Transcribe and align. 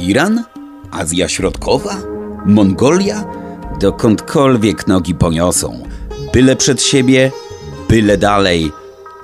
Iran? 0.00 0.44
Azja 0.90 1.28
Środkowa? 1.28 1.96
Mongolia? 2.46 3.24
Dokądkolwiek 3.80 4.86
nogi 4.86 5.14
poniosą. 5.14 5.82
Byle 6.32 6.56
przed 6.56 6.82
siebie, 6.82 7.32
byle 7.88 8.18
dalej, 8.18 8.72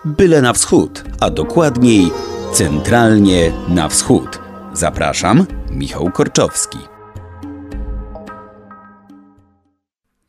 byle 0.04 0.43
na 0.43 0.52
wschód, 0.52 1.04
a 1.20 1.30
dokładniej 1.30 2.11
centralnie 2.52 3.52
na 3.68 3.89
wschód. 3.89 4.39
Zapraszam, 4.73 5.46
Michał 5.70 6.11
Korczowski. 6.11 6.79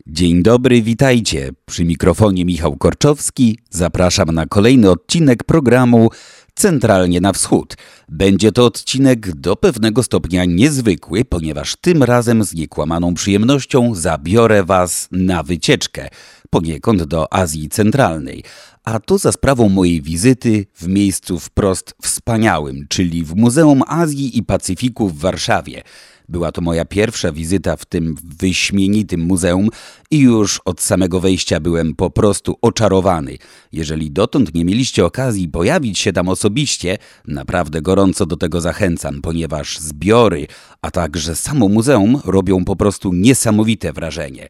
Dzień 0.07 0.43
dobry, 0.43 0.81
witajcie. 0.81 1.49
Przy 1.65 1.85
mikrofonie 1.85 2.45
Michał 2.45 2.75
Korczowski. 2.75 3.59
Zapraszam 3.69 4.31
na 4.31 4.45
kolejny 4.45 4.89
odcinek 4.89 5.43
programu 5.43 6.09
Centralnie 6.57 7.21
na 7.21 7.33
Wschód. 7.33 7.77
Będzie 8.09 8.51
to 8.51 8.65
odcinek 8.65 9.35
do 9.35 9.55
pewnego 9.55 10.03
stopnia 10.03 10.45
niezwykły, 10.45 11.25
ponieważ 11.25 11.75
tym 11.75 12.03
razem 12.03 12.43
z 12.43 12.53
niekłamaną 12.53 13.13
przyjemnością 13.13 13.95
zabiorę 13.95 14.63
Was 14.63 15.07
na 15.11 15.43
wycieczkę, 15.43 16.09
poniekąd 16.49 17.03
do 17.03 17.33
Azji 17.33 17.69
Centralnej. 17.69 18.43
A 18.83 18.99
to 18.99 19.17
za 19.17 19.31
sprawą 19.31 19.69
mojej 19.69 20.01
wizyty 20.01 20.65
w 20.75 20.87
miejscu 20.87 21.39
wprost 21.39 21.95
wspaniałym, 22.01 22.85
czyli 22.89 23.23
w 23.23 23.35
Muzeum 23.35 23.83
Azji 23.87 24.37
i 24.37 24.43
Pacyfiku 24.43 25.09
w 25.09 25.19
Warszawie. 25.19 25.83
Była 26.29 26.51
to 26.51 26.61
moja 26.61 26.85
pierwsza 26.85 27.31
wizyta 27.31 27.77
w 27.77 27.85
tym 27.85 28.15
wyśmienitym 28.39 29.21
muzeum 29.21 29.69
i 30.11 30.19
już 30.19 30.61
od 30.65 30.81
samego 30.81 31.19
wejścia 31.19 31.59
byłem 31.59 31.95
po 31.95 32.09
prostu 32.09 32.57
oczarowany. 32.61 33.37
Jeżeli 33.71 34.11
dotąd 34.11 34.53
nie 34.53 34.65
mieliście 34.65 35.05
okazji 35.05 35.49
pojawić 35.49 35.99
się 35.99 36.13
tam 36.13 36.29
osobiście, 36.29 36.97
naprawdę 37.27 37.81
gorąco 37.81 38.25
do 38.25 38.37
tego 38.37 38.61
zachęcam, 38.61 39.21
ponieważ 39.21 39.79
zbiory, 39.79 40.47
a 40.81 40.91
także 40.91 41.35
samo 41.35 41.67
muzeum 41.67 42.21
robią 42.25 42.65
po 42.65 42.75
prostu 42.75 43.13
niesamowite 43.13 43.93
wrażenie. 43.93 44.49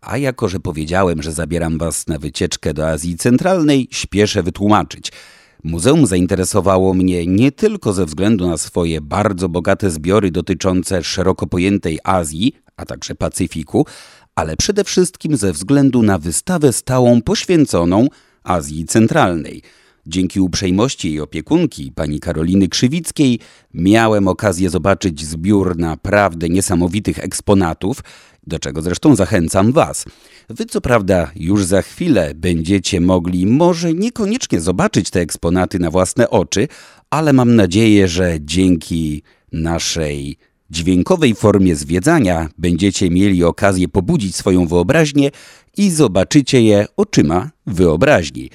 A 0.00 0.18
jako, 0.18 0.48
że 0.48 0.60
powiedziałem, 0.60 1.22
że 1.22 1.32
zabieram 1.32 1.78
Was 1.78 2.06
na 2.06 2.18
wycieczkę 2.18 2.74
do 2.74 2.88
Azji 2.88 3.16
Centralnej, 3.16 3.88
śpieszę 3.90 4.42
wytłumaczyć– 4.42 5.12
Muzeum 5.64 6.06
zainteresowało 6.06 6.94
mnie 6.94 7.26
nie 7.26 7.52
tylko 7.52 7.92
ze 7.92 8.06
względu 8.06 8.48
na 8.48 8.56
swoje 8.56 9.00
bardzo 9.00 9.48
bogate 9.48 9.90
zbiory 9.90 10.30
dotyczące 10.30 11.04
szeroko 11.04 11.46
pojętej 11.46 11.98
Azji, 12.04 12.52
a 12.76 12.84
także 12.86 13.14
Pacyfiku, 13.14 13.86
ale 14.34 14.56
przede 14.56 14.84
wszystkim 14.84 15.36
ze 15.36 15.52
względu 15.52 16.02
na 16.02 16.18
wystawę 16.18 16.72
stałą 16.72 17.22
poświęconą 17.22 18.08
Azji 18.42 18.84
Centralnej. 18.84 19.62
Dzięki 20.06 20.40
uprzejmości 20.40 21.08
jej 21.08 21.20
opiekunki, 21.20 21.92
pani 21.92 22.20
Karoliny 22.20 22.68
Krzywickiej, 22.68 23.38
miałem 23.74 24.28
okazję 24.28 24.70
zobaczyć 24.70 25.24
zbiór 25.24 25.76
naprawdę 25.76 26.48
niesamowitych 26.48 27.18
eksponatów, 27.18 28.00
do 28.46 28.58
czego 28.58 28.82
zresztą 28.82 29.16
zachęcam 29.16 29.72
Was. 29.72 30.04
Wy 30.48 30.66
co 30.66 30.80
prawda 30.80 31.30
już 31.36 31.64
za 31.64 31.82
chwilę 31.82 32.32
będziecie 32.34 33.00
mogli 33.00 33.46
może 33.46 33.94
niekoniecznie 33.94 34.60
zobaczyć 34.60 35.10
te 35.10 35.20
eksponaty 35.20 35.78
na 35.78 35.90
własne 35.90 36.30
oczy, 36.30 36.68
ale 37.10 37.32
mam 37.32 37.56
nadzieję, 37.56 38.08
że 38.08 38.36
dzięki 38.40 39.22
naszej 39.52 40.36
dźwiękowej 40.70 41.34
formie 41.34 41.76
zwiedzania 41.76 42.48
będziecie 42.58 43.10
mieli 43.10 43.44
okazję 43.44 43.88
pobudzić 43.88 44.36
swoją 44.36 44.66
wyobraźnię 44.66 45.30
i 45.76 45.90
zobaczycie 45.90 46.62
je 46.62 46.86
oczyma 46.96 47.50
wyobraźni. 47.66 48.50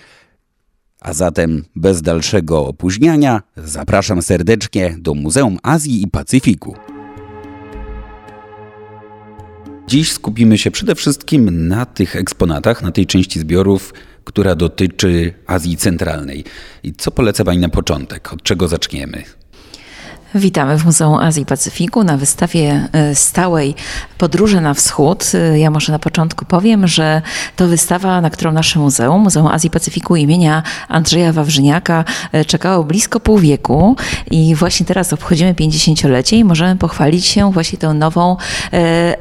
A 1.01 1.13
zatem 1.13 1.65
bez 1.75 2.01
dalszego 2.01 2.67
opóźniania 2.67 3.41
zapraszam 3.57 4.21
serdecznie 4.21 4.95
do 4.99 5.13
Muzeum 5.13 5.57
Azji 5.63 6.03
i 6.03 6.07
Pacyfiku. 6.07 6.75
Dziś 9.87 10.11
skupimy 10.11 10.57
się 10.57 10.71
przede 10.71 10.95
wszystkim 10.95 11.67
na 11.67 11.85
tych 11.85 12.15
eksponatach, 12.15 12.81
na 12.81 12.91
tej 12.91 13.05
części 13.05 13.39
zbiorów, 13.39 13.93
która 14.23 14.55
dotyczy 14.55 15.33
Azji 15.47 15.77
Centralnej. 15.77 16.43
I 16.83 16.93
co 16.93 17.11
polecę 17.11 17.45
Pani 17.45 17.59
na 17.59 17.69
początek? 17.69 18.33
Od 18.33 18.43
czego 18.43 18.67
zaczniemy? 18.67 19.23
Witamy 20.35 20.77
w 20.77 20.85
Muzeum 20.85 21.15
Azji 21.15 21.43
i 21.43 21.45
Pacyfiku 21.45 22.03
na 22.03 22.17
wystawie 22.17 22.87
e, 22.93 23.15
stałej 23.15 23.75
Podróże 24.17 24.61
na 24.61 24.73
Wschód. 24.73 25.31
E, 25.33 25.59
ja 25.59 25.71
może 25.71 25.91
na 25.91 25.99
początku 25.99 26.45
powiem, 26.45 26.87
że 26.87 27.21
to 27.55 27.67
wystawa, 27.67 28.21
na 28.21 28.29
którą 28.29 28.51
nasze 28.51 28.79
muzeum, 28.79 29.21
Muzeum 29.21 29.47
Azji 29.47 29.67
i 29.67 29.71
Pacyfiku 29.71 30.15
imienia 30.15 30.63
Andrzeja 30.87 31.33
Wawrzyniaka 31.33 32.05
e, 32.31 32.45
czekało 32.45 32.83
blisko 32.83 33.19
pół 33.19 33.37
wieku 33.37 33.95
i 34.31 34.55
właśnie 34.55 34.85
teraz 34.85 35.13
obchodzimy 35.13 35.53
50-lecie 35.53 36.37
i 36.37 36.43
możemy 36.43 36.75
pochwalić 36.75 37.25
się 37.25 37.51
właśnie 37.51 37.79
tą 37.79 37.93
nową 37.93 38.37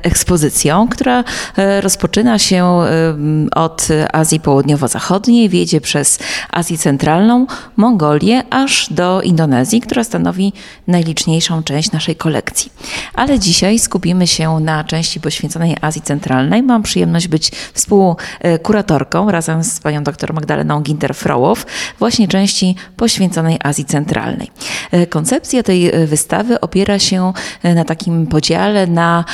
ekspozycją, 0.02 0.88
która 0.88 1.24
rozpoczyna 1.80 2.38
się 2.38 2.80
od 3.54 3.88
Azji 4.12 4.40
Południowo-Zachodniej, 4.40 5.48
wiedzie 5.48 5.80
przez 5.80 6.18
Azję 6.50 6.78
Centralną, 6.78 7.46
Mongolię, 7.76 8.42
aż 8.50 8.92
do 8.92 9.22
Indonezji, 9.22 9.80
która 9.80 10.04
stanowi 10.04 10.52
najliczniejszą 10.98 11.62
część 11.62 11.92
naszej 11.92 12.16
kolekcji. 12.16 12.72
Ale 13.14 13.38
dzisiaj 13.38 13.78
skupimy 13.78 14.26
się 14.26 14.60
na 14.60 14.84
części 14.84 15.20
poświęconej 15.20 15.76
Azji 15.80 16.02
Centralnej. 16.02 16.62
Mam 16.62 16.82
przyjemność 16.82 17.28
być 17.28 17.50
współkuratorką 17.74 19.30
razem 19.30 19.64
z 19.64 19.80
panią 19.80 20.04
dr 20.04 20.34
Magdaleną 20.34 20.82
Ginter-Frołow 20.82 21.66
właśnie 21.98 22.28
części 22.28 22.74
poświęconej 22.96 23.58
Azji 23.64 23.84
Centralnej. 23.84 24.50
E, 24.90 25.06
koncepcja 25.06 25.62
tej 25.62 25.88
e, 25.88 26.06
wystawy 26.06 26.60
opiera 26.60 26.98
się 26.98 27.32
e, 27.62 27.74
na 27.74 27.84
takim 27.84 28.26
podziale 28.26 28.86
na 28.86 29.24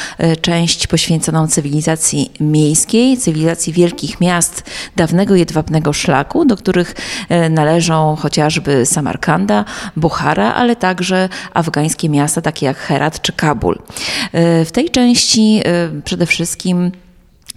część 0.40 0.86
poświęconą 0.86 1.46
cywilizacji 1.48 2.32
miejskiej, 2.40 3.16
cywilizacji 3.16 3.72
wielkich 3.72 4.20
miast 4.20 4.62
dawnego 4.96 5.34
jedwabnego 5.34 5.92
szlaku, 5.92 6.44
do 6.44 6.56
których 6.56 6.94
należą 7.50 8.16
chociażby 8.16 8.86
Samarkanda, 8.86 9.64
Buchara, 9.96 10.54
ale 10.54 10.76
także 10.76 11.28
afgańskie 11.54 12.08
miasta 12.08 12.40
takie 12.40 12.66
jak 12.66 12.76
Herat 12.76 13.22
czy 13.22 13.32
Kabul. 13.32 13.78
W 14.64 14.68
tej 14.72 14.90
części 14.90 15.62
przede 16.04 16.26
wszystkim 16.26 16.92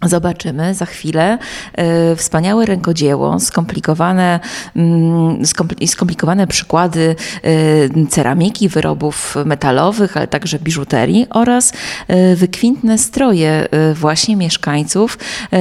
Zobaczymy 0.05 0.73
za 0.73 0.85
chwilę 0.85 1.37
e, 1.73 2.15
wspaniałe 2.15 2.65
rękodzieło, 2.65 3.39
skomplikowane, 3.39 4.39
mm, 4.75 5.45
skomplikowane 5.87 6.47
przykłady 6.47 7.15
e, 7.43 8.07
ceramiki, 8.07 8.69
wyrobów 8.69 9.35
metalowych, 9.45 10.17
ale 10.17 10.27
także 10.27 10.59
biżuterii 10.59 11.27
oraz 11.29 11.73
e, 12.07 12.35
wykwintne 12.35 12.97
stroje 12.97 13.67
właśnie 13.93 14.35
mieszkańców 14.35 15.17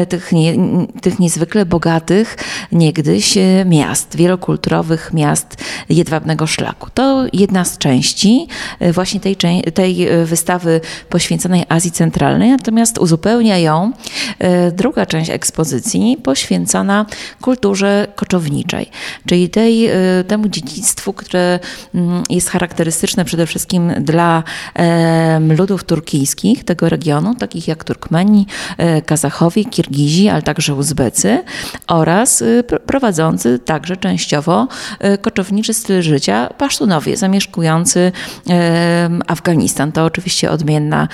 tych, 0.09 0.33
nie, 0.33 0.55
tych 1.01 1.19
niezwykle 1.19 1.67
bogatych 1.67 2.37
niegdyś 2.73 3.39
miast, 3.67 4.17
wielokulturowych 4.17 5.13
miast 5.15 5.65
jedwabnego 5.89 6.47
szlaku. 6.47 6.91
To 6.95 7.25
jedna 7.33 7.65
z 7.65 7.79
części 7.79 8.49
właśnie 8.93 9.21
tej, 9.21 9.37
tej 9.75 10.09
wystawy 10.25 10.81
poświęconej 11.09 11.65
Azji 11.69 11.91
Centralnej, 11.91 12.51
natomiast 12.51 12.99
uzupełnia 12.99 13.59
ją 13.59 13.93
druga 14.73 15.07
część 15.07 15.31
ekspozycji 15.31 16.17
poświęcona 16.23 17.07
kulturze 17.41 18.07
koczowniczej, 18.17 18.91
czyli 19.27 19.49
tej, 19.49 19.87
e, 19.87 19.95
temu 20.29 20.49
dziedzictwu, 20.49 21.13
które 21.13 21.59
mm, 21.95 22.23
jest 22.31 22.51
charakterystyczne 22.51 23.25
przede 23.25 23.47
wszystkim 23.47 23.93
dla 24.01 24.43
ludów 25.59 25.85
turkijskich 25.85 26.65
tego 26.65 26.89
regionu, 26.89 27.35
takich 27.35 27.69
jak 27.69 27.85
Turkmeni, 27.85 28.47
e, 28.79 29.03
Kazachowie, 29.03 29.65
Kirgizi, 29.65 30.29
ale 30.29 30.43
także 30.43 30.75
Uzbecy 30.75 31.45
oraz 31.87 32.45
prowadzący 32.87 33.59
także 33.59 33.97
częściowo 33.97 34.69
koczowniczy 35.23 35.75
styl 35.75 36.03
życia 36.03 36.49
Pasztunowie 36.59 37.17
zamieszkujący 37.17 38.13
Afganistan. 39.27 39.93
To 39.93 40.05
oczywiście 40.05 40.51
odmienna 40.51 41.09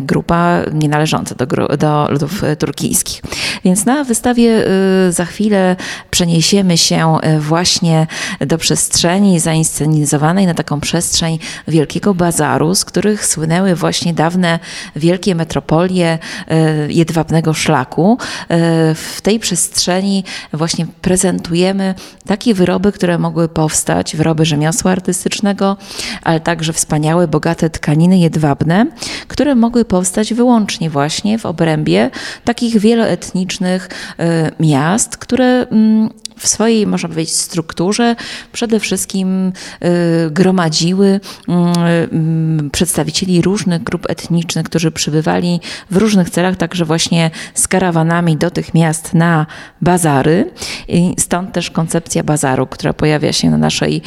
grupa 0.00 0.58
nie 0.72 0.88
należąca 0.88 1.34
do, 1.34 1.46
do 1.76 2.08
ludów 2.10 2.42
turkijskich. 2.56 3.22
Więc 3.64 3.86
na 3.86 4.04
wystawie 4.04 4.66
y, 5.08 5.12
za 5.12 5.24
chwilę 5.24 5.76
przeniesiemy 6.10 6.78
się 6.78 7.16
y, 7.36 7.40
właśnie 7.40 8.06
do 8.40 8.58
przestrzeni 8.58 9.40
zainscenizowanej 9.40 10.46
na 10.46 10.54
taką 10.54 10.80
przestrzeń 10.80 11.38
wielkiego 11.68 12.14
bazaru, 12.14 12.74
z 12.74 12.84
których 12.84 13.26
słynęły 13.26 13.74
właśnie 13.74 14.14
dawne 14.14 14.58
wielkie 14.96 15.34
metropolie 15.34 16.18
jedwabnego 16.88 17.54
szlaku. 17.54 18.18
W 18.94 19.18
tej 19.22 19.40
przestrzeni 19.40 20.24
właśnie 20.52 20.86
prezentujemy 21.02 21.94
takie 22.26 22.54
wyroby, 22.54 22.92
które 22.92 23.18
mogły 23.18 23.48
powstać, 23.48 24.16
wyroby 24.16 24.44
rzemiosła 24.44 24.90
artystycznego, 24.92 25.76
ale 26.22 26.40
także 26.40 26.72
wspaniałe, 26.72 27.28
bogate 27.28 27.70
tkaniny 27.70 28.18
jedwabne, 28.18 28.86
które 29.28 29.54
mogły 29.54 29.84
powstać 29.84 30.34
wyłącznie 30.34 30.90
właśnie 30.90 31.38
w 31.38 31.46
obrębie 31.46 32.10
takich 32.44 32.78
wieloetnicznych 32.78 33.88
miast, 34.60 35.16
które 35.16 35.66
mm, 35.70 36.08
w 36.38 36.48
swojej, 36.48 36.86
można 36.86 37.08
powiedzieć, 37.08 37.34
strukturze 37.34 38.16
przede 38.52 38.80
wszystkim 38.80 39.52
y, 40.26 40.30
gromadziły 40.30 41.20
mm, 41.48 41.72
mm, 42.12 42.70
przedstawicieli 42.70 43.42
różnych 43.42 43.82
grup 43.82 44.10
etnicznych, 44.10 44.66
którzy 44.66 44.90
przybywali 44.90 45.60
w 45.90 45.96
różnych 45.96 46.30
celach, 46.30 46.56
także 46.56 46.84
właśnie 46.84 47.30
z 47.54 47.68
karawanami 47.68 48.36
do 48.36 48.50
tych 48.50 48.74
miast 48.74 49.14
na 49.14 49.46
bazary. 49.80 50.50
I 50.88 51.14
stąd 51.18 51.52
też 51.52 51.70
koncepcja 51.70 52.22
bazaru, 52.22 52.66
która 52.66 52.92
pojawia 52.92 53.32
się 53.32 53.50
na 53.50 53.58
naszej 53.58 54.02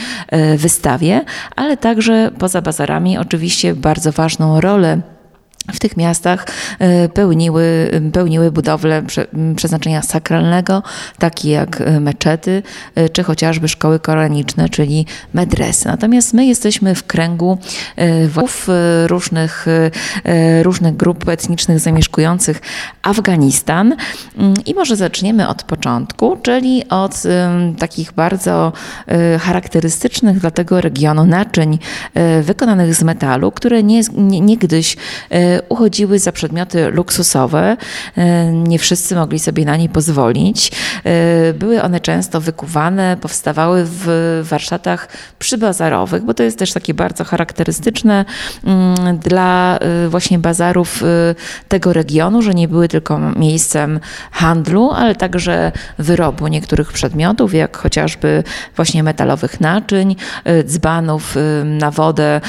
y, 0.54 0.58
wystawie, 0.58 1.26
ale 1.56 1.78
także 1.78 2.32
poza 2.40 2.62
bazarami 2.62 3.18
oczywiście 3.18 3.76
bardzo 3.76 4.12
ważną 4.12 4.62
rolę 4.62 5.02
w 5.74 5.80
tych 5.80 5.98
miastach 5.98 6.48
e, 6.80 7.10
pełniły, 7.10 7.92
pełniły 8.14 8.52
budowle 8.52 9.04
przeznaczenia 9.56 10.02
sakralnego, 10.02 10.84
takie 11.18 11.50
jak 11.50 11.82
e, 11.82 12.00
meczety, 12.00 12.64
e, 12.96 13.10
czy 13.10 13.24
chociażby 13.24 13.68
szkoły 13.68 14.00
koraniczne, 14.00 14.70
czyli 14.70 15.06
medresy. 15.34 15.88
Natomiast 15.88 16.34
my 16.34 16.46
jesteśmy 16.46 16.96
w 16.96 17.04
kręgu 17.04 17.58
różnych, 19.08 19.66
różnych 20.62 20.96
grup 20.96 21.30
etnicznych 21.30 21.80
zamieszkujących 21.80 22.62
Afganistan 23.02 23.96
mm, 24.38 24.54
i 24.66 24.74
może 24.74 24.96
zaczniemy 24.96 25.48
od 25.48 25.64
początku, 25.64 26.38
czyli 26.42 26.90
od 26.90 27.24
takich 27.80 28.12
bardzo 28.12 28.74
charakterystycznych 29.40 30.40
dla 30.40 30.52
tego 30.52 30.82
regionu 30.82 31.26
naczyń 31.26 31.80
wykonanych 32.42 32.96
z 32.96 33.04
metalu, 33.04 33.52
które 33.52 33.84
nie, 33.84 34.02
nie, 34.18 34.42
niegdyś 34.42 34.98
uchodziły 35.70 36.20
za 36.20 36.32
przedmioty 36.32 36.92
luksusowe. 36.92 37.78
E, 38.18 38.52
nie 38.52 38.80
wszyscy 38.80 39.16
mogli 39.16 39.40
sobie 39.40 39.66
na 39.66 39.78
nie 39.78 39.90
pozwolić. 39.90 40.72
E, 41.04 41.54
były 41.54 41.82
one 41.82 42.00
często 42.00 42.42
wykuwane, 42.42 43.18
powstawały 43.22 43.84
w 43.86 44.40
warsztatach 44.44 45.08
przybazarowych, 45.40 46.24
bo 46.24 46.34
to 46.34 46.44
jest 46.44 46.60
też 46.60 46.74
takie 46.74 46.94
bardzo 46.94 47.24
charakterystyczne 47.24 48.26
mm, 48.64 49.18
dla 49.18 49.78
e, 49.78 50.10
właśnie 50.10 50.40
bazarów 50.40 51.04
tego 51.68 51.94
regionu, 51.94 52.42
że 52.42 52.54
nie 52.54 52.68
były 52.68 52.88
tylko 52.88 53.20
miejscem 53.20 54.00
handlu, 54.32 54.92
ale 54.92 55.16
także 55.16 55.72
wyrobu 56.00 56.48
niektórych 56.48 56.92
przedmiotów, 56.92 57.54
jak 57.54 57.78
chociażby 57.78 58.44
właśnie 58.76 59.04
metalowych 59.04 59.62
naczyń, 59.62 60.16
dzbanów 60.66 61.36
na 61.66 61.92
wodę 61.92 62.42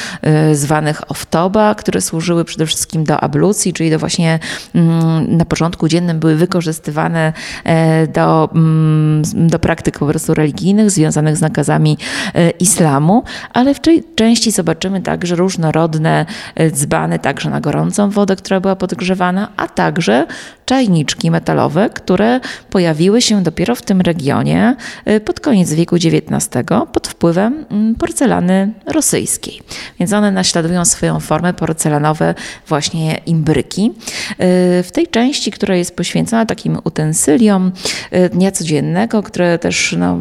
zwanych 0.52 1.10
oftoba, 1.10 1.74
które 1.74 2.00
służyły 2.00 2.44
przede 2.44 2.66
wszystkim 2.66 2.91
wszystkim 2.92 3.04
do 3.04 3.20
ablucji, 3.20 3.72
czyli 3.72 3.90
do 3.90 3.98
właśnie 3.98 4.38
mm, 4.74 5.36
na 5.36 5.44
porządku 5.44 5.88
dziennym 5.88 6.20
były 6.20 6.36
wykorzystywane 6.36 7.32
e, 7.64 8.06
do, 8.06 8.50
mm, 8.54 9.22
do 9.34 9.58
praktyk 9.58 9.98
po 9.98 10.06
prostu 10.06 10.34
religijnych 10.34 10.90
związanych 10.90 11.36
z 11.36 11.40
nakazami 11.40 11.98
e, 12.34 12.50
islamu, 12.50 13.24
ale 13.52 13.74
w 13.74 13.80
części 14.14 14.50
zobaczymy 14.50 15.00
także 15.00 15.36
różnorodne 15.36 16.26
e, 16.54 16.70
dzbany, 16.70 17.18
także 17.18 17.50
na 17.50 17.60
gorącą 17.60 18.10
wodę, 18.10 18.36
która 18.36 18.60
była 18.60 18.76
podgrzewana, 18.76 19.48
a 19.56 19.68
także 19.68 20.26
czajniczki 20.64 21.30
metalowe, 21.30 21.90
które 21.90 22.40
pojawiły 22.70 23.22
się 23.22 23.42
dopiero 23.42 23.74
w 23.74 23.82
tym 23.82 24.00
regionie 24.00 24.76
pod 25.24 25.40
koniec 25.40 25.72
wieku 25.72 25.96
XIX 25.96 26.48
pod 26.92 27.08
wpływem 27.08 27.64
mm, 27.70 27.94
porcelany 27.94 28.72
rosyjskiej. 28.86 29.62
Więc 29.98 30.12
one 30.12 30.32
naśladują 30.32 30.84
swoją 30.84 31.20
formę 31.20 31.54
porcelanowe 31.54 32.34
właśnie 32.66 32.81
imbryki. 33.26 33.92
Y, 34.30 34.82
w 34.82 34.88
tej 34.92 35.06
części, 35.06 35.50
która 35.50 35.76
jest 35.76 35.96
poświęcona 35.96 36.46
takim 36.46 36.78
utensyliom 36.84 37.72
y, 38.12 38.28
dnia 38.28 38.50
codziennego, 38.50 39.22
które 39.22 39.58
też 39.58 39.94
no, 39.98 40.18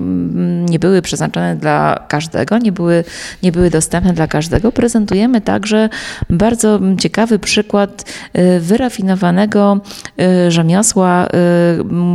nie 0.70 0.80
były 0.80 1.02
przeznaczone 1.02 1.56
dla 1.56 2.06
każdego, 2.08 2.58
nie 2.58 2.72
były, 2.72 3.04
nie 3.44 3.52
były 3.52 3.70
dostępne 3.70 4.14
dla 4.14 4.28
każdego, 4.28 4.72
prezentujemy 4.72 5.42
także 5.42 5.90
bardzo 6.30 6.80
ciekawy 7.00 7.40
przykład 7.40 8.06
y, 8.38 8.60
wyrafinowanego 8.60 9.80
rzemiosła, 10.48 11.28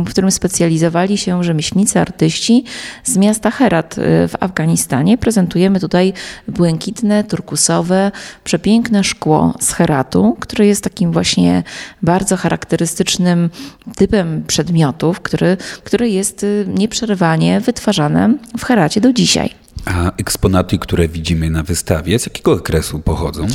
w 0.05 0.09
którym 0.09 0.31
specjalizowali 0.31 1.17
się 1.17 1.43
rzemieślnicy, 1.43 1.99
artyści 1.99 2.63
z 3.03 3.17
miasta 3.17 3.51
Herat 3.51 3.95
w 4.27 4.33
Afganistanie. 4.39 5.17
Prezentujemy 5.17 5.79
tutaj 5.79 6.13
błękitne, 6.47 7.23
turkusowe, 7.23 8.11
przepiękne 8.43 9.03
szkło 9.03 9.53
z 9.59 9.73
Heratu, 9.73 10.36
który 10.39 10.67
jest 10.67 10.83
takim 10.83 11.11
właśnie 11.11 11.63
bardzo 12.01 12.37
charakterystycznym 12.37 13.49
typem 13.95 14.43
przedmiotów, 14.47 15.19
który, 15.19 15.57
który 15.83 16.09
jest 16.09 16.43
y, 16.43 16.65
nieprzerwanie 16.67 17.61
wytwarzany 17.61 18.37
w 18.57 18.65
Heracie 18.65 19.01
do 19.01 19.13
dzisiaj. 19.13 19.66
A 19.85 20.11
eksponaty, 20.17 20.79
które 20.79 21.07
widzimy 21.07 21.49
na 21.49 21.63
wystawie, 21.63 22.19
z 22.19 22.25
jakiego 22.25 22.51
okresu 22.51 22.99
pochodzą? 22.99 23.45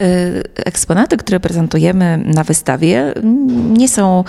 Y, 0.00 0.42
eksponaty, 0.54 1.16
które 1.16 1.40
prezentujemy 1.40 2.18
na 2.18 2.44
wystawie, 2.44 3.14
nie 3.72 3.88
są 3.88 4.24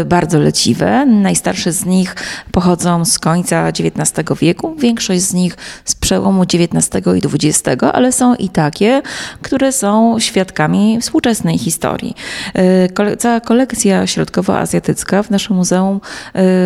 y, 0.00 0.04
bardzo 0.04 0.38
leciwe. 0.38 1.06
Najstarsze 1.06 1.72
z 1.72 1.84
nich 1.84 2.16
pochodzą 2.52 3.04
z 3.04 3.18
końca 3.18 3.68
XIX 3.68 4.28
wieku, 4.40 4.74
większość 4.78 5.20
z 5.20 5.34
nich 5.34 5.56
z 5.84 5.94
przełomu 5.94 6.42
XIX 6.42 7.06
i 7.06 7.46
XX, 7.46 7.82
ale 7.92 8.12
są 8.12 8.34
i 8.34 8.48
takie, 8.48 9.02
które 9.42 9.72
są 9.72 10.18
świadkami 10.18 10.98
współczesnej 11.00 11.58
historii. 11.58 12.14
Y, 12.58 13.16
cała 13.16 13.40
kolekcja 13.40 14.06
środkowoazjatycka 14.06 15.22
w 15.22 15.30
naszym 15.30 15.56
muzeum, 15.56 16.00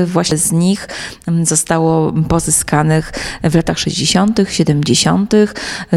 właśnie 0.06 0.36
z 0.36 0.52
nich 0.52 0.88
zostało 1.42 2.12
pozyskanych 2.28 3.12
w 3.42 3.54
latach 3.54 3.78
60 3.78 4.21
70. 4.48 5.32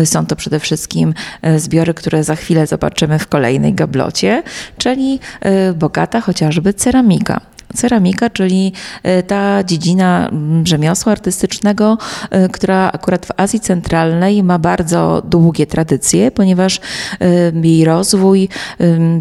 Są 0.05 0.25
to 0.25 0.35
przede 0.35 0.59
wszystkim 0.59 1.13
e, 1.41 1.59
zbiory, 1.59 1.93
które 1.93 2.23
za 2.23 2.35
chwilę 2.35 2.67
zobaczymy 2.67 3.19
w 3.19 3.27
kolejnej 3.27 3.73
gablocie, 3.73 4.43
czyli 4.77 5.19
e, 5.41 5.73
bogata 5.73 6.21
chociażby 6.21 6.73
ceramika. 6.73 7.54
Ceramika, 7.75 8.29
czyli 8.29 8.73
e, 9.03 9.23
ta 9.23 9.63
dziedzina 9.63 10.29
mm, 10.29 10.67
rzemiosła 10.67 11.11
artystycznego, 11.11 11.97
e, 12.29 12.49
która 12.49 12.91
akurat 12.91 13.25
w 13.25 13.31
Azji 13.37 13.59
Centralnej 13.59 14.43
ma 14.43 14.59
bardzo 14.59 15.21
długie 15.25 15.67
tradycje, 15.67 16.31
ponieważ 16.31 16.79
e, 17.19 17.51
jej 17.63 17.85
rozwój, 17.85 18.49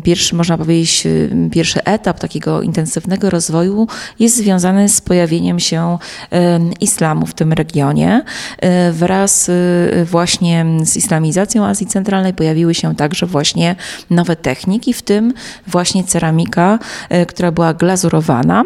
pierwszy, 0.02 0.34
można 0.34 0.58
powiedzieć, 0.58 1.08
pierwszy 1.52 1.84
etap 1.84 2.20
takiego 2.20 2.62
intensywnego 2.62 3.30
rozwoju 3.30 3.86
jest 4.18 4.36
związany 4.36 4.88
z 4.88 5.00
pojawieniem 5.00 5.60
się 5.60 5.98
islamu 6.80 7.26
w 7.26 7.34
tym 7.34 7.52
regionie. 7.52 8.22
Wraz 8.92 9.50
właśnie 10.04 10.66
z 10.84 10.96
islamizacją 10.96 11.64
Azji 11.64 11.86
Centralnej 11.86 12.34
pojawiły 12.34 12.74
się 12.74 12.94
także 12.94 13.26
właśnie 13.26 13.76
nowe 14.10 14.36
techniki, 14.36 14.92
w 14.92 15.02
tym 15.02 15.32
właśnie 15.66 16.04
ceramika, 16.04 16.78
która 17.28 17.52
była 17.52 17.74
glazurowana 17.74 18.43
kolana 18.44 18.64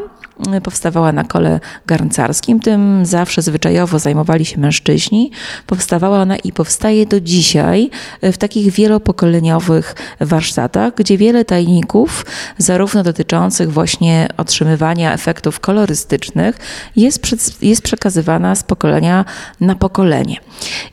powstawała 0.62 1.12
na 1.12 1.24
kole 1.24 1.60
garncarskim, 1.86 2.60
tym 2.60 3.06
zawsze 3.06 3.42
zwyczajowo 3.42 3.98
zajmowali 3.98 4.44
się 4.44 4.60
mężczyźni. 4.60 5.30
Powstawała 5.66 6.20
ona 6.20 6.36
i 6.36 6.52
powstaje 6.52 7.06
do 7.06 7.20
dzisiaj 7.20 7.90
w 8.22 8.36
takich 8.36 8.72
wielopokoleniowych 8.72 9.94
warsztatach, 10.20 10.94
gdzie 10.94 11.18
wiele 11.18 11.44
tajników, 11.44 12.26
zarówno 12.58 13.02
dotyczących 13.02 13.72
właśnie 13.72 14.28
otrzymywania 14.36 15.12
efektów 15.12 15.60
kolorystycznych, 15.60 16.58
jest, 16.96 17.20
jest 17.62 17.82
przekazywana 17.82 18.54
z 18.54 18.62
pokolenia 18.62 19.24
na 19.60 19.74
pokolenie. 19.74 20.36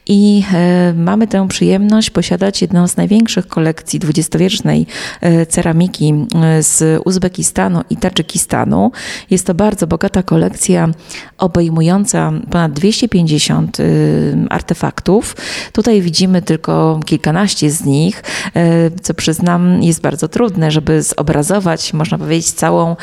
I 0.07 0.43
e, 0.53 0.93
mamy 0.93 1.27
tę 1.27 1.47
przyjemność 1.47 2.09
posiadać 2.09 2.61
jedną 2.61 2.87
z 2.87 2.97
największych 2.97 3.47
kolekcji 3.47 3.99
dwudziestowiecznej 3.99 4.87
e, 5.21 5.45
ceramiki 5.45 6.13
e, 6.43 6.63
z 6.63 7.01
Uzbekistanu 7.05 7.81
i 7.89 7.97
Tadżykistanu. 7.97 8.91
Jest 9.35 9.47
to 9.47 9.53
bardzo 9.53 9.87
bogata 9.87 10.23
kolekcja 10.23 10.89
obejmująca 11.37 12.31
ponad 12.51 12.73
250 12.73 13.77
artefaktów. 14.49 15.35
Tutaj 15.71 16.01
widzimy 16.01 16.41
tylko 16.41 16.99
kilkanaście 17.05 17.71
z 17.71 17.85
nich, 17.85 18.23
co 19.01 19.13
przyznam 19.13 19.83
jest 19.83 20.01
bardzo 20.01 20.27
trudne, 20.27 20.71
żeby 20.71 21.01
zobrazować, 21.01 21.93
można 21.93 22.17
powiedzieć, 22.17 22.51
całą 22.51 22.95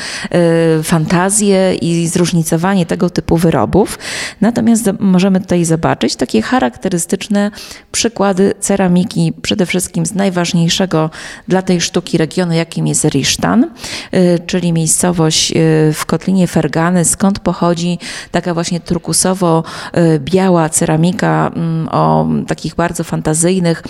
fantazję 0.83 1.75
i 1.75 2.09
zróżnicowanie 2.09 2.87
tego 2.87 3.11
typu 3.11 3.37
wyrobów. 3.37 3.99
Natomiast 4.41 4.91
możemy 4.99 5.41
tutaj 5.41 5.65
zobaczyć 5.65 6.17
takie 6.17 6.43
charakterystyczne 6.43 7.51
przykłady 7.93 8.55
ceramiki, 8.61 9.33
przede 9.43 9.67
wszystkim 9.67 10.07
z 10.07 10.15
najważniejszego 10.15 11.11
dla 11.49 11.63
tej 11.63 11.81
sztuki 11.81 12.19
regionu, 12.19 12.53
jakim 12.53 12.87
jest 12.87 13.05
Risztan, 13.05 13.71
y, 14.15 14.39
czyli 14.47 14.73
miejscowość 14.73 15.53
y, 15.53 15.55
w 15.95 16.07
Kotlinie 16.23 16.47
Fergany, 16.47 17.05
skąd 17.05 17.39
pochodzi 17.39 17.99
taka 18.31 18.55
właśnie 18.55 18.81
turkusowo-biała 18.81 20.69
ceramika 20.69 21.51
mm, 21.57 21.89
o 21.89 22.29
takich 22.47 22.75
bardzo 22.75 23.05
fantazyjnych, 23.05 23.83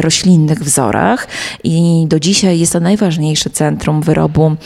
roślinnych 0.00 0.64
wzorach 0.64 1.28
i 1.64 2.04
do 2.08 2.20
dzisiaj 2.20 2.58
jest 2.58 2.72
to 2.72 2.80
najważniejsze 2.80 3.50
centrum 3.50 4.02
wyrobu 4.02 4.56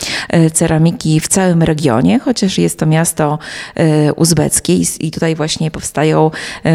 ceramiki 0.53 1.21
w 1.21 1.29
całym 1.29 1.63
regionie, 1.63 2.19
chociaż 2.19 2.59
jest 2.59 2.79
to 2.79 2.87
miasto 2.87 3.39
uzbeckie 4.17 4.75
i 5.01 5.11
tutaj 5.11 5.35
właśnie 5.35 5.71
powstają 5.71 6.31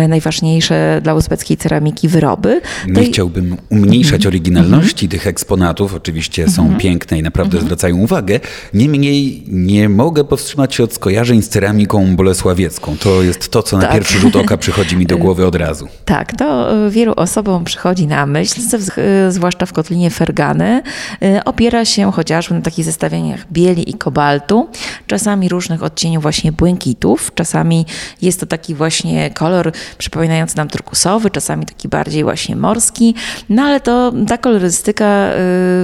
najważniejsze 0.08 1.00
dla 1.04 1.14
uzbeckiej 1.14 1.58
ceramiki 1.58 2.08
wyroby. 2.08 2.62
Nie 2.88 3.04
chciałbym 3.04 3.58
umniejszać 3.70 4.26
mhm. 4.26 4.28
oryginalności 4.28 5.10
tych 5.10 5.28
eksponatów, 5.28 5.96
oczywiście 5.96 6.50
są 6.50 6.62
mhm. 6.62 6.80
piękne 6.80 7.20
i 7.20 7.24
naprawdę 7.24 7.58
mhm. 7.58 7.66
zwracają 7.66 7.98
uwagę. 7.98 8.40
Niemniej 8.74 9.44
nie 9.48 9.90
mogę 9.90 10.21
powstrzymać 10.24 10.75
się 10.75 10.84
od 10.84 10.94
skojarzeń 10.94 11.42
z 11.42 11.50
ceramiką 11.50 12.16
bolesławiecką. 12.16 12.98
To 12.98 13.24
jest 13.24 13.50
to, 13.50 13.63
co 13.63 13.78
na 13.78 13.84
tak. 13.84 13.94
pierwszy 13.94 14.20
rzut 14.20 14.36
oka 14.36 14.58
przychodzi 14.58 14.98
mi 14.98 15.06
do 15.06 15.18
głowy 15.24 15.46
od 15.46 15.56
razu. 15.56 15.88
Tak, 16.06 16.36
to 16.36 16.72
e, 16.86 16.90
wielu 16.90 17.13
osobom 17.16 17.63
przychodzi 17.63 18.08
na 18.08 18.25
myśl, 18.25 18.62
e, 18.98 19.32
zwłaszcza 19.32 19.66
w 19.66 19.74
kotlinie 19.74 20.10
Fergany. 20.10 20.84
E, 21.22 21.46
opiera 21.46 21.86
się 21.86 22.12
chociażby 22.12 22.56
na 22.56 22.62
takich 22.62 22.86
zestawieniach 22.86 23.51
bieli 23.51 23.90
i 23.90 23.94
kobaltu, 23.94 24.70
czasami 25.08 25.50
różnych 25.50 25.84
odcieniów 25.84 26.22
właśnie 26.22 26.51
błękitów, 26.51 27.32
czasami 27.36 27.86
jest 28.22 28.40
to 28.40 28.46
taki 28.46 28.75
właśnie 28.75 29.30
kolor 29.30 29.72
przypominający 29.98 30.58
nam 30.58 30.68
turkusowy, 30.68 31.30
czasami 31.30 31.66
taki 31.66 31.88
bardziej 31.88 32.24
właśnie 32.24 32.56
morski, 32.56 33.16
no 33.50 33.63
ale 33.63 33.80
to 33.80 34.13
ta 34.28 34.38
kolorystyka 34.38 35.30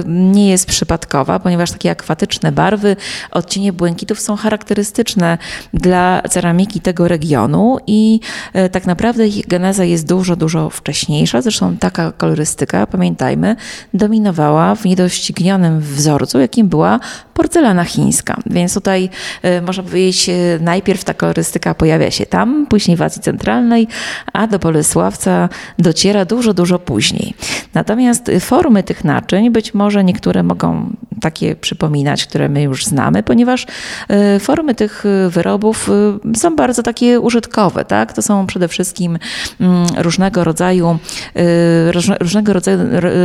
nie 0.06 0.50
jest 0.50 0.66
przypadkowa, 0.66 1.40
ponieważ 1.40 1.70
takie 1.70 1.90
akwatyczne 1.90 2.52
barwy, 2.52 2.96
odcienie 3.30 3.72
błękitów 3.72 4.20
są 4.20 4.27
charakterystyczne 4.36 5.38
dla 5.74 6.22
ceramiki 6.30 6.80
tego 6.80 7.08
regionu 7.08 7.78
i 7.86 8.20
y, 8.56 8.68
tak 8.68 8.86
naprawdę 8.86 9.26
ich 9.26 9.46
geneza 9.46 9.84
jest 9.84 10.06
dużo, 10.06 10.36
dużo 10.36 10.70
wcześniejsza. 10.70 11.42
Zresztą 11.42 11.76
taka 11.76 12.12
kolorystyka, 12.12 12.86
pamiętajmy, 12.86 13.56
dominowała 13.94 14.74
w 14.74 14.84
niedoścignionym 14.84 15.80
wzorcu, 15.80 16.40
jakim 16.40 16.68
była 16.68 17.00
porcelana 17.34 17.84
chińska. 17.84 18.36
Więc 18.46 18.74
tutaj 18.74 19.10
y, 19.44 19.62
można 19.62 19.82
powiedzieć, 19.82 20.30
najpierw 20.60 21.04
ta 21.04 21.14
kolorystyka 21.14 21.74
pojawia 21.74 22.10
się 22.10 22.26
tam, 22.26 22.66
później 22.66 22.96
w 22.96 23.02
Azji 23.02 23.22
Centralnej, 23.22 23.88
a 24.32 24.46
do 24.46 24.58
Bolesławca 24.58 25.48
dociera 25.78 26.24
dużo, 26.24 26.54
dużo 26.54 26.78
później. 26.78 27.34
Natomiast 27.74 28.30
formy 28.40 28.82
tych 28.82 29.04
naczyń, 29.04 29.50
być 29.50 29.74
może 29.74 30.04
niektóre 30.04 30.42
mogą 30.42 30.92
takie 31.20 31.56
przypominać, 31.56 32.26
które 32.26 32.48
my 32.48 32.62
już 32.62 32.86
znamy, 32.86 33.22
ponieważ 33.22 33.66
e, 34.08 34.17
formy 34.40 34.74
tych 34.74 35.04
wyrobów 35.28 35.90
e, 36.34 36.36
są 36.36 36.56
bardzo 36.56 36.82
takie 36.82 37.20
użytkowe. 37.20 37.84
Tak? 37.84 38.12
To 38.12 38.22
są 38.22 38.46
przede 38.46 38.68
wszystkim 38.68 39.18
mm, 39.60 39.86
różnego 39.96 40.44
rodzaju, 40.44 40.98
e, 41.36 41.92
różnego 42.20 42.52
rodzaju 42.52 42.78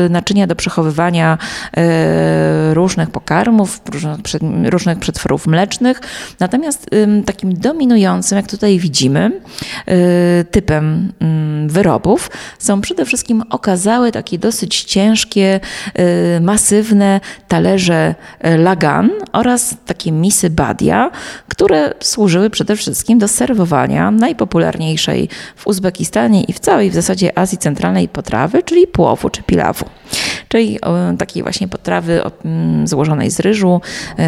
naczynia 0.10 0.48
do 0.48 0.56
przechowywania 0.56 1.38
różnych 2.74 3.10
pokarmów, 3.10 3.82
różnych 4.70 5.00
przetworów 5.00 5.48
mlecznych. 5.48 6.02
Natomiast 6.40 6.90
takim 7.26 7.54
dominującym, 7.54 8.36
jak 8.36 8.48
tutaj 8.48 8.80
widzimy, 8.80 9.42
typem 10.52 11.14
mm, 11.20 11.70
wyrobów 11.70 12.32
są 12.60 12.82
przede 12.82 13.06
wszystkim 13.06 13.44
okazałe 13.50 14.12
takie 14.12 14.40
dosyć 14.40 14.84
ciężkie, 14.84 15.60
masywne 16.42 17.20
talerze 17.48 18.16
lagan 18.58 19.10
oraz 19.32 19.76
takie 19.86 20.12
misy 20.12 20.50
które 21.48 21.94
służyły 22.00 22.50
przede 22.50 22.76
wszystkim 22.76 23.20
do 23.20 23.28
serwowania 23.28 24.12
najpopularniejszej 24.12 25.30
w 25.56 25.68
Uzbekistanie 25.68 26.44
i 26.44 26.54
w 26.54 26.60
całej 26.60 26.90
w 26.90 26.94
zasadzie 26.94 27.38
Azji 27.38 27.58
Centralnej 27.58 28.08
potrawy, 28.08 28.64
czyli 28.64 28.88
płowu 28.88 29.30
czy 29.30 29.44
pilawu 29.44 29.86
czyli 30.48 30.80
takiej 31.18 31.44
właśnie 31.44 31.68
potrawy 31.68 32.22
mm, 32.46 32.88
złożonej 32.88 33.32
z 33.32 33.40
ryżu, 33.40 33.82
y, 34.20 34.24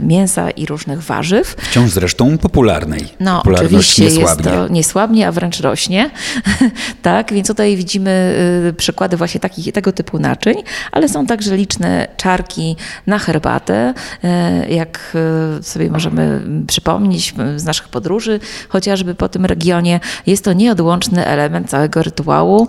mięsa 0.00 0.50
i 0.50 0.66
różnych 0.66 1.02
warzyw. 1.02 1.56
Wciąż 1.58 1.90
zresztą 1.90 2.38
popularnej. 2.38 3.04
No 3.20 3.42
oczywiście 3.46 4.04
nie 4.04 4.20
jest 4.20 4.42
to 4.42 4.68
niesłabnie, 4.68 5.28
a 5.28 5.32
wręcz 5.32 5.60
rośnie. 5.60 6.10
tak, 7.02 7.32
więc 7.32 7.48
tutaj 7.48 7.76
widzimy 7.76 8.36
y, 8.68 8.72
przykłady 8.72 9.16
właśnie 9.16 9.40
takich, 9.40 9.72
tego 9.72 9.92
typu 9.92 10.18
naczyń, 10.18 10.56
ale 10.92 11.08
są 11.08 11.26
także 11.26 11.56
liczne 11.56 12.08
czarki 12.16 12.76
na 13.06 13.18
herbatę, 13.18 13.94
y, 14.24 14.28
jak 14.74 15.16
sobie 15.62 15.90
możemy 15.90 16.40
przypomnieć 16.66 17.34
z 17.56 17.64
naszych 17.64 17.88
podróży, 17.88 18.40
chociażby 18.68 19.14
po 19.14 19.28
tym 19.28 19.44
regionie. 19.44 20.00
Jest 20.26 20.44
to 20.44 20.52
nieodłączny 20.52 21.26
element 21.26 21.70
całego 21.70 22.02
rytuału, 22.02 22.68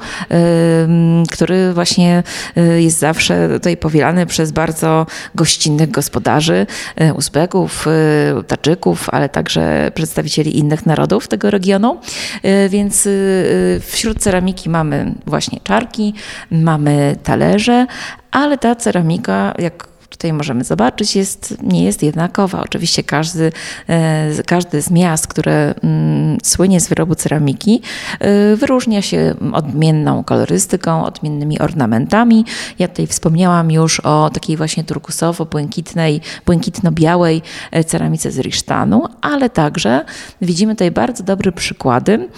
który 1.31 1.73
właśnie 1.73 2.23
jest 2.77 2.99
zawsze 2.99 3.49
tutaj 3.49 3.77
powielany 3.77 4.25
przez 4.25 4.51
bardzo 4.51 5.05
gościnnych 5.35 5.91
gospodarzy, 5.91 6.67
e, 6.95 7.13
Uzbeków, 7.13 7.87
e, 7.87 8.43
Tadżyków, 8.43 9.09
ale 9.09 9.29
także 9.29 9.91
przedstawicieli 9.95 10.57
innych 10.57 10.85
narodów 10.85 11.27
tego 11.27 11.51
regionu. 11.51 11.99
Więc 12.69 13.09
wśród 13.81 14.19
ceramiki 14.19 14.69
mamy 14.69 15.13
właśnie 15.25 15.59
czarki, 15.63 16.13
mamy 16.51 17.15
talerze, 17.23 17.87
ale 18.31 18.57
ta 18.57 18.75
ceramika, 18.75 19.53
jak 19.59 19.94
tutaj 20.15 20.33
możemy 20.33 20.63
zobaczyć, 20.63 21.15
jest, 21.15 21.57
nie 21.63 21.83
jest 21.83 22.03
jednakowa. 22.03 22.61
Oczywiście 22.61 23.03
każdy, 23.03 23.51
e, 23.87 24.43
każdy 24.45 24.81
z 24.81 24.91
miast, 24.91 25.27
które 25.27 25.73
mm, 25.83 26.37
słynie 26.43 26.79
z 26.79 26.87
wyrobu 26.87 27.15
ceramiki, 27.15 27.81
e, 28.19 28.55
wyróżnia 28.55 29.01
się 29.01 29.35
odmienną 29.53 30.23
kolorystyką, 30.23 31.05
odmiennymi 31.05 31.59
ornamentami. 31.59 32.45
Ja 32.79 32.87
tutaj 32.87 33.07
wspomniałam 33.07 33.71
już 33.71 33.99
o 33.99 34.29
takiej 34.33 34.57
właśnie 34.57 34.83
turkusowo-błękitnej, 34.83 36.19
błękitno-białej 36.45 37.41
e, 37.71 37.83
ceramice 37.83 38.31
z 38.31 38.39
Risztanu, 38.39 39.03
ale 39.21 39.49
także 39.49 40.05
widzimy 40.41 40.73
tutaj 40.73 40.91
bardzo 40.91 41.23
dobre 41.23 41.51
przykłady 41.51 42.29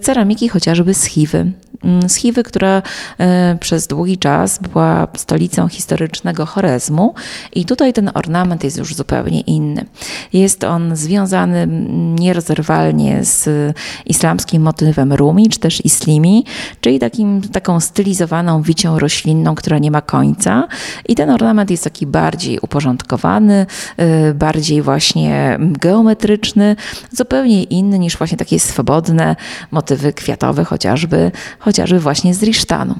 ceramiki 0.00 0.48
chociażby 0.48 0.94
z 0.94 1.04
Chiwy. 1.04 1.52
Mm, 1.84 2.08
z 2.08 2.14
Chiwy, 2.14 2.42
która 2.42 2.82
przez 3.60 3.86
długi 3.86 4.18
czas 4.18 4.58
była 4.58 5.06
stolicą 5.16 5.68
historycznego 5.68 6.46
Chorezmu, 6.46 6.99
i 7.52 7.64
tutaj 7.64 7.92
ten 7.92 8.10
ornament 8.14 8.64
jest 8.64 8.78
już 8.78 8.94
zupełnie 8.94 9.40
inny. 9.40 9.84
Jest 10.32 10.64
on 10.64 10.96
związany 10.96 11.66
nierozerwalnie 12.18 13.24
z 13.24 13.48
islamskim 14.06 14.62
motywem 14.62 15.12
rumi, 15.12 15.48
czy 15.48 15.58
też 15.58 15.84
islimi, 15.84 16.44
czyli 16.80 16.98
takim, 16.98 17.42
taką 17.52 17.80
stylizowaną 17.80 18.62
wicią 18.62 18.98
roślinną, 18.98 19.54
która 19.54 19.78
nie 19.78 19.90
ma 19.90 20.02
końca. 20.02 20.68
I 21.08 21.14
ten 21.14 21.30
ornament 21.30 21.70
jest 21.70 21.84
taki 21.84 22.06
bardziej 22.06 22.58
uporządkowany, 22.58 23.66
y, 24.30 24.34
bardziej 24.34 24.82
właśnie 24.82 25.58
geometryczny, 25.60 26.76
zupełnie 27.12 27.62
inny 27.62 27.98
niż 27.98 28.16
właśnie 28.16 28.38
takie 28.38 28.60
swobodne 28.60 29.36
motywy 29.70 30.12
kwiatowe, 30.12 30.64
chociażby, 30.64 31.32
chociażby 31.58 32.00
właśnie 32.00 32.34
z 32.34 32.42
Risztanu. 32.42 32.94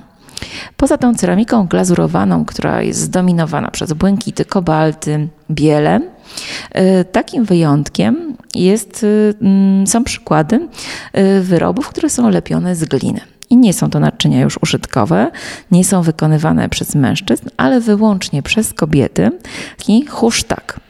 Poza 0.77 0.99
tą 0.99 1.15
ceramiką 1.15 1.67
glazurowaną, 1.67 2.45
która 2.45 2.83
jest 2.83 3.01
zdominowana 3.01 3.71
przez 3.71 3.93
błękity, 3.93 4.45
kobalty, 4.45 5.29
biele, 5.51 6.01
y, 6.01 7.05
takim 7.05 7.45
wyjątkiem 7.45 8.37
jest, 8.55 9.05
y, 9.05 9.35
mm, 9.43 9.87
są 9.87 10.05
przykłady 10.05 10.69
y, 11.19 11.41
wyrobów, 11.43 11.89
które 11.89 12.11
są 12.11 12.29
lepione 12.29 12.77
z 12.77 12.85
gliny. 12.85 13.21
I 13.51 13.57
nie 13.57 13.73
są 13.73 13.91
to 13.91 14.01
naczynia 14.01 14.41
już 14.41 14.59
użytkowe, 14.63 15.31
nie 15.71 15.85
są 15.85 16.03
wykonywane 16.03 16.69
przez 16.69 16.95
mężczyzn, 16.95 17.49
ale 17.57 17.81
wyłącznie 17.81 18.43
przez 18.43 18.75
kobiety. 18.75 19.31
Taki 19.79 20.07
husztak. 20.07 20.81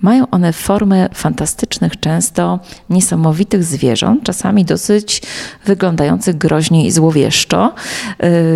Mają 0.00 0.30
one 0.30 0.52
formę 0.52 1.08
fantastycznych, 1.14 2.00
często 2.00 2.58
niesamowitych 2.90 3.64
zwierząt, 3.64 4.22
czasami 4.24 4.64
dosyć 4.64 5.22
wyglądających 5.64 6.38
groźnie 6.38 6.86
i 6.86 6.90
złowieszczo. 6.90 7.74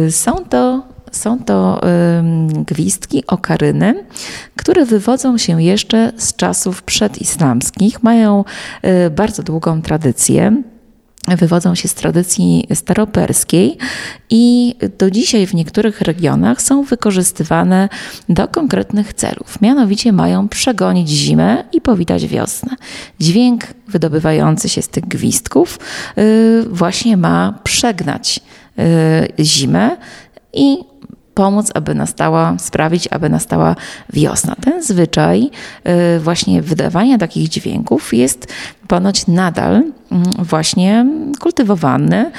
Y, 0.07 0.13
są 0.13 0.37
to 0.37 0.83
są 1.13 1.39
to 1.39 1.81
gwizdki, 2.67 3.27
okaryny, 3.27 4.05
które 4.57 4.85
wywodzą 4.85 5.39
się 5.39 5.63
jeszcze 5.63 6.13
z 6.17 6.37
czasów 6.37 6.83
przedislamskich, 6.83 8.03
mają 8.03 8.45
y, 9.07 9.11
bardzo 9.11 9.43
długą 9.43 9.83
tradycję 9.83 10.63
wywodzą 11.29 11.75
się 11.75 11.89
z 11.89 11.95
tradycji 11.95 12.67
staroperskiej 12.75 13.79
i 14.31 14.75
do 14.99 15.11
dzisiaj 15.11 15.47
w 15.47 15.55
niektórych 15.55 16.01
regionach 16.01 16.63
są 16.63 16.83
wykorzystywane 16.83 17.89
do 18.29 18.49
konkretnych 18.49 19.15
celów. 19.15 19.61
Mianowicie 19.61 20.13
mają 20.13 20.49
przegonić 20.49 21.09
zimę 21.09 21.65
i 21.73 21.81
powitać 21.81 22.27
wiosnę. 22.27 22.77
Dźwięk 23.21 23.67
wydobywający 23.89 24.69
się 24.69 24.83
z 24.83 24.89
tych 24.89 25.09
gwizdków 25.09 25.79
y, 26.19 26.65
właśnie 26.71 27.17
ma 27.17 27.59
przegnać 27.65 28.41
y, 29.39 29.45
zimę 29.45 29.97
i 30.53 30.90
pomóc, 31.35 31.71
aby 31.75 31.95
nastała, 31.95 32.57
sprawić, 32.59 33.09
aby 33.11 33.29
nastała 33.29 33.77
wiosna. 34.13 34.55
Ten 34.55 34.83
zwyczaj 34.83 35.51
y, 36.17 36.21
właśnie 36.21 36.63
wydawania 36.63 37.19
takich 37.19 37.49
dźwięków 37.49 38.15
jest 38.15 38.47
ponoć 38.89 39.27
nadal 39.27 39.75
mm, 39.75 40.25
właśnie 40.39 41.07
kultywowany 41.41 42.27
y, 42.27 42.33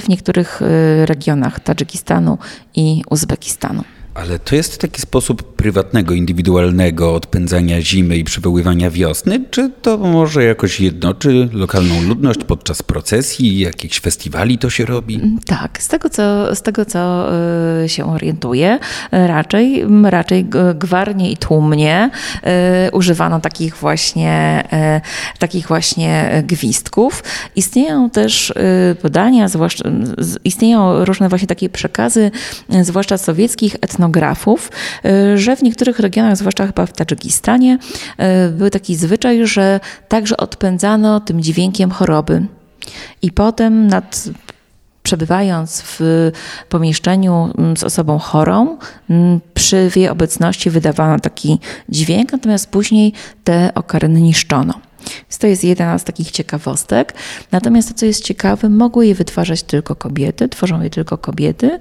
w 0.00 0.08
niektórych 0.08 0.62
y, 0.62 1.06
regionach 1.06 1.60
Tadżykistanu 1.60 2.38
i 2.74 3.02
Uzbekistanu. 3.10 3.84
Ale 4.18 4.38
to 4.38 4.56
jest 4.56 4.80
taki 4.80 5.00
sposób 5.00 5.56
prywatnego, 5.56 6.14
indywidualnego 6.14 7.14
odpędzania 7.14 7.80
zimy 7.80 8.16
i 8.16 8.24
przywoływania 8.24 8.90
wiosny? 8.90 9.44
Czy 9.50 9.70
to 9.82 9.98
może 9.98 10.44
jakoś 10.44 10.80
jednoczy 10.80 11.48
lokalną 11.52 12.02
ludność 12.02 12.40
podczas 12.46 12.82
procesji, 12.82 13.58
jakichś 13.58 14.00
festiwali 14.00 14.58
to 14.58 14.70
się 14.70 14.84
robi? 14.84 15.14
Mm, 15.14 15.38
tak, 15.46 15.82
z 15.82 15.88
tego 15.88 16.10
co, 16.10 16.54
z 16.54 16.62
tego, 16.62 16.84
co 16.84 17.28
y, 17.84 17.88
się 17.88 18.12
orientuję, 18.12 18.78
raczej, 19.12 19.84
raczej 20.04 20.46
gwarnie 20.74 21.30
i 21.30 21.36
tłumnie 21.36 22.10
y, 22.86 22.90
używano 22.92 23.40
takich 23.40 23.76
właśnie, 23.76 24.64
y, 25.36 25.38
takich 25.38 25.68
właśnie 25.68 26.42
gwizdków. 26.46 27.24
Istnieją 27.56 28.10
też 28.10 28.52
podania, 29.02 29.48
zwłaszcza, 29.48 29.90
istnieją 30.44 31.04
różne 31.04 31.28
właśnie 31.28 31.48
takie 31.48 31.68
przekazy, 31.68 32.30
zwłaszcza 32.82 33.18
sowieckich 33.18 33.76
etnografii, 33.80 34.07
etnografów, 34.08 34.70
y, 35.04 35.38
że 35.38 35.56
w 35.56 35.62
niektórych 35.62 35.98
regionach, 35.98 36.36
zwłaszcza 36.36 36.66
chyba 36.66 36.86
w 36.86 36.92
Tadżykistanie, 36.92 37.78
y, 38.48 38.50
był 38.50 38.70
taki 38.70 38.96
zwyczaj, 38.96 39.46
że 39.46 39.80
także 40.08 40.36
odpędzano 40.36 41.20
tym 41.20 41.42
dźwiękiem 41.42 41.90
choroby. 41.90 42.46
I 43.22 43.32
potem 43.32 43.86
nad 43.86 44.24
przebywając 45.02 45.82
w 45.84 46.00
pomieszczeniu 46.68 47.50
mm, 47.58 47.76
z 47.76 47.84
osobą 47.84 48.18
chorą, 48.18 48.78
mm, 49.10 49.40
przy 49.54 49.90
jej 49.96 50.08
obecności 50.08 50.70
wydawano 50.70 51.18
taki 51.18 51.58
dźwięk, 51.88 52.32
natomiast 52.32 52.70
później 52.70 53.12
te 53.44 53.70
okarny 53.74 54.20
niszczono. 54.20 54.87
Więc 55.22 55.38
to 55.38 55.46
jest 55.46 55.64
jedna 55.64 55.98
z 55.98 56.04
takich 56.04 56.30
ciekawostek. 56.30 57.14
Natomiast 57.52 57.88
to, 57.88 57.94
co 57.94 58.06
jest 58.06 58.24
ciekawe, 58.24 58.68
mogły 58.68 59.06
je 59.06 59.14
wytwarzać 59.14 59.62
tylko 59.62 59.96
kobiety, 59.96 60.48
tworzą 60.48 60.82
je 60.82 60.90
tylko 60.90 61.18
kobiety. 61.18 61.80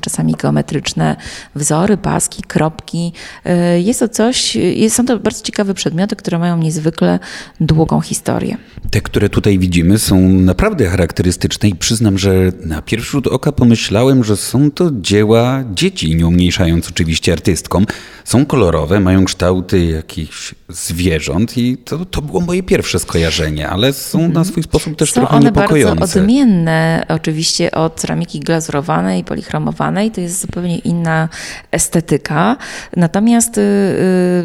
Czasami 0.00 0.32
geometryczne 0.32 1.16
wzory, 1.54 1.96
paski, 1.96 2.42
kropki. 2.42 3.12
Y, 3.46 3.80
jest 3.80 4.00
to 4.00 4.08
coś, 4.08 4.56
są 4.88 5.06
to 5.06 5.18
bardzo 5.18 5.42
ciekawe 5.42 5.74
przedmioty, 5.74 6.16
które 6.16 6.38
mają 6.38 6.58
niezwykle 6.58 7.18
długą 7.60 8.00
historię. 8.00 8.56
Te, 8.90 9.00
które 9.00 9.28
tutaj 9.28 9.58
widzimy, 9.58 9.98
są 9.98 10.28
naprawdę 10.28 10.86
charakterystyczne 10.86 11.68
i 11.68 11.74
przyznam, 11.74 12.18
że 12.18 12.52
na 12.64 12.82
pierwszy 12.82 13.10
rzut 13.10 13.26
oka 13.26 13.52
pomyślałem, 13.52 14.24
że 14.24 14.36
są 14.36 14.70
to 14.70 14.90
dzieła 14.92 15.64
dzieci, 15.74 16.16
nie 16.16 16.26
umniejszając 16.26 16.88
oczywiście 16.88 17.32
artystkom. 17.32 17.86
Są 18.24 18.46
kolorowe, 18.46 19.00
mają 19.00 19.24
kształty 19.24 19.84
jakichś 19.84 20.54
zwierząt 20.68 21.58
i 21.58 21.76
to, 21.76 22.04
to 22.04 22.22
było 22.22 22.40
moje 22.40 22.59
pierwsze 22.62 22.98
skojarzenie, 22.98 23.68
ale 23.68 23.92
są 23.92 24.18
na 24.18 24.26
mhm. 24.26 24.44
swój 24.44 24.62
sposób 24.62 24.96
też 24.96 25.12
są 25.12 25.20
trochę 25.20 25.36
one 25.36 25.44
niepokojące. 25.44 26.00
bardzo 26.00 26.20
odmienne 26.20 27.06
oczywiście 27.08 27.70
od 27.70 28.00
ceramiki 28.00 28.40
glazurowanej 28.40 29.24
polichromowanej. 29.24 30.10
To 30.10 30.20
jest 30.20 30.40
zupełnie 30.40 30.78
inna 30.78 31.28
estetyka. 31.70 32.56
Natomiast 32.96 33.58
y, 33.58 33.60
y, 33.60 34.44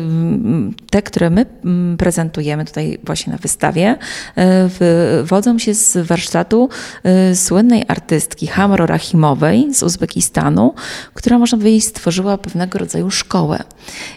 te, 0.89 1.01
które 1.01 1.29
my 1.29 1.45
mm, 1.65 1.97
prezentujemy 1.97 2.65
tutaj 2.65 2.97
właśnie 3.03 3.33
na 3.33 3.39
wystawie, 3.39 3.95
y, 5.21 5.23
wodzą 5.23 5.59
się 5.59 5.73
z 5.73 5.97
warsztatu 5.97 6.69
słynnej 7.33 7.85
artystki 7.87 8.47
Hamro 8.47 8.85
Rahimowej 8.85 9.73
z 9.73 9.83
Uzbekistanu, 9.83 10.73
która 11.13 11.39
można 11.39 11.57
powiedzieć 11.57 11.85
stworzyła 11.85 12.37
pewnego 12.37 12.79
rodzaju 12.79 13.11
szkołę. 13.11 13.63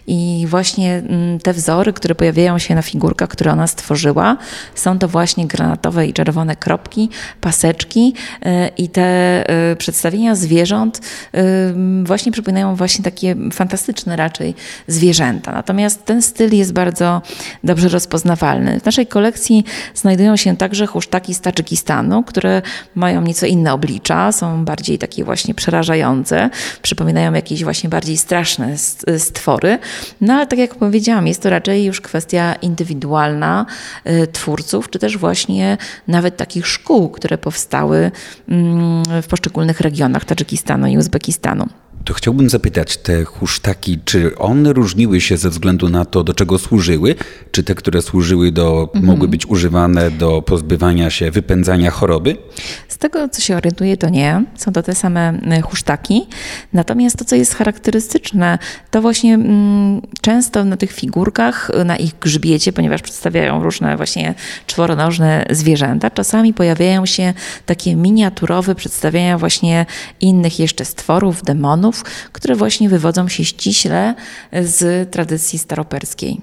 I 0.07 0.47
właśnie 0.49 0.95
mm, 0.95 1.39
te 1.39 1.53
wzory, 1.53 1.93
które 1.93 2.15
pojawiają 2.15 2.59
się 2.59 2.75
na 2.75 2.83
figurkach, 2.83 3.29
które 3.29 3.53
ona 3.53 3.67
stworzyła, 3.79 4.37
są 4.75 4.99
to 4.99 5.09
właśnie 5.09 5.47
granatowe 5.47 6.07
i 6.07 6.13
czerwone 6.13 6.57
kropki, 6.57 7.11
paseczki 7.41 8.15
e, 8.43 8.69
i 8.69 8.89
te 8.89 9.03
e, 9.03 9.77
przedstawienia 9.77 10.35
zwierząt 10.35 11.01
e, 11.35 11.43
właśnie 12.05 12.33
przypominają 12.33 12.77
właśnie 12.77 13.05
takie 13.05 13.37
fantastyczne 13.53 14.17
raczej 14.17 14.55
zwierzęta. 14.87 15.53
Natomiast 15.53 16.05
ten 16.05 16.23
styl 16.23 16.55
jest 16.55 16.73
bardzo 16.73 17.23
dobrze 17.65 17.89
rozpoznawalny. 17.89 18.81
W 18.81 18.85
naszej 18.85 19.07
kolekcji 19.07 19.65
znajdują 19.95 20.37
się 20.37 20.57
także 20.57 20.87
husztaki 20.87 21.35
z 21.35 21.41
Tadżykistanu, 21.41 22.23
które 22.23 22.63
mają 22.95 23.21
nieco 23.21 23.47
inne 23.47 23.73
oblicza, 23.73 24.33
są 24.33 24.65
bardziej 24.65 24.99
takie 24.99 25.25
właśnie 25.25 25.55
przerażające, 25.55 26.51
przypominają 26.83 27.33
jakieś 27.33 27.65
właśnie 27.65 27.91
bardziej 27.91 28.17
straszne 28.17 28.79
stwory. 29.19 29.79
No 30.21 30.35
ale 30.35 30.47
tak 30.47 30.59
jak 30.59 30.75
powiedziałam, 30.75 31.27
jest 31.27 31.43
to 31.43 31.51
raczej 31.51 31.85
już 31.85 32.01
kwestia 32.01 32.55
indywidualna 32.55 33.67
y, 33.68 33.68
twórców, 34.33 34.91
czy 34.91 34.99
też 34.99 35.19
właśnie 35.19 35.79
nawet 36.09 36.37
takich 36.37 36.67
szkół, 36.67 37.11
które 37.11 37.39
powstały 37.39 38.11
mm, 38.49 39.03
w 39.23 39.27
poszczególnych 39.27 39.81
regionach 39.81 40.25
Tadżykistanu 40.25 40.87
i 40.87 40.99
Uzbekistanu. 40.99 41.69
To 42.09 42.15
chciałbym 42.15 42.51
zapytać, 42.51 42.97
te 42.97 43.25
husztaki, 43.25 43.99
czy 44.05 44.39
one 44.39 44.73
różniły 44.73 45.21
się 45.21 45.37
ze 45.37 45.51
względu 45.51 45.89
na 45.89 46.05
to, 46.05 46.25
do 46.25 46.35
czego 46.35 46.59
służyły? 46.59 47.15
Czy 47.51 47.63
te, 47.63 47.75
które 47.75 48.03
służyły 48.03 48.53
do, 48.53 48.83
mhm. 48.83 49.05
mogły 49.05 49.29
być 49.29 49.47
używane 49.47 50.11
do 50.11 50.43
pozbywania 50.43 51.11
się, 51.11 51.31
wypędzania 51.31 51.91
choroby? 51.91 52.37
Z 52.89 52.99
tego, 52.99 53.29
co 53.29 53.41
się 53.41 53.57
orientuję, 53.57 53.97
to 53.97 54.09
nie. 54.09 54.45
Są 54.57 54.73
to 54.73 54.83
te 54.83 54.95
same 54.95 55.41
e, 55.51 55.61
husztaki. 55.61 56.27
Natomiast 56.73 57.17
to, 57.17 57.25
co 57.25 57.37
jest 57.37 57.55
charakterystyczne, 57.55 58.59
to 58.91 59.03
właśnie 59.03 59.35
mm, 59.35 60.03
często 60.21 60.65
na 60.65 60.77
tych 60.77 60.93
figurkach, 60.93 61.71
na 61.85 61.97
ich 61.97 62.19
grzbiecie, 62.19 62.73
ponieważ 62.73 63.03
przedstawiają 63.03 63.63
różne 63.63 63.97
właśnie 63.97 64.35
czworonożne 64.67 65.47
zwierzęta, 65.51 66.11
czasami 66.11 66.55
pojawiają 66.55 67.07
się 67.07 67.35
takie 67.67 67.97
miniaturowe 67.97 68.75
przedstawienia 68.75 69.39
właśnie 69.39 69.87
innych 70.21 70.59
jeszcze 70.59 70.85
stworów, 70.85 71.43
demonów, 71.43 71.98
które 72.33 72.55
właśnie 72.55 72.89
wywodzą 72.89 73.29
się 73.29 73.45
ściśle 73.45 74.15
z 74.53 75.11
tradycji 75.11 75.59
staroperskiej. 75.59 76.41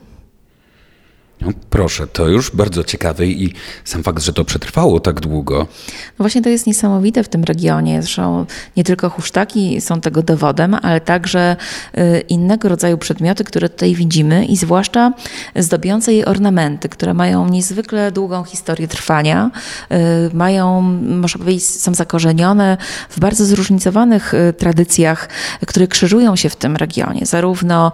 No 1.42 1.52
proszę, 1.70 2.08
to 2.08 2.28
już 2.28 2.52
bardzo 2.52 2.84
ciekawe 2.84 3.26
i 3.26 3.54
sam 3.84 4.04
fakt, 4.04 4.24
że 4.24 4.34
to 4.34 4.46
przetrwało 4.46 5.00
tak 5.00 5.20
długo. 5.20 5.68
No 5.90 6.24
właśnie 6.24 6.42
to 6.42 6.50
jest 6.50 6.68
niesamowite 6.68 7.24
w 7.24 7.30
tym 7.30 7.44
regionie. 7.44 8.02
Zresztą 8.02 8.46
nie 8.78 8.84
tylko 8.84 9.10
husztaki 9.10 9.82
są 9.82 10.02
tego 10.02 10.24
dowodem, 10.24 10.76
ale 10.82 11.02
także 11.02 11.56
y, 11.98 12.20
innego 12.20 12.70
rodzaju 12.70 12.98
przedmioty, 12.98 13.44
które 13.44 13.70
tutaj 13.70 13.96
widzimy 13.96 14.46
i 14.46 14.58
zwłaszcza 14.58 15.14
zdobiące 15.56 16.14
je 16.14 16.26
ornamenty, 16.26 16.90
które 16.90 17.14
mają 17.14 17.50
niezwykle 17.50 18.12
długą 18.12 18.44
historię 18.44 18.88
trwania, 18.88 19.52
y, 19.92 20.36
mają, 20.36 20.82
można 21.02 21.40
powiedzieć, 21.40 21.66
są 21.66 21.94
zakorzenione 21.94 22.78
w 23.10 23.20
bardzo 23.20 23.46
zróżnicowanych 23.46 24.34
y, 24.34 24.54
tradycjach, 24.54 25.30
które 25.68 25.88
krzyżują 25.88 26.36
się 26.36 26.50
w 26.50 26.56
tym 26.56 26.76
regionie. 26.76 27.26
Zarówno 27.26 27.92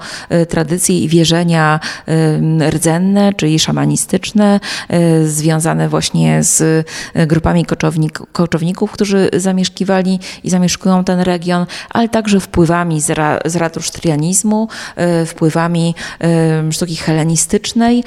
tradycje 0.49 0.99
i 0.99 1.07
wierzenia 1.07 1.79
rdzenne, 2.69 3.30
czyli 3.33 3.59
szamanistyczne, 3.59 4.59
e, 4.89 5.25
związane 5.25 5.89
właśnie 5.89 6.43
z 6.43 6.61
e, 7.13 7.27
grupami 7.27 7.65
koczownik, 7.65 8.19
koczowników, 8.31 8.91
którzy 8.91 9.29
zamieszkiwali 9.33 10.19
i 10.43 10.49
zamieszkują 10.49 11.03
ten 11.03 11.19
region, 11.19 11.65
ale 11.89 12.09
także 12.09 12.39
wpływami 12.39 13.01
z, 13.01 13.09
ra, 13.09 13.39
z 13.45 13.55
e, 14.95 15.25
wpływami 15.25 15.95
sztuki 16.71 16.95
helenistycznej, 16.95 18.03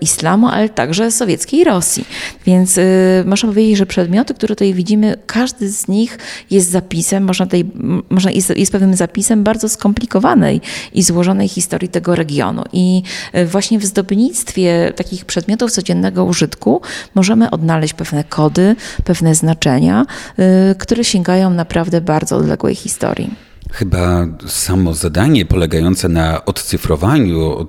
islamu, 0.00 0.48
ale 0.48 0.68
także 0.68 1.10
sowieckiej 1.10 1.64
Rosji. 1.64 2.04
Więc 2.46 2.78
można 3.24 3.48
powiedzieć, 3.48 3.76
że 3.76 3.86
przedmioty, 3.86 4.34
które 4.34 4.54
tutaj 4.54 4.74
widzimy, 4.74 5.16
każdy 5.26 5.72
z 5.72 5.88
nich 5.88 6.18
jest 6.50 6.70
zapisem, 6.70 7.24
można 7.24 7.46
tutaj, 7.46 7.64
można, 8.10 8.30
jest, 8.30 8.56
jest 8.56 8.72
pewnym 8.72 8.94
zapisem 8.94 9.44
bardzo 9.44 9.68
skomplikowanej 9.68 10.60
i 10.92 11.02
złożonej 11.02 11.48
historii 11.48 11.88
tego 11.88 12.14
regionu. 12.14 12.64
I 12.72 13.02
właśnie 13.46 13.78
w 13.78 13.84
zdobnictwie 13.84 14.31
słownictwie 14.32 14.92
takich 14.96 15.24
przedmiotów 15.24 15.70
codziennego 15.70 16.24
użytku 16.24 16.80
możemy 17.14 17.50
odnaleźć 17.50 17.94
pewne 17.94 18.24
kody, 18.24 18.76
pewne 19.04 19.34
znaczenia, 19.34 20.06
y, 20.38 20.74
które 20.74 21.04
sięgają 21.04 21.50
naprawdę 21.50 22.00
bardzo 22.00 22.36
odległej 22.36 22.74
historii. 22.74 23.51
Chyba 23.72 24.26
samo 24.46 24.94
zadanie 24.94 25.44
polegające 25.44 26.08
na 26.08 26.44
odcyfrowaniu, 26.44 27.66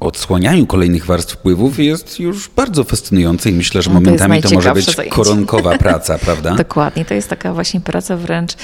odsłanianiu 0.00 0.66
kolejnych 0.66 1.06
warstw 1.06 1.34
wpływów 1.34 1.78
jest 1.78 2.20
już 2.20 2.48
bardzo 2.48 2.84
fascynujące 2.84 3.50
i 3.50 3.52
myślę, 3.52 3.82
że 3.82 3.90
no, 3.90 4.00
momentami 4.00 4.42
to, 4.42 4.48
to 4.48 4.54
może 4.54 4.74
być 4.74 4.96
zajęcie. 4.96 5.16
koronkowa 5.16 5.78
praca, 5.84 6.18
prawda? 6.18 6.54
Dokładnie, 6.54 7.04
to 7.04 7.14
jest 7.14 7.28
taka 7.28 7.54
właśnie 7.54 7.80
praca 7.80 8.16
wręcz 8.16 8.52
y, 8.52 8.56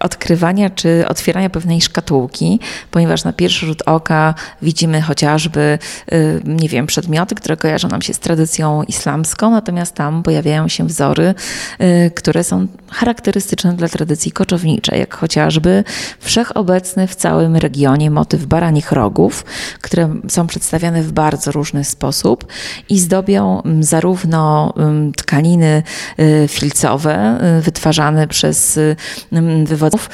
odkrywania 0.00 0.70
czy 0.70 1.04
otwierania 1.08 1.50
pewnej 1.50 1.80
szkatułki, 1.80 2.60
ponieważ 2.90 3.24
na 3.24 3.32
pierwszy 3.32 3.66
rzut 3.66 3.82
oka 3.86 4.34
widzimy 4.62 5.02
chociażby, 5.02 5.78
y, 6.12 6.42
nie 6.44 6.68
wiem, 6.68 6.86
przedmioty, 6.86 7.34
które 7.34 7.56
kojarzą 7.56 7.88
nam 7.88 8.02
się 8.02 8.14
z 8.14 8.18
tradycją 8.18 8.82
islamską, 8.82 9.50
natomiast 9.50 9.94
tam 9.94 10.22
pojawiają 10.22 10.68
się 10.68 10.86
wzory, 10.86 11.34
y, 11.80 12.10
które 12.10 12.44
są 12.44 12.66
charakterystyczne 12.90 13.72
dla 13.72 13.88
tradycji 13.88 14.32
koczowniczej, 14.32 14.98
jak 14.98 15.14
chociażby 15.14 15.84
wszechobecny 16.20 17.06
w 17.06 17.14
całym 17.14 17.56
regionie 17.56 18.10
motyw 18.10 18.46
baranich 18.46 18.92
rogów, 18.92 19.44
które 19.80 20.14
są 20.28 20.46
przedstawiane 20.46 21.02
w 21.02 21.12
bardzo 21.12 21.52
różny 21.52 21.84
sposób 21.84 22.46
i 22.88 22.98
zdobią 22.98 23.62
mm, 23.62 23.82
zarówno 23.82 24.72
mm, 24.76 25.12
tkaniny 25.12 25.82
y, 26.20 26.48
filcowe 26.48 27.38
y, 27.58 27.62
wytwarzane 27.62 28.28
przez 28.28 28.76
y, 28.76 28.96
mm, 29.32 29.66
wywodów, 29.66 30.10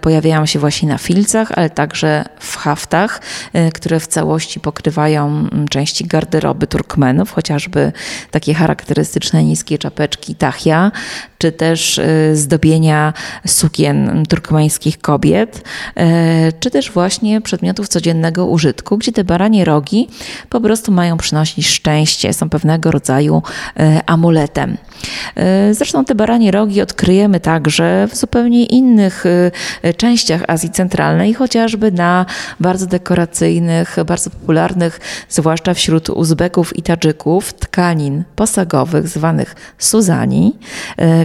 pojawiają 0.00 0.46
się 0.46 0.58
właśnie 0.58 0.88
na 0.88 0.98
filcach, 0.98 1.52
ale 1.56 1.70
także 1.70 2.24
w 2.40 2.56
haftach, 2.56 3.20
które 3.74 4.00
w 4.00 4.06
całości 4.06 4.60
pokrywają 4.60 5.48
części 5.70 6.06
garderoby 6.06 6.66
Turkmenów, 6.66 7.32
chociażby 7.32 7.92
takie 8.30 8.54
charakterystyczne 8.54 9.44
niskie 9.44 9.78
czapeczki 9.78 10.34
tachia, 10.34 10.92
czy 11.38 11.52
też 11.52 12.00
zdobienia 12.32 13.12
sukien 13.46 14.24
turkmeńskich 14.28 14.98
kobiet, 14.98 15.64
czy 16.60 16.70
też 16.70 16.90
właśnie 16.90 17.40
przedmiotów 17.40 17.88
codziennego 17.88 18.46
użytku, 18.46 18.98
gdzie 18.98 19.12
te 19.12 19.24
baranie 19.24 19.64
rogi 19.64 20.08
po 20.48 20.60
prostu 20.60 20.92
mają 20.92 21.16
przynosić 21.16 21.68
szczęście, 21.68 22.32
są 22.32 22.50
pewnego 22.50 22.90
rodzaju 22.90 23.42
e, 23.76 24.00
amuletem. 24.06 24.76
E, 25.36 25.74
zresztą 25.74 26.04
te 26.04 26.14
baranie 26.14 26.50
rogi 26.50 26.82
odkryjemy 26.82 27.40
także 27.40 28.08
w 28.10 28.16
zupełnie 28.16 28.66
innych 28.66 29.24
e, 29.82 29.94
częściach 29.94 30.42
Azji 30.48 30.70
Centralnej, 30.70 31.34
chociażby 31.34 31.92
na 31.92 32.26
bardzo 32.60 32.86
dekoracyjnych, 32.86 33.96
bardzo 34.06 34.30
popularnych, 34.30 35.00
zwłaszcza 35.28 35.74
wśród 35.74 36.10
Uzbeków 36.10 36.78
i 36.78 36.82
Tadżyków, 36.82 37.52
tkanin 37.52 38.24
posagowych 38.36 39.08
zwanych 39.08 39.54
suzani, 39.78 40.58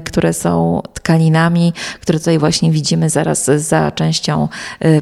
które 0.05 0.33
są 0.33 0.81
tkaninami, 0.93 1.73
które 2.01 2.19
tutaj 2.19 2.39
właśnie 2.39 2.71
widzimy 2.71 3.09
zaraz 3.09 3.45
za 3.45 3.91
częścią 3.91 4.47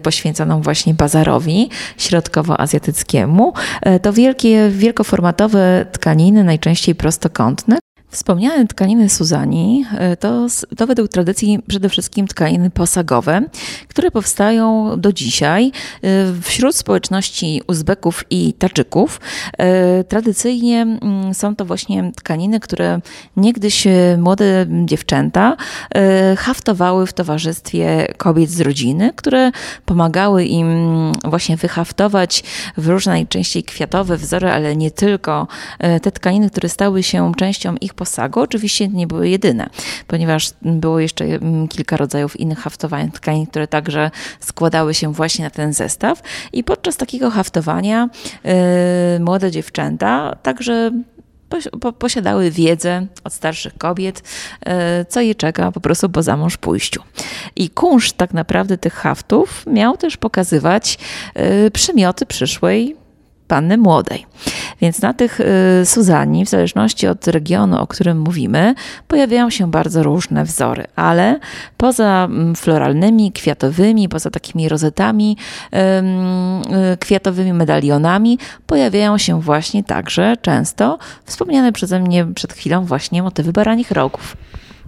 poświęconą 0.03 0.61
właśnie 0.61 0.93
bazarowi 0.93 1.69
środkowoazjatyckiemu. 1.97 3.53
To 4.01 4.13
wielkie, 4.13 4.69
wielkoformatowe 4.69 5.85
tkaniny, 5.91 6.43
najczęściej 6.43 6.95
prostokątne, 6.95 7.77
Wspomniane 8.13 8.67
tkaniny 8.67 9.09
Suzani 9.09 9.85
e, 9.97 10.17
to, 10.17 10.47
to 10.77 10.87
według 10.87 11.09
tradycji 11.09 11.59
przede 11.67 11.89
wszystkim 11.89 12.27
tkaniny 12.27 12.69
posagowe, 12.69 13.41
które 13.87 14.11
powstają 14.11 14.91
do 14.97 15.13
dzisiaj 15.13 15.71
e, 16.01 16.09
wśród 16.41 16.75
społeczności 16.75 17.61
Uzbeków 17.67 18.23
i 18.29 18.53
Tadżyków. 18.53 19.21
E, 19.57 20.03
tradycyjnie 20.03 20.81
mm, 20.81 21.33
są 21.33 21.55
to 21.55 21.65
właśnie 21.65 22.11
tkaniny, 22.15 22.59
które 22.59 22.99
niegdyś 23.37 23.87
młode 24.17 24.65
dziewczęta 24.85 25.57
haftowały 26.37 27.07
w 27.07 27.13
towarzystwie 27.13 28.07
kobiet 28.17 28.49
z 28.49 28.61
rodziny, 28.61 29.11
które 29.15 29.51
pomagały 29.85 30.45
im 30.45 30.67
właśnie 31.23 31.57
wyhaftować 31.57 32.43
w 32.77 32.87
różne 32.87 33.11
najczęściej 33.11 33.63
kwiatowe 33.63 34.17
wzory, 34.17 34.51
ale 34.51 34.75
nie 34.75 34.91
tylko 34.91 35.47
te 36.01 36.11
tkaniny, 36.11 36.49
które 36.49 36.69
stały 36.69 37.03
się 37.03 37.31
częścią 37.37 37.75
ich 37.81 37.93
posagu 38.03 38.39
oczywiście 38.39 38.87
nie 38.87 39.07
były 39.07 39.29
jedyne, 39.29 39.69
ponieważ 40.07 40.51
było 40.61 40.99
jeszcze 40.99 41.25
mm, 41.25 41.67
kilka 41.67 41.97
rodzajów 41.97 42.39
innych 42.39 42.59
haftowań 42.59 43.11
tkanin, 43.11 43.47
które 43.47 43.67
także 43.67 44.11
składały 44.39 44.93
się 44.93 45.13
właśnie 45.13 45.45
na 45.45 45.49
ten 45.49 45.73
zestaw. 45.73 46.21
I 46.53 46.63
podczas 46.63 46.97
takiego 46.97 47.31
haftowania 47.31 48.09
yy, 48.43 48.51
młode 49.19 49.51
dziewczęta 49.51 50.35
także 50.43 50.91
posiadały 51.99 52.51
wiedzę 52.51 53.05
od 53.23 53.33
starszych 53.33 53.77
kobiet, 53.77 54.23
yy, 54.65 54.71
co 55.09 55.21
je 55.21 55.35
czeka 55.35 55.71
po 55.71 55.79
prostu 55.79 56.09
po 56.09 56.23
zamąż 56.23 56.57
pójściu. 56.57 57.01
I 57.55 57.69
kunszt 57.69 58.17
tak 58.17 58.33
naprawdę 58.33 58.77
tych 58.77 58.93
haftów 58.93 59.65
miał 59.67 59.97
też 59.97 60.17
pokazywać 60.17 60.97
yy, 61.35 61.71
przymioty 61.71 62.25
przyszłej 62.25 62.95
panny 63.47 63.77
młodej. 63.77 64.25
Więc 64.81 65.01
na 65.01 65.13
tych 65.13 65.39
y, 65.39 65.45
Suzani, 65.85 66.45
w 66.45 66.49
zależności 66.49 67.07
od 67.07 67.27
regionu, 67.27 67.81
o 67.81 67.87
którym 67.87 68.19
mówimy, 68.19 68.75
pojawiają 69.07 69.49
się 69.49 69.71
bardzo 69.71 70.03
różne 70.03 70.45
wzory, 70.45 70.83
ale 70.95 71.39
poza 71.77 72.27
mm, 72.29 72.55
floralnymi, 72.55 73.31
kwiatowymi, 73.31 74.09
poza 74.09 74.29
takimi 74.29 74.69
rozetami, 74.69 75.37
y, 76.93 76.97
kwiatowymi 76.97 77.53
medalionami, 77.53 78.39
pojawiają 78.67 79.17
się 79.17 79.41
właśnie 79.41 79.83
także 79.83 80.37
często 80.41 80.97
wspomniane 81.25 81.71
przeze 81.71 81.99
mnie 81.99 82.25
przed 82.35 82.53
chwilą 82.53 82.85
właśnie 82.85 83.23
motywy 83.23 83.53
baranich 83.53 83.91
rogów. 83.91 84.37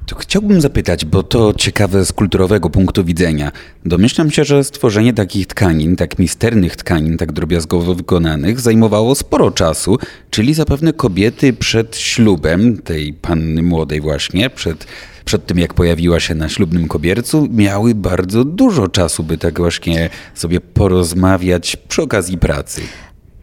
To 0.06 0.16
chciałbym 0.16 0.62
zapytać, 0.62 1.06
bo 1.06 1.24
to 1.24 1.54
ciekawe 1.54 2.06
z 2.06 2.12
kulturowego 2.12 2.70
punktu 2.70 3.04
widzenia. 3.04 3.52
Domyślam 3.86 4.32
się, 4.32 4.44
że 4.46 4.64
stworzenie 4.64 5.14
takich 5.14 5.48
tkanin, 5.48 5.96
tak 5.96 6.20
misternych 6.20 6.76
tkanin, 6.76 7.18
tak 7.18 7.32
drobiazgowo 7.32 7.96
wykonanych, 7.96 8.60
zajmowało 8.60 9.16
sporo 9.16 9.52
czasu, 9.52 9.98
czyli 10.30 10.54
zapewne 10.54 10.94
kobiety 10.94 11.54
przed 11.54 11.98
ślubem 11.98 12.78
tej 12.78 13.14
panny 13.14 13.64
młodej 13.64 14.02
właśnie, 14.02 14.50
przed, 14.50 14.88
przed 15.26 15.46
tym 15.46 15.60
jak 15.60 15.74
pojawiła 15.74 16.20
się 16.20 16.36
na 16.36 16.50
ślubnym 16.50 16.88
kobiercu, 16.88 17.48
miały 17.52 17.96
bardzo 17.96 18.46
dużo 18.46 18.88
czasu, 18.88 19.24
by 19.24 19.38
tak 19.38 19.58
właśnie 19.60 20.10
sobie 20.36 20.62
porozmawiać 20.62 21.76
przy 21.76 22.02
okazji 22.02 22.38
pracy. 22.38 22.82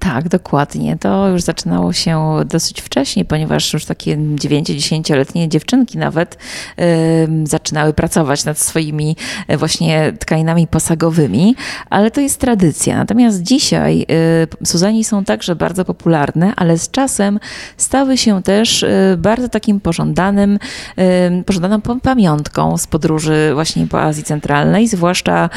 Tak, 0.02 0.28
dokładnie. 0.28 0.96
To 0.98 1.28
już 1.28 1.42
zaczynało 1.42 1.92
się 1.92 2.36
dosyć 2.46 2.80
wcześnie, 2.80 3.24
ponieważ 3.24 3.72
już 3.72 3.84
takie 3.84 4.16
9-10-letnie 4.16 5.48
dziewczynki 5.48 5.98
nawet 5.98 6.34
y, 6.34 7.46
zaczynały 7.46 7.92
pracować 7.92 8.44
nad 8.44 8.58
swoimi 8.58 9.16
y, 9.50 9.56
właśnie 9.56 10.12
tkaninami 10.18 10.66
posagowymi, 10.66 11.56
ale 11.90 12.10
to 12.10 12.20
jest 12.20 12.40
tradycja. 12.40 12.96
Natomiast 12.96 13.42
dzisiaj 13.42 14.06
y, 14.62 14.66
Suzani 14.66 15.04
są 15.04 15.24
także 15.24 15.56
bardzo 15.56 15.84
popularne, 15.84 16.52
ale 16.56 16.78
z 16.78 16.90
czasem 16.90 17.40
stały 17.76 18.16
się 18.16 18.42
też 18.42 18.82
y, 18.82 19.16
bardzo 19.18 19.48
takim 19.48 19.80
pożądanym, 19.80 20.58
pożądaną 21.46 21.80
pamiątką 22.02 22.78
z 22.78 22.86
podróży 22.86 23.50
właśnie 23.54 23.86
po 23.86 24.02
Azji 24.02 24.24
Centralnej, 24.24 24.88
zwłaszcza 24.88 25.50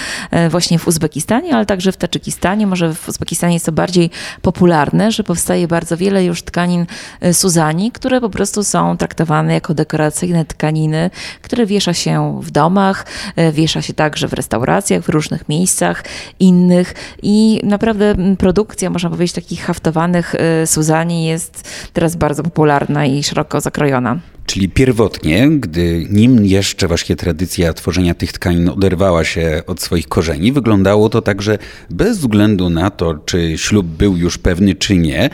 y, 0.46 0.50
właśnie 0.50 0.80
w 0.80 0.88
Uzbekistanie, 0.88 1.56
ale 1.56 1.66
także 1.66 1.92
w 1.92 1.98
Tadżykistanie. 1.98 2.68
Może 2.68 2.94
w 2.94 3.10
Uzbekistanie 3.10 3.54
jest 3.54 3.66
to 3.66 3.72
bardziej 3.72 4.10
popularne, 4.42 5.12
że 5.12 5.24
powstaje 5.24 5.68
bardzo 5.68 5.98
wiele 5.98 6.26
już 6.26 6.44
tkanin 6.44 6.86
e, 7.22 7.34
Suzani, 7.34 7.92
które 7.92 8.22
po 8.22 8.30
prostu 8.30 8.64
są 8.64 8.98
traktowane 8.98 9.54
jako 9.54 9.74
dekoracyjne 9.74 10.46
tkaniny, 10.46 11.10
które 11.42 11.66
wiesza 11.66 11.94
się 11.94 12.40
w 12.42 12.52
domach, 12.52 13.06
e, 13.36 13.52
wiesza 13.52 13.82
się 13.82 13.94
także 13.94 14.28
w 14.28 14.34
restauracjach, 14.34 15.04
w 15.04 15.10
różnych 15.10 15.50
miejscach 15.50 16.04
innych 16.40 16.94
i 17.22 17.62
naprawdę 17.64 18.16
produkcja, 18.38 18.90
można 18.90 19.10
powiedzieć, 19.10 19.36
takich 19.36 19.66
haftowanych 19.66 20.36
e, 20.36 20.68
Suzani 20.68 21.26
jest 21.26 21.70
teraz 21.94 22.16
bardzo 22.16 22.44
popularna 22.44 23.06
i 23.06 23.24
szeroko 23.24 23.62
zakrojona. 23.62 24.20
Czyli 24.46 24.70
pierwotnie, 24.70 25.50
gdy 25.50 26.08
nim 26.10 26.46
jeszcze 26.46 26.88
właśnie 26.88 27.16
tradycja 27.16 27.74
tworzenia 27.74 28.14
tych 28.14 28.34
tkanin 28.34 28.70
oderwała 28.70 29.24
się 29.24 29.62
od 29.68 29.82
swoich 29.82 30.08
korzeni, 30.08 30.52
wyglądało 30.52 31.10
to 31.10 31.22
tak, 31.22 31.42
że 31.42 31.58
bez 31.90 32.18
względu 32.18 32.70
na 32.70 32.90
to, 32.90 33.14
czy 33.14 33.58
ślub 33.58 33.86
był 33.86 34.18
już 34.18 34.38
pewny, 34.38 34.76
czy 34.76 34.98
nie, 34.98 35.30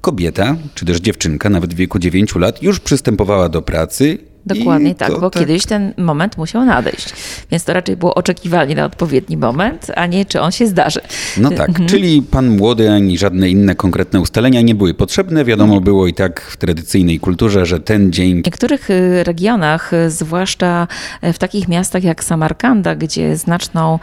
kobieta, 0.00 0.56
czy 0.74 0.84
też 0.84 1.00
dziewczynka, 1.00 1.50
nawet 1.50 1.74
w 1.74 1.76
wieku 1.76 1.98
9 1.98 2.34
lat, 2.34 2.62
już 2.62 2.80
przystępowała 2.80 3.48
do 3.48 3.62
pracy 3.62 4.18
Dokładnie 4.46 4.94
tak, 4.94 5.20
bo 5.20 5.30
tak. 5.30 5.42
kiedyś 5.42 5.66
ten 5.66 5.94
moment 5.96 6.36
musiał 6.38 6.64
nadejść. 6.64 7.14
Więc 7.50 7.64
to 7.64 7.72
raczej 7.72 7.96
było 7.96 8.14
oczekiwanie 8.14 8.74
na 8.74 8.84
odpowiedni 8.84 9.36
moment, 9.36 9.86
a 9.96 10.06
nie 10.06 10.24
czy 10.24 10.40
on 10.40 10.52
się 10.52 10.66
zdarzy. 10.66 11.00
No 11.36 11.50
tak, 11.50 11.68
mhm. 11.68 11.88
czyli 11.88 12.22
pan 12.22 12.56
młody 12.56 12.90
ani 12.90 13.18
żadne 13.18 13.50
inne 13.50 13.74
konkretne 13.74 14.20
ustalenia 14.20 14.60
nie 14.60 14.74
były 14.74 14.94
potrzebne. 14.94 15.44
Wiadomo 15.44 15.74
nie. 15.74 15.80
było 15.80 16.06
i 16.06 16.14
tak 16.14 16.40
w 16.40 16.56
tradycyjnej 16.56 17.20
kulturze, 17.20 17.66
że 17.66 17.80
ten 17.80 18.12
dzień. 18.12 18.42
W 18.42 18.46
niektórych 18.46 18.90
y, 18.90 19.24
regionach, 19.24 19.92
y, 19.92 20.10
zwłaszcza 20.10 20.88
w 21.22 21.38
takich 21.38 21.68
miastach 21.68 22.04
jak 22.04 22.24
Samarkanda, 22.24 22.94
gdzie 22.94 23.36
znaczną, 23.36 23.98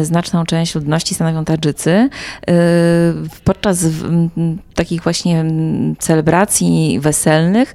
y, 0.00 0.04
znaczną 0.04 0.44
część 0.44 0.74
ludności 0.74 1.14
stanowią 1.14 1.44
Tadżycy, 1.44 2.08
podczas 3.44 3.86
takich 4.74 5.02
właśnie 5.02 5.44
celebracji 5.98 6.98
weselnych, 7.00 7.74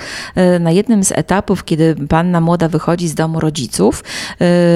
na 0.60 0.72
jednym 0.72 1.04
z 1.04 1.12
etapów, 1.12 1.64
kiedy 1.64 1.95
panna 2.10 2.42
młoda 2.42 2.70
wychodzi 2.70 3.08
z 3.08 3.16
domu 3.16 3.40
rodziców, 3.40 4.04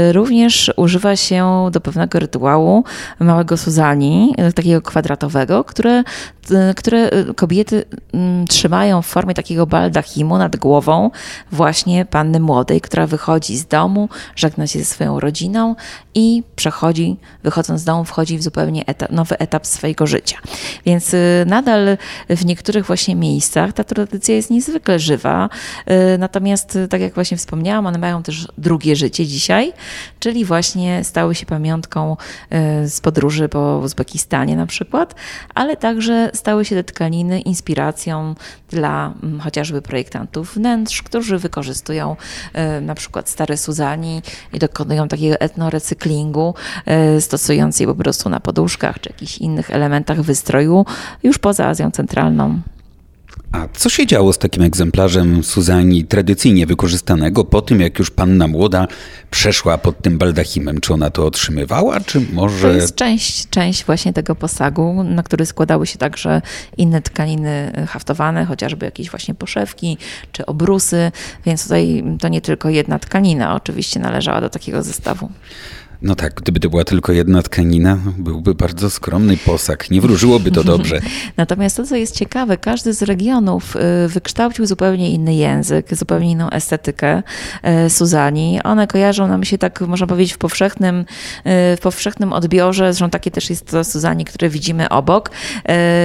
y, 0.09 0.13
również 0.13 0.71
używa 0.75 1.15
się 1.15 1.69
do 1.71 1.81
pewnego 1.81 2.19
rytuału 2.19 2.83
małego 3.19 3.57
Suzani, 3.57 4.35
y, 4.49 4.53
takiego 4.53 4.81
kwadratowego, 4.81 5.63
które, 5.63 6.03
y, 6.51 6.73
które 6.75 7.09
kobiety 7.35 7.83
mm, 8.13 8.47
trzymają 8.47 9.01
w 9.01 9.05
formie 9.05 9.33
takiego 9.33 9.67
baldachimu 9.67 10.37
nad 10.37 10.55
głową 10.55 11.11
właśnie 11.51 12.05
panny 12.05 12.39
młodej, 12.39 12.81
która 12.81 13.07
wychodzi 13.07 13.57
z 13.57 13.67
domu, 13.67 14.09
żegna 14.35 14.67
się 14.67 14.79
ze 14.79 14.85
swoją 14.85 15.19
rodziną 15.19 15.75
i 16.15 16.43
przechodzi, 16.55 17.17
wychodząc 17.43 17.81
z 17.81 17.83
domu, 17.83 18.05
wchodzi 18.05 18.37
w 18.37 18.43
zupełnie 18.43 18.85
etap, 18.85 19.11
nowy 19.11 19.37
etap 19.37 19.67
swojego 19.67 20.07
życia. 20.07 20.37
Więc 20.85 21.15
nadal 21.45 21.97
w 22.29 22.45
niektórych 22.45 22.85
właśnie 22.85 23.15
miejscach 23.15 23.73
ta 23.73 23.83
tradycja 23.83 24.35
jest 24.35 24.49
niezwykle 24.49 24.99
żywa, 24.99 25.49
natomiast 26.19 26.77
tak 26.89 27.01
jak 27.01 27.08
jak 27.09 27.15
właśnie 27.15 27.37
wspomniałam, 27.37 27.85
one 27.87 27.97
mają 27.97 28.23
też 28.23 28.47
drugie 28.57 28.95
życie 28.95 29.27
dzisiaj, 29.27 29.73
czyli 30.19 30.45
właśnie 30.45 31.03
stały 31.03 31.35
się 31.35 31.45
pamiątką 31.45 32.17
z 32.85 33.01
podróży 33.01 33.49
po 33.49 33.81
Uzbekistanie 33.83 34.55
na 34.55 34.65
przykład, 34.65 35.15
ale 35.55 35.77
także 35.77 36.31
stały 36.33 36.65
się 36.65 36.75
te 36.75 36.83
tkaniny 36.83 37.41
inspiracją 37.41 38.35
dla 38.69 39.13
mm, 39.23 39.39
chociażby 39.39 39.81
projektantów 39.81 40.55
wnętrz, 40.55 41.03
którzy 41.03 41.37
wykorzystują 41.37 42.15
na 42.81 42.95
przykład 42.95 43.29
stare 43.29 43.57
Suzani 43.57 44.21
i 44.53 44.59
dokonują 44.59 45.07
takiego 45.07 45.39
etnorecyklingu, 45.39 46.55
stosując 47.19 47.79
je 47.79 47.87
po 47.87 47.95
prostu 47.95 48.29
na 48.29 48.39
poduszkach 48.39 48.99
czy 48.99 49.09
jakichś 49.09 49.37
innych 49.37 49.71
elementach 49.71 50.21
wystroju 50.21 50.85
już 51.23 51.37
poza 51.37 51.67
Azją 51.67 51.91
Centralną. 51.91 52.61
A 53.51 53.67
co 53.73 53.89
się 53.89 54.07
działo 54.07 54.33
z 54.33 54.37
takim 54.37 54.63
egzemplarzem 54.63 55.43
Suzani 55.43 56.05
tradycyjnie 56.05 56.65
wykorzystanego 56.65 57.45
po 57.45 57.61
tym, 57.61 57.81
jak 57.81 57.99
już 57.99 58.11
panna 58.11 58.47
młoda 58.47 58.87
przeszła 59.31 59.77
pod 59.77 60.01
tym 60.01 60.17
baldachimem? 60.17 60.79
Czy 60.81 60.93
ona 60.93 61.09
to 61.09 61.25
otrzymywała, 61.25 61.99
czy 61.99 62.21
może... 62.33 62.69
To 62.69 62.75
jest 62.75 62.95
część, 62.95 63.49
część 63.49 63.85
właśnie 63.85 64.13
tego 64.13 64.35
posagu, 64.35 65.03
na 65.03 65.23
który 65.23 65.45
składały 65.45 65.87
się 65.87 65.97
także 65.97 66.41
inne 66.77 67.01
tkaniny 67.01 67.85
haftowane, 67.87 68.45
chociażby 68.45 68.85
jakieś 68.85 69.09
właśnie 69.09 69.35
poszewki 69.35 69.97
czy 70.31 70.45
obrusy, 70.45 71.11
więc 71.45 71.63
tutaj 71.63 72.03
to 72.19 72.27
nie 72.27 72.41
tylko 72.41 72.69
jedna 72.69 72.99
tkanina 72.99 73.55
oczywiście 73.55 73.99
należała 73.99 74.41
do 74.41 74.49
takiego 74.49 74.83
zestawu. 74.83 75.29
No 76.01 76.15
tak, 76.15 76.33
gdyby 76.33 76.59
to 76.59 76.69
była 76.69 76.83
tylko 76.83 77.11
jedna 77.11 77.41
tkanina, 77.41 77.97
byłby 78.17 78.55
bardzo 78.55 78.89
skromny 78.89 79.37
posag. 79.37 79.91
Nie 79.91 80.01
wróżyłoby 80.01 80.51
to 80.51 80.63
dobrze. 80.63 80.99
Natomiast 81.37 81.77
to, 81.77 81.85
co 81.85 81.95
jest 81.95 82.15
ciekawe, 82.15 82.57
każdy 82.57 82.93
z 82.93 83.01
regionów 83.01 83.75
y, 83.75 84.07
wykształcił 84.07 84.65
zupełnie 84.65 85.11
inny 85.11 85.35
język, 85.35 85.95
zupełnie 85.95 86.31
inną 86.31 86.49
estetykę 86.49 87.23
y, 87.85 87.89
Suzani. 87.89 88.59
One 88.63 88.87
kojarzą 88.87 89.27
nam 89.27 89.43
się 89.43 89.57
tak, 89.57 89.81
można 89.81 90.07
powiedzieć, 90.07 90.33
w 90.33 90.37
powszechnym, 90.37 90.99
y, 90.99 91.05
w 91.77 91.79
powszechnym 91.81 92.33
odbiorze. 92.33 92.93
Zresztą 92.93 93.09
takie 93.09 93.31
też 93.31 93.49
jest 93.49 93.71
to 93.71 93.83
Suzani, 93.83 94.25
które 94.25 94.49
widzimy 94.49 94.89
obok. 94.89 95.31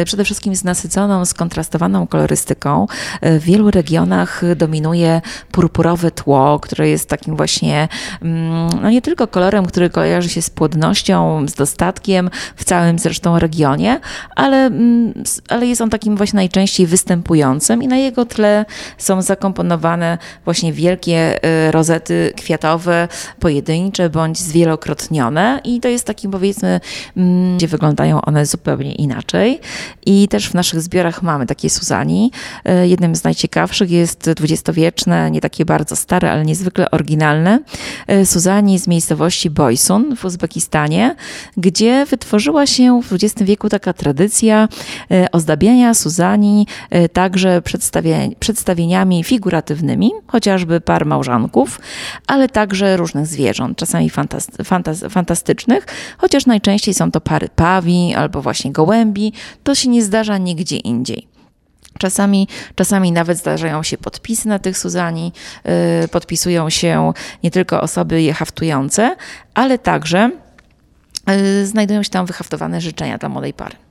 Przede 0.04 0.24
wszystkim 0.24 0.57
z 0.57 0.64
nasyconą, 0.64 1.24
skontrastowaną 1.24 2.07
kolorystyką. 2.07 2.87
W 3.22 3.42
wielu 3.42 3.70
regionach 3.70 4.42
dominuje 4.57 5.20
purpurowe 5.52 6.11
tło, 6.11 6.61
które 6.61 6.88
jest 6.88 7.09
takim 7.09 7.37
właśnie, 7.37 7.88
mm, 8.22 8.68
no 8.83 8.90
nie 8.90 9.02
tylko 9.02 9.26
kolorem, 9.26 9.66
który 9.66 9.84
który 9.85 9.92
kojarzy 9.92 10.29
się 10.29 10.42
z 10.42 10.51
płodnością, 10.51 11.49
z 11.49 11.55
dostatkiem 11.55 12.31
w 12.57 12.64
całym 12.64 12.99
zresztą 12.99 13.38
regionie, 13.38 14.01
ale, 14.37 14.57
mm, 14.57 15.25
ale 15.49 15.66
jest 15.66 15.81
on 15.81 15.90
takim 15.90 16.16
właśnie 16.16 16.37
najczęściej 16.37 16.87
występującym 16.87 17.83
i 17.83 17.88
na 17.88 17.97
jego 17.97 18.27
tle 18.27 18.64
są 18.99 19.23
zakomponowane 19.23 20.18
właśnie 20.44 20.73
wielkie 20.73 21.44
y, 21.68 21.70
rozety 21.70 22.33
kwiatowe, 22.37 23.09
pojedyncze 23.40 24.11
bądź 24.11 24.38
zwielokrotnione 24.38 25.61
i 25.64 25.81
to 25.81 25.88
jest 25.88 26.07
taki 26.07 26.29
powiedzmy, 26.29 26.81
mm, 27.16 27.57
gdzie 27.57 27.68
wyglądają 27.68 28.20
one 28.20 28.47
zupełnie 28.47 28.94
inaczej 28.94 29.61
i 30.07 30.29
też 30.29 30.49
w 30.49 30.55
naszych 30.55 30.81
zbiorach 30.81 31.23
mamy 31.23 31.47
takie 31.47 31.70
Suzani. 31.70 32.33
Y, 32.83 32.88
jednym 32.88 33.16
z 33.16 33.25
najciekawszych 33.25 33.90
jest 33.90 34.31
dwudziestowieczne, 34.31 35.31
nie 35.31 35.40
takie 35.40 35.64
bardzo 35.64 35.97
stare, 35.97 36.33
ale 36.33 36.44
niezwykle 36.44 36.90
oryginalne 36.90 37.61
y, 38.11 38.27
Suzani 38.27 38.79
z 38.79 38.88
miejscowości 38.88 39.51
Boy 39.51 39.73
Bojsun 39.74 40.16
w 40.16 40.24
Uzbekistanie, 40.24 41.16
gdzie 41.56 42.06
wytworzyła 42.06 42.66
się 42.66 43.00
w 43.02 43.12
XX 43.12 43.42
wieku 43.42 43.68
taka 43.68 43.92
tradycja 43.92 44.68
e, 45.10 45.30
ozdabiania 45.32 45.94
Suzani 45.94 46.66
e, 46.90 47.08
także 47.08 47.62
przedstawieniami 48.38 49.24
figuratywnymi, 49.24 50.10
chociażby 50.26 50.80
par 50.80 51.06
małżonków, 51.06 51.80
ale 52.26 52.48
także 52.48 52.96
różnych 52.96 53.26
zwierząt, 53.26 53.78
czasami 53.78 54.10
fantastycznych, 55.10 55.87
chociaż 56.18 56.46
najczęściej 56.46 56.94
są 56.94 57.10
to 57.10 57.20
pary 57.20 57.48
pawi 57.56 58.14
albo 58.14 58.42
właśnie 58.42 58.72
gołębi. 58.72 59.32
To 59.62 59.74
się 59.74 59.88
nie 59.88 60.02
zdarza 60.02 60.38
nigdzie 60.38 60.76
indziej. 60.76 61.34
Czasami, 61.98 62.48
czasami 62.74 63.12
nawet 63.12 63.38
zdarzają 63.38 63.83
się 63.83 63.98
podpisy 63.98 64.48
na 64.48 64.59
tych 64.59 64.78
Suzani, 64.78 65.33
yy, 66.00 66.09
podpisują 66.09 66.70
się 66.70 67.12
nie 67.42 67.50
tylko 67.50 67.80
osoby 67.80 68.22
je 68.22 68.35
haftujące, 68.35 69.16
ale 69.54 69.78
także 69.78 70.30
yy, 71.26 71.66
znajdują 71.66 72.02
się 72.02 72.11
tam 72.11 72.26
wyhaftowane 72.26 72.80
życzenia 72.80 73.18
dla 73.18 73.28
młodej 73.28 73.52
pary. 73.52 73.84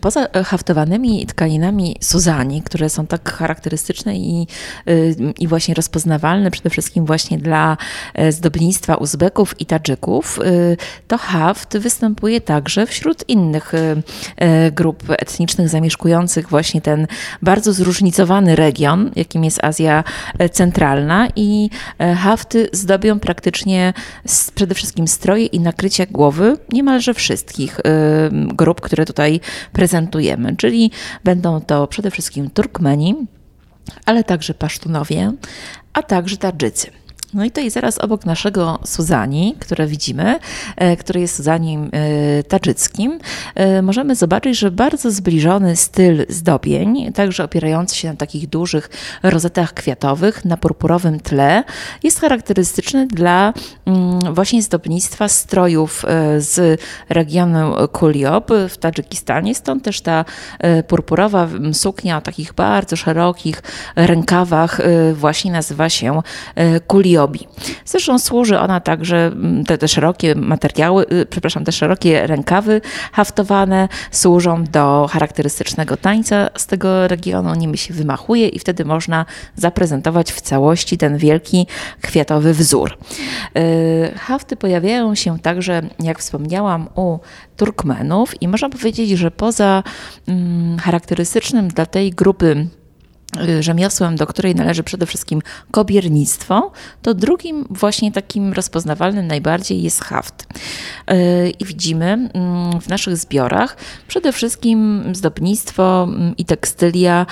Poza 0.00 0.26
e, 0.26 0.44
haftowanymi 0.44 1.26
tkaninami 1.26 1.96
Suzani, 2.00 2.62
które 2.62 2.88
są 2.88 3.06
tak 3.06 3.32
charakterystyczne 3.32 4.16
i, 4.16 4.46
y, 4.88 5.16
i 5.38 5.48
właśnie 5.48 5.74
rozpoznawalne 5.74 6.50
przede 6.50 6.70
wszystkim 6.70 7.06
właśnie 7.06 7.38
dla 7.38 7.76
e, 8.14 8.32
zdobnictwa 8.32 8.94
Uzbeków 8.94 9.60
i 9.60 9.66
Tadżyków, 9.66 10.38
y, 10.38 10.76
to 11.08 11.18
haft 11.18 11.78
występuje 11.78 12.40
także 12.40 12.86
wśród 12.86 13.28
innych 13.28 13.74
y, 13.74 14.02
e, 14.36 14.70
grup 14.70 15.04
etnicznych 15.10 15.68
zamieszkujących 15.68 16.48
właśnie 16.48 16.80
ten 16.80 17.06
bardzo 17.42 17.72
zróżnicowany 17.72 18.56
region, 18.56 19.10
jakim 19.16 19.44
jest 19.44 19.64
Azja 19.64 20.04
Centralna 20.52 21.28
i 21.36 21.70
hafty 22.16 22.68
zdobią 22.72 23.20
praktycznie 23.20 23.92
przede 24.54 24.74
wszystkim 24.74 25.08
stroje 25.08 25.46
i 25.46 25.60
nakrycia 25.60 26.06
głowy 26.06 26.56
niemalże 26.72 27.14
wszystkich 27.14 27.80
grup, 28.54 28.80
które 28.80 29.06
tutaj 29.06 29.40
prezentujemy, 29.72 30.56
czyli 30.56 30.90
będą 31.24 31.60
to 31.60 31.86
przede 31.86 32.10
wszystkim 32.10 32.50
Turkmeni, 32.50 33.14
ale 34.06 34.24
także 34.24 34.54
Pasztunowie, 34.54 35.32
a 35.92 36.02
także 36.02 36.36
Tadżycy. 36.36 36.99
No 37.34 37.44
i 37.44 37.50
tutaj 37.50 37.70
zaraz 37.70 37.98
obok 37.98 38.26
naszego 38.26 38.78
Suzani, 38.84 39.56
które 39.58 39.86
widzimy, 39.86 40.38
e, 40.76 40.96
który 40.96 41.20
jest 41.20 41.36
Suzaniem 41.36 41.90
e, 41.92 42.42
tadżyckim, 42.42 43.18
e, 43.54 43.82
możemy 43.82 44.14
zobaczyć, 44.14 44.58
że 44.58 44.70
bardzo 44.70 45.10
zbliżony 45.10 45.76
styl 45.76 46.26
zdobień, 46.28 47.12
także 47.12 47.44
opierający 47.44 47.96
się 47.96 48.08
na 48.08 48.16
takich 48.16 48.48
dużych 48.48 48.90
rozetach 49.22 49.74
kwiatowych 49.74 50.44
na 50.44 50.56
purpurowym 50.56 51.20
tle, 51.20 51.64
jest 52.02 52.20
charakterystyczny 52.20 53.06
dla 53.06 53.52
mm, 53.86 54.34
właśnie 54.34 54.62
zdobnictwa 54.62 55.28
strojów 55.28 56.04
z 56.38 56.80
regionu 57.08 57.88
Kuliob 57.92 58.50
w 58.68 58.78
Tadżykistanie. 58.78 59.54
Stąd 59.54 59.84
też 59.84 60.00
ta 60.00 60.24
purpurowa 60.88 61.48
suknia 61.72 62.16
o 62.16 62.20
takich 62.20 62.52
bardzo 62.52 62.96
szerokich 62.96 63.62
rękawach 63.96 64.80
właśnie 65.14 65.52
nazywa 65.52 65.88
się 65.88 66.22
Kuliob. 66.86 67.19
Zresztą 67.84 68.18
służy 68.18 68.58
ona 68.58 68.80
także, 68.80 69.26
mm, 69.26 69.64
te, 69.64 69.78
te 69.78 69.88
szerokie 69.88 70.34
materiały, 70.34 71.06
y, 71.12 71.26
przepraszam, 71.26 71.64
te 71.64 71.72
szerokie 71.72 72.26
rękawy 72.26 72.80
haftowane 73.12 73.88
służą 74.10 74.64
do 74.64 75.06
charakterystycznego 75.10 75.96
tańca 75.96 76.48
z 76.56 76.66
tego 76.66 77.08
regionu, 77.08 77.54
nimi 77.54 77.78
się 77.78 77.94
wymachuje 77.94 78.48
i 78.48 78.58
wtedy 78.58 78.84
można 78.84 79.26
zaprezentować 79.56 80.32
w 80.32 80.40
całości 80.40 80.98
ten 80.98 81.18
wielki 81.18 81.66
kwiatowy 82.00 82.54
wzór. 82.54 82.98
Y, 83.58 84.18
hafty 84.18 84.56
pojawiają 84.56 85.14
się 85.14 85.38
także, 85.38 85.82
jak 86.00 86.18
wspomniałam, 86.18 86.88
u 86.94 87.18
Turkmenów 87.56 88.42
i 88.42 88.48
można 88.48 88.68
powiedzieć, 88.68 89.10
że 89.10 89.30
poza 89.30 89.82
mm, 90.28 90.78
charakterystycznym 90.78 91.68
dla 91.68 91.86
tej 91.86 92.10
grupy 92.10 92.66
rzemiosłem, 93.60 94.16
do 94.16 94.26
której 94.26 94.54
należy 94.54 94.82
przede 94.82 95.06
wszystkim 95.06 95.42
kobiernictwo, 95.70 96.72
to 97.02 97.14
drugim 97.14 97.66
właśnie 97.70 98.12
takim 98.12 98.52
rozpoznawalnym 98.52 99.26
najbardziej 99.26 99.82
jest 99.82 100.04
haft. 100.04 100.46
Y, 101.10 101.50
I 101.58 101.64
widzimy 101.64 102.06
mm, 102.06 102.80
w 102.80 102.88
naszych 102.88 103.16
zbiorach 103.16 103.76
przede 104.08 104.32
wszystkim 104.32 105.02
zdobnictwo 105.12 106.02
mm, 106.08 106.36
i 106.36 106.44
tekstylia 106.44 107.26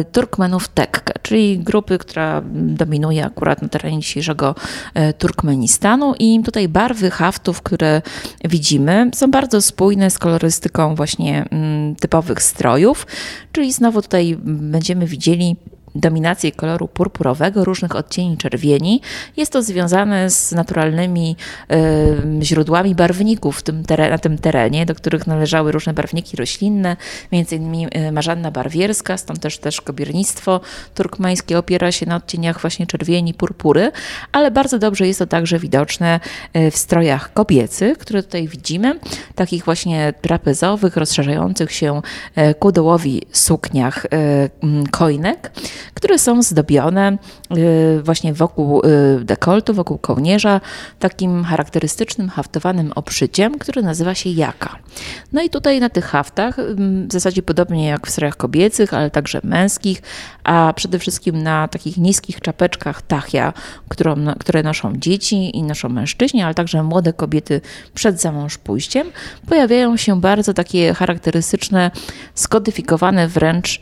y, 0.00 0.04
Turkmenów 0.04 0.68
Tekka, 0.68 1.14
czyli 1.22 1.58
grupy, 1.58 1.98
która 1.98 2.42
dominuje 2.54 3.26
akurat 3.26 3.62
na 3.62 3.68
terenie 3.68 4.00
dzisiejszego 4.00 4.54
Turkmenistanu 5.18 6.14
i 6.18 6.42
tutaj 6.44 6.68
barwy 6.68 7.10
haftów, 7.10 7.62
które 7.62 8.02
widzimy 8.44 9.10
są 9.14 9.30
bardzo 9.30 9.62
spójne 9.62 10.10
z 10.10 10.18
kolorystyką 10.18 10.94
właśnie 10.94 11.44
mm, 11.50 11.96
typowych 11.96 12.42
strojów, 12.42 13.06
czyli 13.52 13.72
znowu 13.72 14.02
tutaj 14.02 14.36
będziemy 14.44 15.06
widzieli 15.06 15.33
really 15.34 15.73
dominację 15.94 16.52
koloru 16.52 16.88
purpurowego, 16.88 17.64
różnych 17.64 17.96
odcieni 17.96 18.36
czerwieni. 18.36 19.00
Jest 19.36 19.52
to 19.52 19.62
związane 19.62 20.30
z 20.30 20.52
naturalnymi 20.52 21.36
y, 22.40 22.44
źródłami 22.44 22.94
barwników 22.94 23.62
tym 23.62 23.82
na 24.10 24.18
tym 24.18 24.38
terenie, 24.38 24.86
do 24.86 24.94
których 24.94 25.26
należały 25.26 25.72
różne 25.72 25.94
barwniki 25.94 26.36
roślinne, 26.36 26.96
między 27.32 27.56
innymi 27.56 27.86
marzanna 28.12 28.50
barwierska, 28.50 29.16
stąd 29.16 29.40
też, 29.40 29.58
też 29.58 29.80
kobiernictwo 29.80 30.60
turkmeńskie 30.94 31.58
opiera 31.58 31.92
się 31.92 32.06
na 32.06 32.16
odcieniach 32.16 32.60
właśnie 32.60 32.86
czerwieni, 32.86 33.34
purpury, 33.34 33.92
ale 34.32 34.50
bardzo 34.50 34.78
dobrze 34.78 35.06
jest 35.06 35.18
to 35.18 35.26
także 35.26 35.58
widoczne 35.58 36.20
w 36.70 36.76
strojach 36.76 37.32
kobiecych, 37.32 37.98
które 37.98 38.22
tutaj 38.22 38.48
widzimy, 38.48 38.98
takich 39.34 39.64
właśnie 39.64 40.14
trapezowych, 40.22 40.96
rozszerzających 40.96 41.72
się 41.72 42.02
ku 42.58 42.72
dołowi 42.72 43.22
sukniach 43.32 44.06
kojnek, 44.90 45.52
które 45.94 46.18
są 46.18 46.42
zdobione 46.42 47.18
y, 47.56 48.02
właśnie 48.02 48.34
wokół 48.34 48.82
y, 48.84 49.24
dekoltu, 49.24 49.74
wokół 49.74 49.98
kołnierza, 49.98 50.60
takim 50.98 51.44
charakterystycznym 51.44 52.28
haftowanym 52.28 52.92
obszyciem, 52.94 53.58
który 53.58 53.82
nazywa 53.82 54.14
się 54.14 54.30
jaka. 54.30 54.78
No 55.32 55.42
i 55.42 55.50
tutaj 55.50 55.80
na 55.80 55.88
tych 55.88 56.04
haftach, 56.04 56.56
w 57.08 57.12
zasadzie 57.12 57.42
podobnie 57.42 57.86
jak 57.86 58.06
w 58.06 58.10
strojach 58.10 58.36
kobiecych, 58.36 58.94
ale 58.94 59.10
także 59.10 59.40
męskich, 59.44 60.02
a 60.44 60.72
przede 60.76 60.98
wszystkim 60.98 61.42
na 61.42 61.68
takich 61.68 61.96
niskich 61.96 62.40
czapeczkach 62.40 63.02
tachia, 63.02 63.52
którą, 63.88 64.14
które 64.38 64.62
noszą 64.62 64.92
dzieci 64.96 65.56
i 65.56 65.62
noszą 65.62 65.88
mężczyźni, 65.88 66.42
ale 66.42 66.54
także 66.54 66.82
młode 66.82 67.12
kobiety 67.12 67.60
przed 67.94 68.20
zamąż 68.20 68.58
pójściem, 68.58 69.06
pojawiają 69.48 69.96
się 69.96 70.20
bardzo 70.20 70.54
takie 70.54 70.94
charakterystyczne, 70.94 71.90
skodyfikowane 72.34 73.28
wręcz 73.28 73.80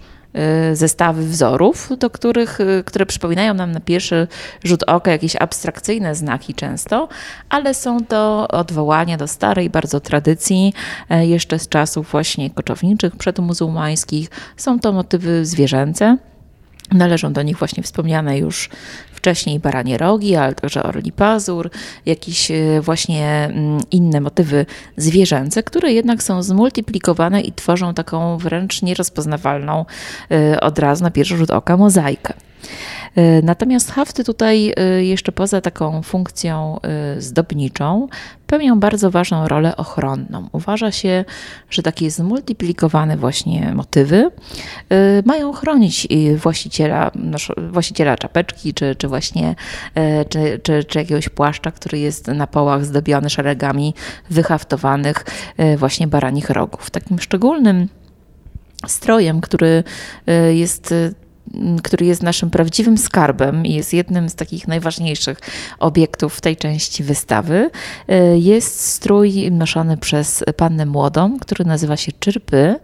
zestawy 0.73 1.27
wzorów, 1.27 1.89
do 1.99 2.11
których, 2.11 2.61
y, 2.61 2.83
które 2.87 3.07
przypominają 3.07 3.55
nam 3.55 3.73
na 3.73 3.81
pierwszy 3.81 4.29
rzut 4.65 4.83
oka 4.87 5.11
jakieś 5.11 5.37
abstrakcyjne 5.37 6.15
znaki 6.15 6.55
często, 6.55 7.09
ale 7.49 7.75
są 7.75 8.05
to 8.05 8.49
odwołania 8.49 9.17
do 9.17 9.29
starej 9.29 9.71
bardzo 9.71 10.01
tradycji, 10.01 10.75
e, 11.11 11.27
jeszcze 11.27 11.59
z 11.59 11.69
czasów 11.69 12.11
właśnie 12.11 12.51
koczowniczych, 12.51 13.17
przedmuzułmańskich. 13.17 14.31
Są 14.57 14.81
to 14.81 14.93
motywy 14.93 15.47
zwierzęce. 15.47 16.17
Należą 16.93 17.33
do 17.33 17.43
nich 17.43 17.59
właśnie 17.59 17.83
wspomniane 17.83 18.39
już 18.39 18.71
wcześniej 19.23 19.61
baranie 19.61 19.99
rogi, 19.99 20.37
ale 20.37 20.55
także 20.55 20.83
orli 20.83 21.13
pazur, 21.13 21.71
jakieś 22.07 22.51
e, 22.51 22.81
właśnie 22.81 23.29
mm, 23.29 23.81
inne 23.91 24.21
motywy 24.21 24.67
zwierzęce, 24.97 25.63
które 25.63 25.93
jednak 25.93 26.23
są 26.23 26.43
zmultiplikowane 26.43 27.41
i 27.41 27.53
tworzą 27.53 27.95
taką 27.95 28.39
wręcz 28.39 28.83
nierozpoznawalną 28.83 29.85
e, 30.31 30.61
od 30.61 30.79
razu 30.79 31.05
na 31.05 31.11
pierwszy 31.11 31.37
rzut 31.37 31.51
oka 31.51 31.77
mozaikę. 31.77 32.35
E, 33.17 33.43
natomiast 33.43 33.91
hafty 33.91 34.25
tutaj 34.25 34.73
e, 34.77 35.05
jeszcze 35.05 35.33
poza 35.33 35.61
taką 35.61 36.03
funkcją 36.03 36.81
e, 36.83 37.21
zdobniczą 37.21 38.09
pełnią 38.47 38.81
bardzo 38.81 39.11
ważną 39.11 39.49
rolę 39.49 39.77
ochronną. 39.77 40.49
Uważa 40.53 40.93
się, 40.93 41.25
że 41.71 41.83
takie 41.83 42.11
zmultiplikowane 42.11 43.17
właśnie 43.17 43.73
motywy 43.75 44.31
mają 45.25 45.53
chronić 45.53 46.09
właściciela, 46.37 47.11
właściciela 47.71 48.17
czapeczki, 48.17 48.75
czy, 48.75 48.97
czy 48.97 49.09
właśnie 49.09 49.55
czy, 50.29 50.61
czy, 50.63 50.85
czy 50.85 50.99
jakiegoś 50.99 51.29
płaszcza, 51.29 51.71
który 51.71 51.99
jest 51.99 52.29
na 52.29 52.47
połach 52.47 52.85
zdobiony 52.85 53.31
szeregami 53.31 53.95
wyhaftowanych 54.31 55.25
właśnie 55.77 56.07
baranich 56.07 56.51
rogów. 56.51 56.91
Takim 56.91 57.19
szczególnym 57.19 57.89
strojem, 58.87 59.41
który 59.41 59.85
jest 60.53 60.95
który 61.83 62.07
jest 62.07 62.23
naszym 62.23 62.51
prawdziwym 62.51 62.99
skarbem 62.99 63.67
i 63.67 63.75
jest 63.75 63.93
jednym 63.93 64.29
z 64.29 64.35
takich 64.35 64.69
najważniejszych 64.69 65.39
obiektów 65.79 66.35
w 66.35 66.41
tej 66.41 66.57
części 66.57 67.03
wystawy, 67.03 67.71
e, 68.09 68.39
jest 68.39 68.81
strój 68.81 69.51
noszony 69.51 69.97
przez 69.97 70.45
pannę 70.57 70.87
młodą, 70.87 71.39
który 71.39 71.65
nazywa 71.65 71.97
się 71.97 72.13
czyrpy 72.13 72.81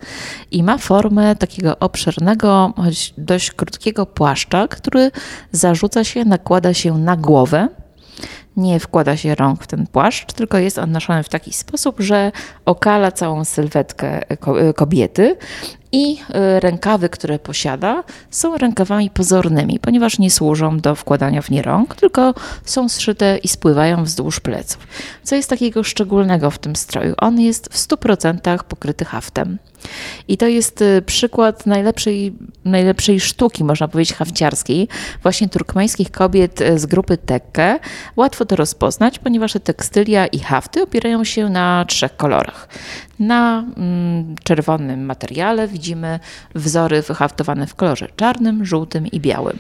i 0.51 0.63
ma 0.63 0.79
formę 0.79 1.37
takiego 1.37 1.79
obszernego, 1.79 2.73
choć 2.77 3.15
dość 3.19 3.51
krótkiego 3.51 4.07
płaszcza, 4.07 4.69
który 4.69 5.11
zarzuca 5.53 6.05
się, 6.05 6.25
nakłada 6.25 6.75
się 6.75 6.99
na 6.99 7.17
głowę 7.17 7.69
nie 8.59 8.81
wkłada 8.81 9.17
się 9.17 9.35
rąk 9.35 9.65
w 9.65 9.67
ten 9.67 9.87
płaszcz, 9.87 10.33
tylko 10.33 10.59
jest 10.59 10.79
on 10.79 10.93
noszony 10.93 11.23
w 11.23 11.29
taki 11.29 11.53
sposób, 11.53 12.01
że 12.01 12.33
okala 12.65 13.13
całą 13.13 13.45
sylwetkę 13.45 14.21
kobiety 14.77 15.37
i 15.93 16.17
y, 16.57 16.61
rękawy, 16.61 17.09
które 17.09 17.39
posiada, 17.39 18.05
są 18.31 18.59
rękawami 18.59 19.11
pozornymi, 19.11 19.81
ponieważ 19.81 20.19
nie 20.19 20.31
służą 20.31 20.79
do 20.79 20.95
wkładania 20.95 21.43
w 21.43 21.51
nie 21.51 21.63
rąk, 21.63 21.95
tylko 21.97 22.35
są 22.65 22.89
zszyte 22.89 23.39
i 23.43 23.49
spływają 23.49 24.05
wzdłuż 24.05 24.41
pleców. 24.41 24.87
Co 25.23 25.37
jest 25.37 25.51
takiego 25.51 25.83
szczególnego 25.85 26.51
w 26.51 26.59
tym 26.59 26.77
stroju? 26.77 27.15
On 27.19 27.41
jest 27.41 27.69
w 27.73 27.77
100% 27.77 28.59
pokryty 28.65 29.05
haftem. 29.05 29.59
I 30.29 30.37
to 30.37 30.47
jest 30.47 30.83
y, 30.83 31.03
przykład 31.07 31.67
najlepszej, 31.67 32.33
najlepszej 32.65 33.21
sztuki, 33.21 33.65
można 33.65 33.89
powiedzieć, 33.89 34.17
hafciarskiej, 34.17 34.89
właśnie 35.23 35.49
turkmeńskich 35.49 36.11
kobiet 36.11 36.61
y, 36.61 36.79
z 36.79 36.87
grupy 36.87 37.17
Tekke. 37.17 37.79
Łatwo 38.17 38.45
to 38.49 38.57
rozpoznać, 38.57 39.19
ponieważ 39.19 39.53
te 39.53 39.61
tekstylia 39.61 40.27
i 40.27 40.39
hafty 40.39 40.83
opierają 40.83 41.25
się 41.25 41.49
na 41.49 41.85
trzech 41.89 42.17
kolorach. 42.17 42.69
Na 43.19 43.65
mm, 43.77 44.35
czerwonym 44.45 45.05
materiale 45.05 45.69
widzimy 45.69 46.21
wzory 46.55 47.03
wyhaftowane 47.03 47.67
w 47.67 47.75
kolorze 47.75 48.09
czarnym, 48.17 48.65
żółtym 48.65 49.07
i 49.07 49.21
białym. 49.21 49.59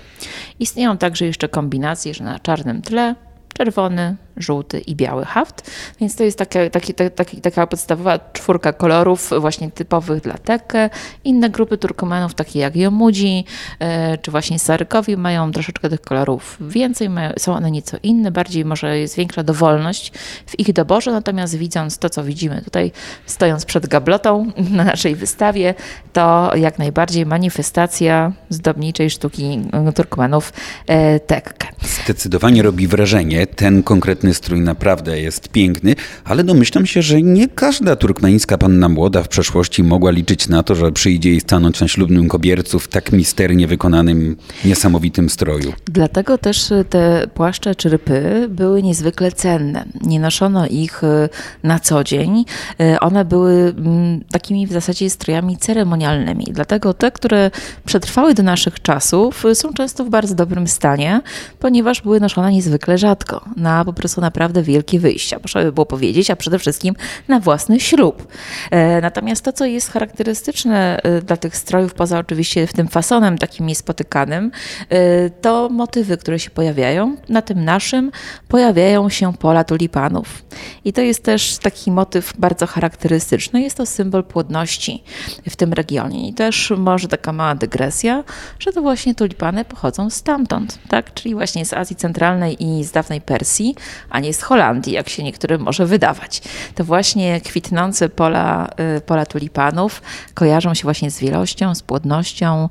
Istnieją 0.60 0.98
także 0.98 1.26
jeszcze 1.26 1.48
kombinacje, 1.48 2.14
że 2.14 2.24
na 2.24 2.38
czarnym 2.38 2.82
tle 2.82 3.14
czerwony, 3.54 4.16
żółty 4.38 4.78
i 4.78 4.96
biały 4.96 5.24
haft, 5.24 5.70
więc 6.00 6.16
to 6.16 6.24
jest 6.24 6.38
taka, 6.38 6.70
taki, 6.70 6.94
taki, 6.94 7.40
taka 7.40 7.66
podstawowa 7.66 8.18
czwórka 8.32 8.72
kolorów 8.72 9.30
właśnie 9.40 9.70
typowych 9.70 10.22
dla 10.22 10.34
Tekke. 10.38 10.90
Inne 11.24 11.50
grupy 11.50 11.78
turkomanów, 11.78 12.34
takie 12.34 12.58
jak 12.58 12.76
Jomudzi 12.76 13.44
e, 13.78 14.18
czy 14.18 14.30
właśnie 14.30 14.58
Sarykowi 14.58 15.16
mają 15.16 15.52
troszeczkę 15.52 15.88
tych 15.88 16.00
kolorów 16.00 16.56
więcej, 16.60 17.08
mają, 17.08 17.32
są 17.38 17.54
one 17.54 17.70
nieco 17.70 17.96
inne, 18.02 18.30
bardziej 18.30 18.64
może 18.64 18.98
jest 18.98 19.16
większa 19.16 19.42
dowolność 19.42 20.12
w 20.46 20.58
ich 20.58 20.72
doborze, 20.72 21.12
natomiast 21.12 21.56
widząc 21.56 21.98
to, 21.98 22.10
co 22.10 22.24
widzimy 22.24 22.62
tutaj 22.62 22.92
stojąc 23.26 23.64
przed 23.64 23.86
gablotą 23.86 24.52
na 24.76 24.84
naszej 24.84 25.14
wystawie, 25.14 25.74
to 26.12 26.52
jak 26.56 26.78
najbardziej 26.78 27.26
manifestacja 27.26 28.32
zdobniczej 28.50 29.10
sztuki 29.10 29.60
turkomanów 29.94 30.52
e, 30.86 31.20
Tekke. 31.20 31.68
Zdecydowanie 32.04 32.62
robi 32.62 32.86
wrażenie 32.86 33.46
ten 33.46 33.82
konkretny 33.82 34.27
piękny 34.28 34.34
strój, 34.34 34.60
naprawdę 34.60 35.20
jest 35.20 35.48
piękny, 35.48 35.94
ale 36.24 36.44
domyślam 36.44 36.86
się, 36.86 37.02
że 37.02 37.22
nie 37.22 37.48
każda 37.48 37.96
turkmeńska 37.96 38.58
panna 38.58 38.88
młoda 38.88 39.22
w 39.22 39.28
przeszłości 39.28 39.82
mogła 39.82 40.10
liczyć 40.10 40.48
na 40.48 40.62
to, 40.62 40.74
że 40.74 40.92
przyjdzie 40.92 41.30
jej 41.30 41.40
stanąć 41.40 41.80
na 41.80 41.88
ślubnym 41.88 42.28
kobiercu 42.28 42.78
w 42.78 42.88
tak 42.88 43.12
misternie 43.12 43.66
wykonanym, 43.66 44.36
niesamowitym 44.64 45.30
stroju. 45.30 45.72
Dlatego 45.86 46.38
też 46.38 46.72
te 46.90 47.26
płaszcze 47.34 47.74
czy 47.74 47.88
rypy 47.88 48.46
były 48.48 48.82
niezwykle 48.82 49.32
cenne. 49.32 49.84
Nie 50.00 50.20
noszono 50.20 50.66
ich 50.66 51.04
e, 51.04 51.28
na 51.62 51.78
co 51.78 52.04
dzień. 52.04 52.44
E, 52.80 53.00
one 53.00 53.24
były 53.24 53.52
mm, 53.52 54.24
takimi 54.30 54.66
w 54.66 54.72
zasadzie 54.72 55.10
strojami 55.10 55.56
ceremonialnymi. 55.56 56.44
Dlatego 56.50 56.94
te, 56.94 57.10
które 57.10 57.50
przetrwały 57.84 58.34
do 58.34 58.42
naszych 58.42 58.82
czasów, 58.82 59.44
są 59.54 59.72
często 59.72 60.04
w 60.04 60.08
bardzo 60.08 60.34
dobrym 60.34 60.66
stanie, 60.66 61.20
ponieważ 61.58 62.02
były 62.02 62.20
noszone 62.20 62.52
niezwykle 62.52 62.98
rzadko. 62.98 63.44
Na 63.56 63.84
po 63.84 63.92
prostu 63.92 64.17
naprawdę 64.20 64.62
wielkie 64.62 65.00
wyjścia, 65.00 65.38
można 65.42 65.62
by 65.62 65.72
było 65.72 65.86
powiedzieć, 65.86 66.30
a 66.30 66.36
przede 66.36 66.58
wszystkim 66.58 66.94
na 67.28 67.40
własny 67.40 67.80
ślub. 67.80 68.26
E, 68.70 69.00
natomiast 69.00 69.44
to, 69.44 69.52
co 69.52 69.64
jest 69.64 69.92
charakterystyczne 69.92 71.00
e, 71.02 71.22
dla 71.22 71.36
tych 71.36 71.56
strojów, 71.56 71.94
poza 71.94 72.18
oczywiście 72.18 72.66
w 72.66 72.72
tym 72.72 72.88
fasonem 72.88 73.38
takim 73.38 73.66
niespotykanym, 73.66 74.50
e, 74.88 75.30
to 75.30 75.68
motywy, 75.68 76.16
które 76.16 76.38
się 76.38 76.50
pojawiają. 76.50 77.16
Na 77.28 77.42
tym 77.42 77.64
naszym 77.64 78.10
pojawiają 78.48 79.08
się 79.08 79.32
pola 79.32 79.64
tulipanów. 79.64 80.44
I 80.84 80.92
to 80.92 81.00
jest 81.00 81.24
też 81.24 81.58
taki 81.58 81.90
motyw 81.90 82.32
bardzo 82.38 82.66
charakterystyczny. 82.66 83.60
Jest 83.60 83.76
to 83.76 83.86
symbol 83.86 84.24
płodności 84.24 85.02
w 85.50 85.56
tym 85.56 85.72
regionie. 85.72 86.28
I 86.28 86.34
też 86.34 86.72
może 86.76 87.08
taka 87.08 87.32
mała 87.32 87.54
dygresja, 87.54 88.24
że 88.58 88.72
to 88.72 88.82
właśnie 88.82 89.14
tulipany 89.14 89.64
pochodzą 89.64 90.10
stamtąd, 90.10 90.78
tak? 90.88 91.14
czyli 91.14 91.34
właśnie 91.34 91.66
z 91.66 91.72
Azji 91.72 91.96
Centralnej 91.96 92.64
i 92.64 92.84
z 92.84 92.92
dawnej 92.92 93.20
Persji, 93.20 93.74
a 94.10 94.20
nie 94.20 94.34
z 94.34 94.42
Holandii, 94.42 94.92
jak 94.92 95.08
się 95.08 95.22
niektórym 95.22 95.60
może 95.60 95.86
wydawać. 95.86 96.42
To 96.74 96.84
właśnie 96.84 97.40
kwitnące 97.40 98.08
pola, 98.08 98.70
y, 98.96 99.00
pola 99.00 99.26
tulipanów 99.26 100.02
kojarzą 100.34 100.74
się 100.74 100.82
właśnie 100.82 101.10
z 101.10 101.18
wielością, 101.18 101.74
z 101.74 101.82
płodnością, 101.82 102.68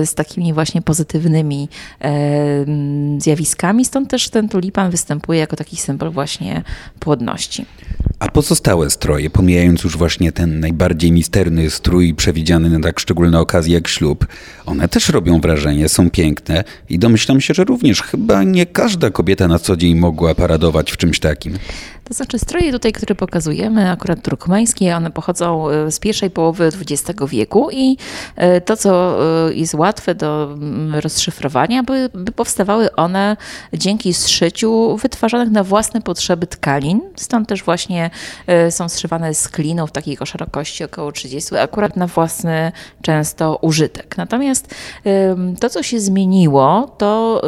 y, 0.00 0.06
z 0.06 0.14
takimi 0.14 0.52
właśnie 0.52 0.82
pozytywnymi 0.82 1.68
y, 2.04 3.20
zjawiskami. 3.20 3.84
Stąd 3.84 4.10
też 4.10 4.28
ten 4.28 4.48
tulipan 4.48 4.90
występuje 4.90 5.40
jako 5.40 5.56
taki 5.56 5.76
symbol 5.76 6.10
właśnie 6.10 6.62
płodności. 7.00 7.66
A 8.18 8.28
pozostałe 8.28 8.90
stroje, 8.90 9.30
pomijając 9.30 9.84
już 9.84 9.96
właśnie 9.96 10.32
ten 10.32 10.60
najbardziej 10.60 11.12
misterny 11.12 11.70
strój 11.70 12.14
przewidziany 12.14 12.70
na 12.70 12.80
tak 12.80 13.00
szczególne 13.00 13.40
okazje 13.40 13.74
jak 13.74 13.88
ślub, 13.88 14.26
one 14.66 14.88
też 14.88 15.08
robią 15.08 15.40
wrażenie, 15.40 15.88
są 15.88 16.10
piękne 16.10 16.64
i 16.88 16.98
domyślam 16.98 17.40
się, 17.40 17.54
że 17.54 17.64
również 17.64 18.02
chyba 18.02 18.42
nie 18.42 18.66
każda 18.66 19.10
kobieta 19.10 19.48
na 19.48 19.58
co 19.58 19.76
dzień 19.76 19.94
mogła 19.94 20.34
paradować 20.54 20.92
w 20.92 20.96
czymś 20.96 21.18
takim. 21.20 21.58
To 22.04 22.14
znaczy 22.14 22.38
stroje 22.38 22.72
tutaj, 22.72 22.92
które 22.92 23.14
pokazujemy, 23.14 23.90
akurat 23.90 24.22
turkmeńskie, 24.22 24.96
one 24.96 25.10
pochodzą 25.10 25.70
e, 25.70 25.90
z 25.90 25.98
pierwszej 25.98 26.30
połowy 26.30 26.64
XX 26.66 27.20
wieku 27.28 27.68
i 27.72 27.96
e, 28.36 28.60
to, 28.60 28.76
co 28.76 29.16
e, 29.48 29.54
jest 29.54 29.74
łatwe 29.74 30.14
do 30.14 30.44
mm, 30.52 30.94
rozszyfrowania, 30.94 31.82
by, 31.82 32.10
by 32.14 32.32
powstawały 32.32 32.94
one 32.94 33.36
dzięki 33.72 34.14
zszyciu 34.14 34.96
wytwarzanych 34.96 35.50
na 35.50 35.64
własne 35.64 36.00
potrzeby 36.00 36.46
tkanin. 36.46 37.00
Stąd 37.16 37.48
też 37.48 37.62
właśnie 37.62 38.10
są 38.70 38.88
zszywane 38.88 39.34
z 39.34 39.48
klinów 39.48 39.92
takiej 39.92 40.18
o 40.18 40.26
szerokości 40.26 40.84
około 40.84 41.12
30, 41.12 41.56
akurat 41.56 41.96
na 41.96 42.06
własny 42.06 42.72
często 43.02 43.58
użytek. 43.62 44.16
Natomiast 44.16 44.74
to, 45.60 45.70
co 45.70 45.82
się 45.82 46.00
zmieniło, 46.00 46.94
to 46.98 47.42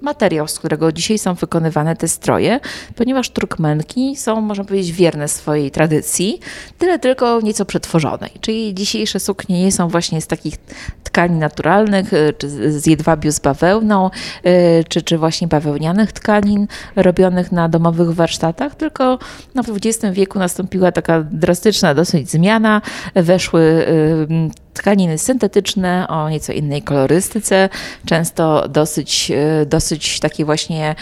materiał, 0.00 0.48
z 0.48 0.58
którego 0.58 0.92
dzisiaj 0.92 1.18
są 1.18 1.34
wykonywane 1.34 1.96
te 1.96 2.08
stroje, 2.08 2.60
ponieważ 2.96 3.30
Turkmenki 3.82 4.16
są, 4.16 4.40
można 4.40 4.64
powiedzieć, 4.64 4.92
wierne 4.92 5.28
swojej 5.28 5.70
tradycji, 5.70 6.40
tyle 6.78 6.98
tylko 6.98 7.40
nieco 7.40 7.64
przetworzonej. 7.64 8.30
Czyli 8.40 8.74
dzisiejsze 8.74 9.20
suknie 9.20 9.64
nie 9.64 9.72
są 9.72 9.88
właśnie 9.88 10.20
z 10.20 10.26
takich 10.26 10.56
tkanin 11.04 11.38
naturalnych, 11.38 12.12
y, 12.12 12.34
czy 12.38 12.48
z 12.80 12.86
jedwabiu 12.86 13.32
z 13.32 13.40
bawełną, 13.40 14.10
y, 14.46 14.84
czy, 14.88 15.02
czy 15.02 15.18
właśnie 15.18 15.48
bawełnianych 15.48 16.12
tkanin 16.12 16.66
robionych 16.96 17.52
na 17.52 17.68
domowych 17.68 18.10
warsztatach, 18.10 18.74
tylko 18.74 19.18
no, 19.54 19.62
w 19.62 19.68
XX 19.76 20.14
wieku 20.14 20.38
nastąpiła 20.38 20.92
taka 20.92 21.22
drastyczna 21.22 21.94
dosyć 21.94 22.30
zmiana. 22.30 22.82
Weszły 23.14 23.60
y, 23.62 24.69
tkaniny 24.74 25.18
syntetyczne 25.18 26.06
o 26.08 26.30
nieco 26.30 26.52
innej 26.52 26.82
kolorystyce, 26.82 27.68
często 28.06 28.68
dosyć, 28.68 29.30
e, 29.30 29.66
dosyć 29.66 30.20
takie 30.20 30.44
właśnie 30.44 30.94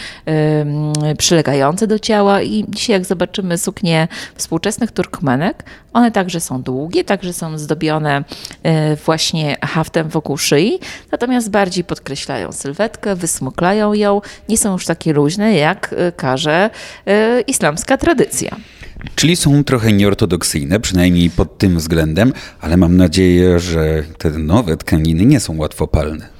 przylegające 1.17 1.87
do 1.87 1.99
ciała 1.99 2.41
i 2.41 2.65
dzisiaj 2.69 2.93
jak 2.93 3.05
zobaczymy 3.05 3.57
suknie 3.57 4.07
współczesnych 4.35 4.91
Turkmenek, 4.91 5.63
one 5.93 6.11
także 6.11 6.39
są 6.39 6.61
długie, 6.61 7.03
także 7.03 7.33
są 7.33 7.57
zdobione 7.57 8.23
e, 8.63 8.95
właśnie 8.95 9.57
haftem 9.61 10.09
wokół 10.09 10.37
szyi, 10.37 10.79
natomiast 11.11 11.49
bardziej 11.49 11.83
podkreślają 11.83 12.51
sylwetkę, 12.51 13.15
wysmuklają 13.15 13.93
ją, 13.93 14.21
nie 14.49 14.57
są 14.57 14.71
już 14.71 14.85
takie 14.85 15.13
luźne 15.13 15.53
jak 15.53 15.95
e, 15.97 16.11
każe 16.11 16.69
islamska 17.47 17.97
tradycja. 17.97 18.55
Czyli 19.15 19.35
są 19.35 19.63
trochę 19.63 19.93
nieortodoksyjne, 19.93 20.79
przynajmniej 20.79 21.29
pod 21.29 21.57
tym 21.57 21.77
względem, 21.77 22.33
ale 22.61 22.77
mam 22.77 22.97
nadzieję, 22.97 23.59
że 23.59 24.03
te 24.17 24.29
nowe 24.29 24.77
tkaniny 24.77 25.25
nie 25.25 25.39
są 25.39 25.57
łatwopalne. 25.57 26.38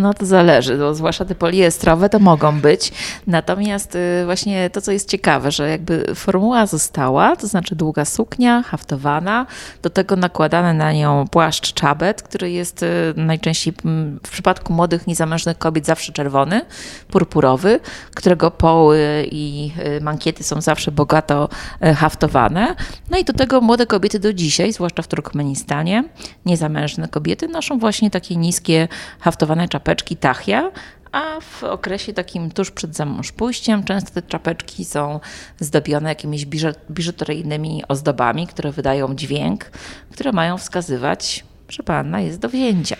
No 0.00 0.14
to 0.14 0.26
zależy, 0.26 0.76
no, 0.76 0.94
zwłaszcza 0.94 1.24
te 1.24 1.34
poliestrowe 1.34 2.08
to 2.08 2.18
mogą 2.18 2.60
być. 2.60 2.92
Natomiast 3.26 3.94
y, 3.94 4.22
właśnie 4.24 4.70
to, 4.70 4.80
co 4.80 4.92
jest 4.92 5.08
ciekawe, 5.08 5.50
że 5.50 5.68
jakby 5.68 6.14
formuła 6.14 6.66
została, 6.66 7.36
to 7.36 7.46
znaczy 7.46 7.76
długa 7.76 8.04
suknia, 8.04 8.62
haftowana, 8.62 9.46
do 9.82 9.90
tego 9.90 10.16
nakładany 10.16 10.74
na 10.74 10.92
nią 10.92 11.28
płaszcz 11.30 11.72
czabet, 11.72 12.22
który 12.22 12.50
jest 12.50 12.82
y, 12.82 12.86
najczęściej 13.16 13.74
mm, 13.84 14.20
w 14.26 14.30
przypadku 14.30 14.72
młodych, 14.72 15.06
niezamężnych 15.06 15.58
kobiet 15.58 15.86
zawsze 15.86 16.12
czerwony, 16.12 16.60
purpurowy, 17.08 17.80
którego 18.14 18.50
poły 18.50 19.28
i 19.30 19.72
y, 19.98 20.00
mankiety 20.00 20.44
są 20.44 20.60
zawsze 20.60 20.92
bogato 20.92 21.48
haftowane. 21.96 22.74
No 23.10 23.18
i 23.18 23.24
do 23.24 23.32
tego 23.32 23.60
młode 23.60 23.86
kobiety 23.86 24.18
do 24.18 24.32
dzisiaj, 24.32 24.72
zwłaszcza 24.72 25.02
w 25.02 25.08
Turkmenistanie, 25.08 26.04
niezamężne 26.46 27.08
kobiety 27.08 27.48
noszą 27.48 27.78
właśnie 27.78 28.10
takie 28.10 28.36
niskie 28.36 28.88
haftowane 29.20 29.68
czapeczki 29.68 29.89
czapeczki 29.90 30.16
tachia, 30.16 30.70
a 31.12 31.40
w 31.40 31.64
okresie 31.64 32.12
takim 32.12 32.50
tuż 32.50 32.70
przed 32.70 32.96
zamąż 32.96 33.32
pójściem 33.32 33.84
często 33.84 34.10
te 34.10 34.22
czapeczki 34.22 34.84
są 34.84 35.20
zdobione 35.60 36.08
jakimiś 36.08 36.46
biżuteryjnymi 36.90 37.82
ozdobami, 37.88 38.46
które 38.46 38.72
wydają 38.72 39.14
dźwięk, 39.14 39.64
które 40.12 40.32
mają 40.32 40.58
wskazywać, 40.58 41.44
że 41.70 41.82
panna 41.82 42.20
jest 42.20 42.38
do 42.38 42.48
wzięcia. 42.48 42.96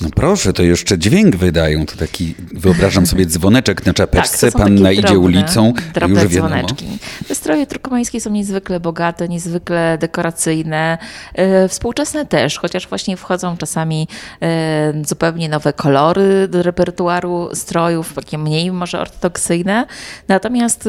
No 0.00 0.08
proszę, 0.14 0.52
to 0.52 0.62
jeszcze 0.62 0.98
dźwięk 0.98 1.36
wydają. 1.36 1.86
To 1.86 1.96
taki, 1.96 2.34
wyobrażam 2.52 3.06
sobie 3.06 3.26
dzwoneczek 3.26 3.86
na 3.86 3.94
czapeczce, 3.94 4.52
tak, 4.52 4.62
panna 4.62 4.92
idzie 4.92 5.18
ulicą, 5.18 5.72
drobne 5.94 6.22
już 6.22 6.32
wiadomo. 6.32 6.54
dzwoneczki. 6.54 6.86
Te 7.28 7.34
stroje 7.34 7.66
turkomańskie 7.66 8.20
są 8.20 8.30
niezwykle 8.30 8.80
bogate, 8.80 9.28
niezwykle 9.28 9.98
dekoracyjne, 9.98 10.98
e, 11.34 11.68
współczesne 11.68 12.26
też, 12.26 12.58
chociaż 12.58 12.88
właśnie 12.88 13.16
wchodzą 13.16 13.56
czasami 13.56 14.08
e, 14.42 14.92
zupełnie 15.06 15.48
nowe 15.48 15.72
kolory 15.72 16.48
do 16.48 16.62
repertuaru 16.62 17.48
strojów, 17.54 18.12
takie 18.14 18.38
mniej 18.38 18.72
może 18.72 19.00
ortodoksyjne. 19.00 19.86
Natomiast 20.28 20.88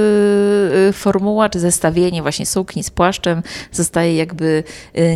e, 0.90 0.94
formuła 0.94 1.50
czy 1.50 1.60
zestawienie 1.60 2.22
właśnie 2.22 2.46
sukni 2.46 2.84
z 2.84 2.90
płaszczem 2.90 3.44
zostaje 3.72 4.16
jakby 4.16 4.64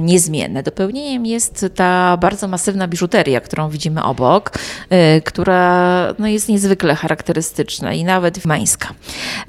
niezmienne. 0.02 0.64
Dopełnieniem 0.64 1.26
jest 1.26 1.66
ta 1.76 2.09
bardzo 2.18 2.48
masywna 2.48 2.88
biżuteria, 2.88 3.42
którą 3.42 3.70
widzimy 3.70 4.04
obok, 4.04 4.52
y, 5.18 5.22
która 5.22 6.14
no, 6.20 6.28
jest 6.28 6.50
niezwykle 6.50 6.96
charakterystyczna 6.96 7.94
i 7.94 8.04
nawet 8.04 8.46
mańska. 8.46 8.90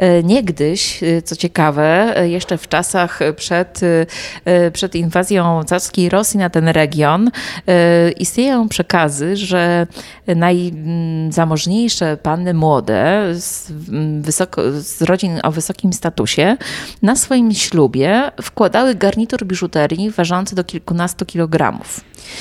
Y, 0.03 0.25
niegdyś, 0.25 1.03
y, 1.03 1.23
co 1.23 1.37
ciekawe, 1.37 2.15
jeszcze 2.25 2.59
w 2.59 2.69
czasach 2.69 3.21
przed, 3.37 3.81
przed 4.73 4.95
inwazją 4.95 5.65
carskiej 5.65 6.09
Rosji 6.09 6.39
na 6.39 6.51
ten 6.51 6.69
region, 6.69 7.31
istnieją 8.19 8.69
przekazy, 8.69 9.37
że 9.37 9.87
najzamożniejsze 10.37 12.17
panny 12.17 12.55
młode 12.55 13.27
z, 13.35 13.73
wysoko, 14.21 14.63
z 14.73 15.03
rodzin 15.03 15.41
o 15.43 15.51
wysokim 15.51 15.93
statusie 15.93 16.57
na 17.03 17.17
swoim 17.17 17.55
ślubie 17.55 18.31
wkładały 18.43 18.95
garnitur 18.95 19.45
biżuterii 19.45 20.11
ważący 20.11 20.55
do 20.55 20.65
kilkunastu 20.65 21.27
kilogramów. 21.27 22.01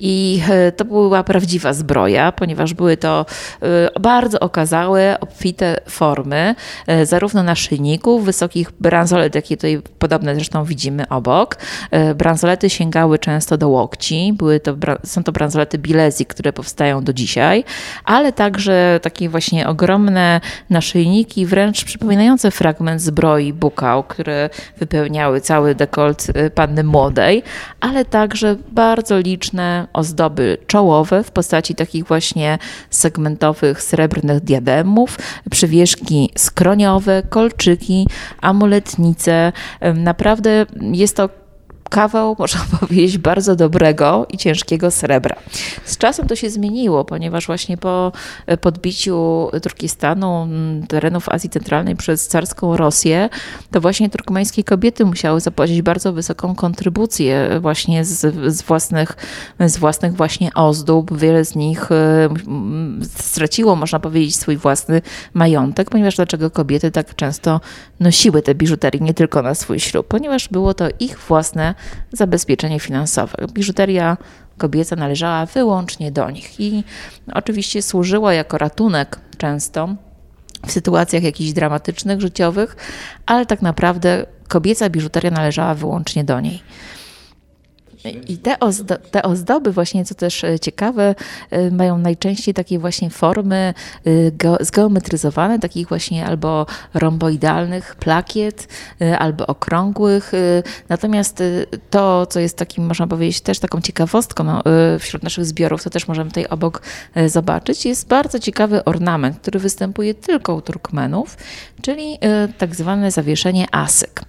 I 0.00 0.42
e, 0.50 0.72
to 0.72 0.84
była 0.84 1.24
prawdziwa 1.24 1.72
zbroja, 1.72 2.32
ponieważ 2.32 2.74
były 2.74 2.96
to 2.96 3.26
e, 3.62 4.00
bardzo 4.00 4.40
okazałe, 4.40 5.16
obfite 5.20 5.80
formy, 5.88 6.54
e, 6.86 7.06
zarówno 7.06 7.42
naszyjników, 7.42 8.24
wysokich 8.24 8.70
bransolet, 8.80 9.34
jakie 9.34 9.56
tutaj 9.56 9.82
podobne 9.98 10.34
zresztą 10.34 10.64
widzimy 10.64 11.08
obok. 11.08 11.56
Bransolety 12.16 12.70
sięgały 12.70 13.18
często 13.18 13.58
do 13.58 13.68
łokci, 13.68 14.32
były 14.32 14.60
to, 14.60 14.76
są 15.04 15.24
to 15.24 15.32
bransolety 15.32 15.78
Bilezji, 15.78 16.26
które 16.26 16.52
powstają 16.52 17.04
do 17.04 17.12
dzisiaj, 17.12 17.64
ale 18.04 18.32
także 18.32 19.00
takie 19.02 19.28
właśnie 19.28 19.68
ogromne 19.68 20.40
naszyjniki, 20.70 21.46
wręcz 21.46 21.84
przypominające 21.84 22.50
fragment 22.50 23.00
zbroi 23.02 23.52
bukał, 23.52 24.02
które 24.02 24.50
wypełniały 24.78 25.40
cały 25.40 25.74
dekolt 25.74 26.26
panny 26.54 26.84
młodej, 26.84 27.42
ale 27.80 28.04
także 28.04 28.56
bardzo 28.72 29.18
liczne 29.18 29.87
ozdoby 29.92 30.58
czołowe 30.66 31.24
w 31.24 31.30
postaci 31.30 31.74
takich 31.74 32.04
właśnie 32.04 32.58
segmentowych 32.90 33.82
srebrnych 33.82 34.40
diademów, 34.40 35.18
przywieszki 35.50 36.30
skroniowe, 36.36 37.22
kolczyki, 37.28 38.06
amuletnice. 38.40 39.52
Naprawdę 39.94 40.66
jest 40.92 41.16
to 41.16 41.28
kawał, 41.88 42.36
można 42.38 42.60
powiedzieć, 42.80 43.18
bardzo 43.18 43.56
dobrego 43.56 44.26
i 44.30 44.38
ciężkiego 44.38 44.90
srebra. 44.90 45.36
Z 45.84 45.98
czasem 45.98 46.26
to 46.26 46.36
się 46.36 46.50
zmieniło, 46.50 47.04
ponieważ 47.04 47.46
właśnie 47.46 47.76
po 47.76 48.12
podbiciu 48.60 49.50
Turkestanu, 49.62 50.48
terenów 50.88 51.28
Azji 51.28 51.50
Centralnej 51.50 51.96
przez 51.96 52.28
carską 52.28 52.76
Rosję, 52.76 53.28
to 53.70 53.80
właśnie 53.80 54.10
turkmeńskie 54.10 54.64
kobiety 54.64 55.04
musiały 55.04 55.40
zapłacić 55.40 55.82
bardzo 55.82 56.12
wysoką 56.12 56.54
kontrybucję 56.54 57.60
właśnie 57.60 58.04
z, 58.04 58.34
z, 58.54 58.62
własnych, 58.62 59.16
z 59.60 59.76
własnych 59.78 60.14
właśnie 60.14 60.54
ozdób. 60.54 61.18
Wiele 61.18 61.44
z 61.44 61.54
nich 61.54 61.92
e, 61.92 62.28
straciło, 63.16 63.76
można 63.76 64.00
powiedzieć, 64.00 64.36
swój 64.36 64.56
własny 64.56 65.02
majątek, 65.34 65.90
ponieważ 65.90 66.16
dlaczego 66.16 66.50
kobiety 66.50 66.90
tak 66.90 67.14
często 67.14 67.60
nosiły 68.00 68.42
te 68.42 68.54
biżuterie 68.54 69.00
nie 69.00 69.14
tylko 69.14 69.42
na 69.42 69.54
swój 69.54 69.80
ślub, 69.80 70.06
ponieważ 70.08 70.48
było 70.48 70.74
to 70.74 70.88
ich 71.00 71.18
własne 71.18 71.74
zabezpieczenie 72.12 72.80
finansowe. 72.80 73.46
Biżuteria 73.52 74.16
kobieca 74.58 74.96
należała 74.96 75.46
wyłącznie 75.46 76.12
do 76.12 76.30
nich 76.30 76.60
i 76.60 76.84
oczywiście 77.34 77.82
służyła 77.82 78.34
jako 78.34 78.58
ratunek 78.58 79.18
często 79.38 79.88
w 80.66 80.72
sytuacjach 80.72 81.22
jakichś 81.22 81.52
dramatycznych, 81.52 82.20
życiowych, 82.20 82.76
ale 83.26 83.46
tak 83.46 83.62
naprawdę 83.62 84.26
kobieca 84.48 84.90
biżuteria 84.90 85.30
należała 85.30 85.74
wyłącznie 85.74 86.24
do 86.24 86.40
niej. 86.40 86.62
I 88.04 88.38
te, 88.38 88.58
ozdo 88.60 88.96
te 89.10 89.22
ozdoby 89.22 89.72
właśnie, 89.72 90.04
co 90.04 90.14
też 90.14 90.44
e, 90.44 90.58
ciekawe, 90.58 91.14
e, 91.50 91.70
mają 91.70 91.98
najczęściej 91.98 92.54
takie 92.54 92.78
właśnie 92.78 93.10
formy 93.10 93.74
e, 94.06 94.64
zgeometryzowane, 94.64 95.58
takich 95.58 95.88
właśnie 95.88 96.26
albo 96.26 96.66
romboidalnych 96.94 97.96
plakiet, 97.96 98.68
albo 99.18 99.46
okrągłych. 99.46 100.32
Natomiast 100.88 101.42
to, 101.90 102.26
co 102.26 102.40
jest 102.40 102.56
takim, 102.56 102.86
można 102.86 103.06
powiedzieć, 103.06 103.40
też 103.40 103.58
taką 103.58 103.80
ciekawostką 103.80 104.44
no, 104.44 104.62
wśród 104.98 105.22
naszych 105.22 105.44
zbiorów, 105.44 105.82
co 105.82 105.90
też 105.90 106.08
możemy 106.08 106.30
tutaj 106.30 106.46
obok 106.46 106.82
zobaczyć, 107.26 107.86
jest 107.86 108.08
bardzo 108.08 108.38
ciekawy 108.38 108.84
ornament, 108.84 109.38
który 109.38 109.58
występuje 109.58 110.14
tylko 110.14 110.54
u 110.54 110.60
Turkmenów, 110.60 111.36
czyli 111.82 112.18
tak 112.58 112.74
zwane 112.74 113.10
zawieszenie 113.10 113.66
asyk. 113.72 114.22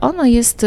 Ono 0.00 0.24
jest, 0.24 0.66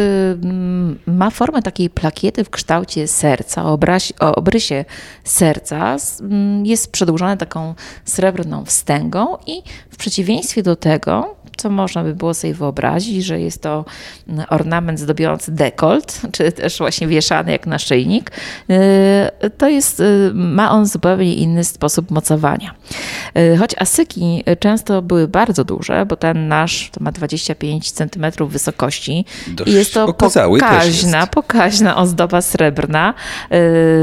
ma 1.07 1.29
formę 1.29 1.61
takiej 1.61 1.89
plakiety, 1.89 2.06
plakiety 2.07 2.43
w 2.43 2.49
kształcie 2.49 3.07
serca, 3.07 3.65
o, 3.65 3.79
o 4.19 4.35
obrysie 4.35 4.85
serca 5.23 5.95
mm, 6.21 6.65
jest 6.65 6.91
przedłużone 6.91 7.37
taką 7.37 7.75
srebrną 8.05 8.65
wstęgą 8.65 9.37
i 9.47 9.63
w 9.89 9.97
przeciwieństwie 9.97 10.63
do 10.63 10.75
tego 10.75 11.36
co 11.57 11.69
można 11.69 12.03
by 12.03 12.15
było 12.15 12.33
sobie 12.33 12.53
wyobrazić, 12.53 13.25
że 13.25 13.39
jest 13.39 13.61
to 13.61 13.85
mm, 14.27 14.45
ornament 14.49 14.99
zdobiący 14.99 15.51
dekolt, 15.51 16.21
czy 16.33 16.51
też 16.51 16.77
właśnie 16.77 17.07
wieszany 17.07 17.51
jak 17.51 17.67
naszyjnik, 17.67 18.31
y, 18.69 19.49
to 19.57 19.69
jest, 19.69 19.99
y, 19.99 20.31
ma 20.33 20.71
on 20.71 20.85
zupełnie 20.85 21.35
inny 21.35 21.63
sposób 21.63 22.11
mocowania. 22.11 22.73
Y, 23.37 23.57
choć 23.57 23.75
asyki 23.77 24.43
często 24.59 25.01
były 25.01 25.27
bardzo 25.27 25.63
duże, 25.63 26.05
bo 26.05 26.15
ten 26.15 26.47
nasz 26.47 26.89
to 26.91 27.03
ma 27.03 27.11
25 27.11 27.91
cm 27.91 28.47
wysokości 28.47 29.25
Dość 29.47 29.71
i 29.71 29.73
jest 29.73 29.93
to 29.93 30.13
pokaźna, 30.13 31.19
jest. 31.19 31.31
pokaźna 31.31 31.97
ozdoba 31.97 32.41
srebrna, 32.41 33.13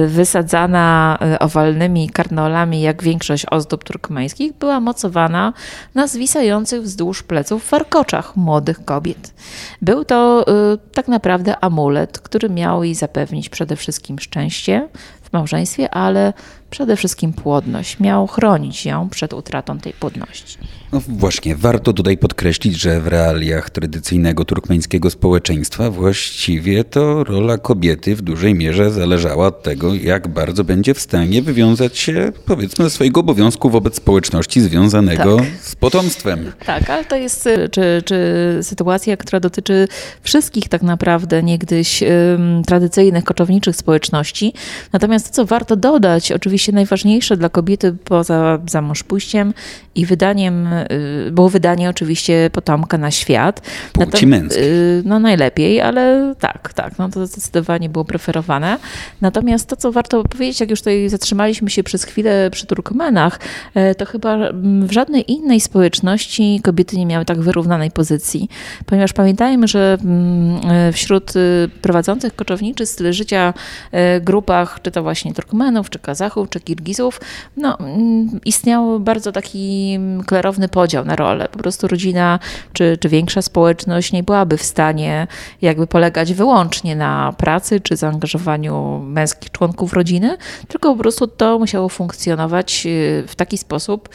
wysadzana 0.06 1.18
owalnymi 1.40 2.10
karnolami, 2.10 2.80
jak 2.80 3.02
większość 3.02 3.46
ozdób 3.50 3.84
turkmeńskich, 3.84 4.52
była 4.52 4.80
mocowana 4.80 5.52
na 5.94 6.06
zwisających 6.06 6.82
wzdłuż 6.82 7.22
pleców 7.22 7.43
w 7.50 7.70
warkoczach 7.70 8.36
młodych 8.36 8.84
kobiet. 8.84 9.34
Był 9.82 10.04
to 10.04 10.44
y, 10.74 10.78
tak 10.92 11.08
naprawdę 11.08 11.64
amulet, 11.64 12.18
który 12.18 12.50
miał 12.50 12.84
jej 12.84 12.94
zapewnić 12.94 13.48
przede 13.48 13.76
wszystkim 13.76 14.18
szczęście 14.18 14.88
w 15.22 15.32
małżeństwie, 15.32 15.90
ale 15.90 16.32
przede 16.70 16.96
wszystkim 16.96 17.32
płodność. 17.32 18.00
Miał 18.00 18.26
chronić 18.26 18.86
ją 18.86 19.08
przed 19.08 19.32
utratą 19.32 19.78
tej 19.78 19.92
płodności. 19.92 20.58
No 20.94 21.02
właśnie, 21.08 21.56
warto 21.56 21.92
tutaj 21.92 22.18
podkreślić, 22.18 22.80
że 22.80 23.00
w 23.00 23.06
realiach 23.06 23.70
tradycyjnego 23.70 24.44
turkmeńskiego 24.44 25.10
społeczeństwa 25.10 25.90
właściwie 25.90 26.84
to 26.84 27.24
rola 27.24 27.58
kobiety 27.58 28.16
w 28.16 28.22
dużej 28.22 28.54
mierze 28.54 28.90
zależała 28.90 29.46
od 29.46 29.62
tego, 29.62 29.94
jak 29.94 30.28
bardzo 30.28 30.64
będzie 30.64 30.94
w 30.94 31.00
stanie 31.00 31.42
wywiązać 31.42 31.98
się, 31.98 32.32
powiedzmy, 32.46 32.84
ze 32.84 32.90
swojego 32.90 33.20
obowiązku 33.20 33.70
wobec 33.70 33.96
społeczności 33.96 34.60
związanego 34.60 35.36
tak. 35.36 35.46
z 35.60 35.76
potomstwem. 35.76 36.52
Tak, 36.66 36.90
ale 36.90 37.04
to 37.04 37.16
jest 37.16 37.48
czy, 37.70 38.02
czy 38.04 38.18
sytuacja, 38.62 39.16
która 39.16 39.40
dotyczy 39.40 39.88
wszystkich 40.22 40.68
tak 40.68 40.82
naprawdę 40.82 41.42
niegdyś 41.42 42.02
um, 42.02 42.62
tradycyjnych 42.64 43.24
koczowniczych 43.24 43.76
społeczności. 43.76 44.52
Natomiast 44.92 45.26
to, 45.28 45.34
co 45.34 45.44
warto 45.44 45.76
dodać, 45.76 46.32
oczywiście 46.32 46.72
najważniejsze 46.72 47.36
dla 47.36 47.48
kobiety 47.48 47.96
poza 48.04 48.58
pójściem 49.08 49.54
i 49.94 50.06
wydaniem, 50.06 50.68
było 51.30 51.48
wydanie 51.48 51.90
oczywiście 51.90 52.50
potomka 52.52 52.98
na 52.98 53.10
świat. 53.10 53.62
Płci 53.92 54.26
męskiej. 54.26 54.64
Y, 54.64 55.02
no 55.04 55.18
najlepiej, 55.18 55.80
ale 55.80 56.34
tak, 56.40 56.72
tak, 56.72 56.98
no 56.98 57.08
to 57.08 57.26
zdecydowanie 57.26 57.88
było 57.88 58.04
preferowane. 58.04 58.78
Natomiast 59.20 59.68
to, 59.68 59.76
co 59.76 59.92
warto 59.92 60.24
powiedzieć, 60.24 60.60
jak 60.60 60.70
już 60.70 60.80
tutaj 60.80 61.08
zatrzymaliśmy 61.08 61.70
się 61.70 61.82
przez 61.82 62.04
chwilę 62.04 62.50
przy 62.50 62.66
Turkmenach, 62.66 63.40
e, 63.74 63.94
to 63.94 64.06
chyba 64.06 64.38
w 64.82 64.92
żadnej 64.92 65.32
innej 65.32 65.60
społeczności 65.60 66.60
kobiety 66.62 66.96
nie 66.96 67.06
miały 67.06 67.24
tak 67.24 67.40
wyrównanej 67.40 67.90
pozycji, 67.90 68.48
ponieważ 68.86 69.12
pamiętajmy, 69.12 69.68
że 69.68 69.98
e, 70.70 70.92
wśród 70.92 71.36
y, 71.36 71.70
prowadzących 71.82 72.36
koczowniczy 72.36 72.86
styl 72.86 73.12
życia 73.12 73.54
grupach, 74.20 74.78
czy 74.82 74.90
to 74.90 75.02
właśnie 75.02 75.34
Turkmenów, 75.34 75.90
czy 75.90 75.98
Kazachów, 75.98 76.48
czy 76.48 76.60
Kirgizów, 76.60 77.20
no, 77.56 77.78
mm, 77.78 78.40
istniał 78.44 79.00
bardzo 79.00 79.32
taki 79.32 79.98
klarowny 80.26 80.68
podział 80.74 81.04
na 81.04 81.16
rolę. 81.16 81.48
Po 81.52 81.58
prostu 81.58 81.88
rodzina 81.88 82.38
czy, 82.72 82.98
czy 83.00 83.08
większa 83.08 83.42
społeczność 83.42 84.12
nie 84.12 84.22
byłaby 84.22 84.56
w 84.56 84.62
stanie 84.62 85.26
jakby 85.62 85.86
polegać 85.86 86.34
wyłącznie 86.34 86.96
na 86.96 87.34
pracy 87.36 87.80
czy 87.80 87.96
zaangażowaniu 87.96 89.02
męskich 89.04 89.50
członków 89.50 89.92
rodziny, 89.92 90.36
tylko 90.68 90.92
po 90.92 91.00
prostu 91.00 91.26
to 91.26 91.58
musiało 91.58 91.88
funkcjonować 91.88 92.86
y, 92.86 93.24
w 93.28 93.34
taki 93.34 93.58
sposób, 93.58 94.08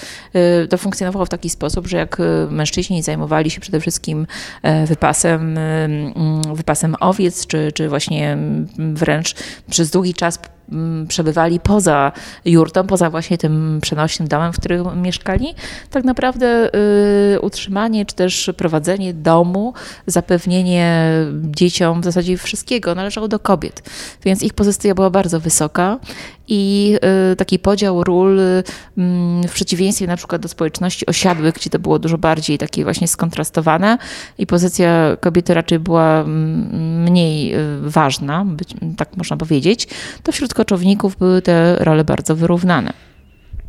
y, 0.63 0.67
to 0.67 0.77
funkcjonowało 0.77 1.25
w 1.25 1.29
taki 1.29 1.49
sposób, 1.49 1.87
że 1.87 1.97
jak 1.97 2.19
y, 2.19 2.23
mężczyźni 2.49 3.03
zajmowali 3.03 3.49
się 3.49 3.61
przede 3.61 3.79
wszystkim 3.79 4.27
e, 4.63 4.85
wypasem, 4.85 5.57
mm, 5.57 6.55
wypasem 6.55 6.95
owiec, 6.99 7.47
czy, 7.47 7.71
czy 7.71 7.89
właśnie 7.89 8.31
mm, 8.31 8.67
wręcz 8.95 9.35
przez 9.69 9.89
długi 9.89 10.13
czas 10.13 10.39
przebywali 11.07 11.59
poza 11.59 12.11
jurtą, 12.45 12.87
poza 12.87 13.09
właśnie 13.09 13.37
tym 13.37 13.79
przenośnym 13.81 14.27
domem, 14.27 14.53
w 14.53 14.59
którym 14.59 15.01
mieszkali, 15.01 15.55
tak 15.89 16.03
naprawdę 16.03 16.69
y, 17.35 17.39
utrzymanie 17.41 18.05
czy 18.05 18.15
też 18.15 18.51
prowadzenie 18.57 19.13
domu, 19.13 19.73
zapewnienie 20.07 21.11
dzieciom 21.43 22.01
w 22.01 22.03
zasadzie 22.03 22.37
wszystkiego 22.37 22.95
należało 22.95 23.27
do 23.27 23.39
kobiet. 23.39 23.89
Więc 24.23 24.43
ich 24.43 24.53
pozycja 24.53 24.95
była 24.95 25.09
bardzo 25.09 25.39
wysoka 25.39 25.99
i 26.49 26.95
y, 27.31 27.35
taki 27.35 27.59
podział 27.59 28.03
ról 28.03 28.39
y, 28.39 28.63
mm, 28.97 29.43
w 29.43 29.51
przeciwieństwie 29.51 30.07
na 30.07 30.17
przykład 30.17 30.41
do 30.41 30.47
społeczności 30.47 31.05
osiadłych, 31.05 31.53
gdzie 31.53 31.69
to 31.69 31.79
było 31.79 31.99
dużo 31.99 32.17
bardziej 32.17 32.57
takie 32.57 32.83
właśnie 32.83 33.07
skontrastowane 33.07 33.97
i 34.37 34.47
pozycja 34.47 35.17
kobiety 35.19 35.53
raczej 35.53 35.79
była 35.79 36.21
mm, 36.21 37.03
mniej 37.03 37.55
ważna, 37.81 38.45
tak 38.97 39.17
można 39.17 39.37
powiedzieć, 39.37 39.87
to 40.23 40.31
wśród 40.31 40.53
koczowników 40.53 41.15
były 41.15 41.41
te 41.41 41.75
role 41.79 42.03
bardzo 42.03 42.35
wyrównane. 42.35 43.08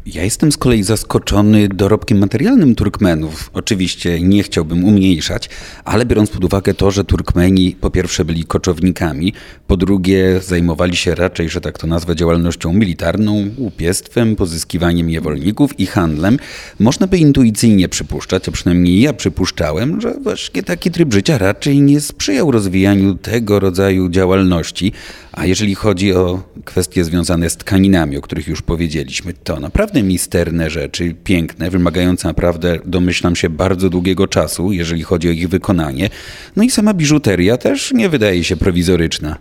Ja 0.07 0.24
jestem 0.24 0.53
z 0.53 0.57
kolei 0.57 0.82
zaskoczony 0.82 1.68
dorobkiem 1.68 2.18
materialnym 2.18 2.74
Turkmenów. 2.74 3.51
Oczywiście 3.55 4.20
nie 4.20 4.42
chciałbym 4.42 4.84
umniejszać, 4.84 5.51
ale 5.84 6.07
biorąc 6.07 6.30
pod 6.30 6.44
uwagę 6.44 6.74
to, 6.74 6.90
że 6.90 7.05
Turkmeni 7.05 7.76
po 7.80 7.90
pierwsze 7.90 8.24
byli 8.24 8.44
koczownikami, 8.44 9.32
po 9.66 9.76
drugie 9.76 10.40
zajmowali 10.42 10.96
się 10.96 11.14
raczej, 11.14 11.48
że 11.48 11.61
tak 11.61 11.78
to 11.78 11.86
nazwę, 11.86 12.16
działalnością 12.16 12.72
militarną, 12.72 13.51
łupiestwem, 13.59 14.36
pozyskiwaniem 14.36 15.07
niewolników 15.07 15.80
i 15.80 15.86
handlem, 15.86 16.38
można 16.78 17.07
by 17.07 17.18
intuicyjnie 17.18 17.88
przypuszczać, 17.88 18.48
a 18.48 18.53
przynajmniej 18.53 19.01
ja 19.01 19.12
przypuszczałem, 19.12 20.01
że 20.01 20.14
właśnie 20.20 20.62
taki 20.62 20.90
tryb 20.90 21.14
życia 21.14 21.38
raczej 21.38 21.80
nie 21.80 22.01
sprzyjał 22.01 22.51
rozwijaniu 22.51 23.14
tego 23.14 23.61
rodzaju 23.61 24.09
działalności. 24.09 24.92
A 25.32 25.46
jeżeli 25.46 25.74
chodzi 25.74 26.14
o 26.14 26.42
kwestie 26.64 27.05
związane 27.05 27.51
z 27.51 27.57
tkaninami, 27.57 28.16
o 28.16 28.20
których 28.20 28.48
już 28.48 28.62
powiedzieliśmy, 28.62 29.34
to 29.44 29.61
naprawdę 29.61 29.89
naprawdę 29.91 30.09
misterne 30.09 30.70
rzeczy, 30.70 31.14
piękne, 31.24 31.70
wymagające 31.70 32.28
naprawdę, 32.28 32.78
domyślam 32.84 33.36
się, 33.36 33.49
bardzo 33.49 33.91
długiego 33.91 34.28
czasu, 34.28 34.72
jeżeli 34.72 35.03
chodzi 35.03 35.28
o 35.28 35.32
ich 35.32 35.49
wykonanie. 35.49 36.11
No 36.57 36.62
i 36.62 36.70
sama 36.70 36.95
biżuteria 36.95 37.57
też 37.57 37.93
nie 37.93 38.09
wydaje 38.09 38.45
się 38.45 38.57
prowizoryczna. 38.57 39.38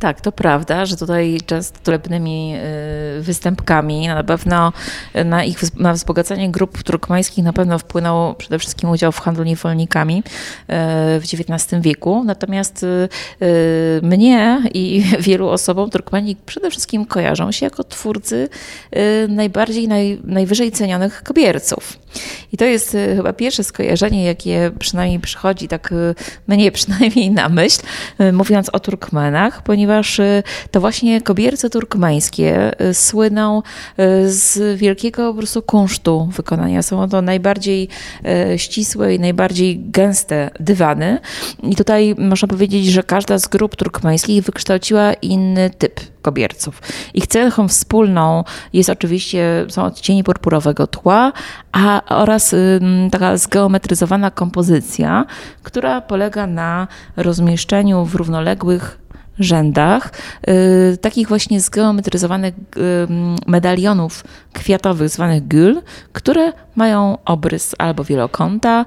Tak, 0.00 0.20
to 0.20 0.32
prawda, 0.32 0.86
że 0.86 0.96
tutaj 0.96 1.38
często 1.46 1.78
torebnymi 1.82 2.54
y, 3.18 3.22
występkami 3.22 4.08
na 4.08 4.24
pewno 4.24 4.72
na 5.24 5.44
ich 5.44 5.76
na 5.76 5.92
wzbogacenie 5.92 6.50
grup 6.50 6.82
turkmańskich 6.82 7.44
na 7.44 7.52
pewno 7.52 7.78
wpłynął 7.78 8.34
przede 8.34 8.58
wszystkim 8.58 8.90
udział 8.90 9.12
w 9.12 9.18
handlu 9.18 9.44
niewolnikami 9.44 10.18
y, 10.18 10.22
w 11.20 11.22
XIX 11.24 11.82
wieku. 11.82 12.24
Natomiast 12.24 12.82
y, 12.82 13.08
mnie 14.02 14.62
i 14.74 15.04
wielu 15.28 15.48
osobom 15.48 15.90
Turkmeni 15.90 16.36
przede 16.46 16.70
wszystkim 16.70 17.06
kojarzą 17.06 17.52
się 17.52 17.66
jako 17.66 17.84
twórcy 17.84 18.48
najbardziej, 19.28 19.88
naj, 19.88 20.20
najwyżej 20.24 20.72
cenionych 20.72 21.22
kobierców. 21.22 21.98
I 22.52 22.56
to 22.56 22.64
jest 22.64 22.96
chyba 23.16 23.32
pierwsze 23.32 23.64
skojarzenie, 23.64 24.24
jakie 24.24 24.70
przynajmniej 24.78 25.20
przychodzi 25.20 25.68
tak 25.68 25.94
mnie 26.48 26.72
przynajmniej 26.80 27.30
na 27.30 27.48
myśl, 27.48 27.82
mówiąc 28.32 28.68
o 28.72 28.80
Turkmenach, 28.80 29.62
ponieważ 29.62 29.89
ponieważ 29.90 30.20
to 30.70 30.80
właśnie 30.80 31.20
kobierce 31.20 31.70
turkmeńskie 31.70 32.72
słyną 32.92 33.62
z 34.26 34.78
wielkiego 34.78 35.32
po 35.32 35.38
prostu 35.38 35.62
kunsztu 35.62 36.28
wykonania. 36.36 36.82
Są 36.82 37.08
to 37.08 37.22
najbardziej 37.22 37.88
ścisłe 38.56 39.14
i 39.14 39.20
najbardziej 39.20 39.80
gęste 39.80 40.50
dywany. 40.60 41.18
I 41.62 41.76
tutaj 41.76 42.14
można 42.18 42.48
powiedzieć, 42.48 42.86
że 42.86 43.02
każda 43.02 43.38
z 43.38 43.48
grup 43.48 43.76
turkmeńskich 43.76 44.44
wykształciła 44.44 45.12
inny 45.12 45.70
typ 45.70 46.00
kobierców. 46.22 46.82
Ich 47.14 47.26
cechą 47.26 47.68
wspólną 47.68 48.44
jest 48.72 48.90
oczywiście, 48.90 49.66
są 49.68 49.84
odcienie 49.84 50.24
purpurowego 50.24 50.86
tła, 50.86 51.32
a 51.72 52.02
oraz 52.08 52.54
taka 53.10 53.36
zgeometryzowana 53.36 54.30
kompozycja, 54.30 55.26
która 55.62 56.00
polega 56.00 56.46
na 56.46 56.88
rozmieszczeniu 57.16 58.04
w 58.04 58.14
równoległych 58.14 59.00
rzędach, 59.38 60.12
y, 60.48 60.96
takich 60.96 61.28
właśnie 61.28 61.60
zgeometryzowanych 61.60 62.54
y, 62.54 62.80
medalionów 63.46 64.24
kwiatowych 64.52 65.08
zwanych 65.08 65.48
gül, 65.48 65.82
które 66.12 66.52
mają 66.76 67.18
obrys 67.24 67.74
albo 67.78 68.04
wielokąta, 68.04 68.86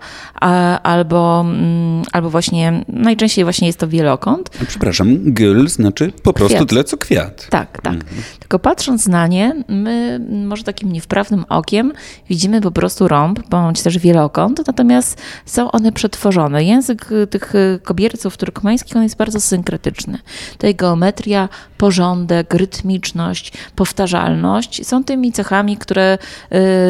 albo, 0.84 1.42
mm, 1.42 2.04
albo 2.12 2.30
właśnie, 2.30 2.84
najczęściej 2.88 3.44
właśnie 3.44 3.68
jest 3.68 3.80
to 3.80 3.88
wielokąt. 3.88 4.50
Przepraszam, 4.68 5.18
gül 5.24 5.70
znaczy 5.70 6.12
po 6.24 6.34
prostu 6.34 6.56
kwiat. 6.56 6.70
tyle 6.70 6.84
co 6.84 6.98
kwiat. 6.98 7.48
Tak, 7.50 7.82
tak. 7.82 7.94
Mhm. 7.94 8.24
Tylko 8.40 8.60
patrząc 8.60 9.08
na 9.08 9.28
nie, 9.28 9.64
my 9.68 10.20
może 10.46 10.64
takim 10.64 10.92
niewprawnym 10.92 11.46
okiem 11.50 11.94
widzimy 12.30 12.62
po 12.62 12.72
prostu 12.72 13.08
rąb, 13.08 13.40
bądź 13.50 13.82
też 13.82 13.98
wielokąt, 13.98 14.68
natomiast 14.68 15.22
są 15.46 15.72
one 15.72 15.92
przetworzone. 15.92 16.64
Język 16.64 17.10
tych 17.30 17.54
kobierców 17.84 18.38
turkmeńskich 18.38 18.96
on 18.96 19.04
jest 19.04 19.18
bardzo 19.18 19.42
synkretyczny. 19.42 20.20
Tutaj 20.52 20.76
geometria, 20.76 21.50
porządek, 21.78 22.54
rytmiczność, 22.54 23.54
powtarzalność 23.76 24.88
są 24.88 25.04
tymi 25.04 25.32
cechami, 25.32 25.78
które 25.78 26.18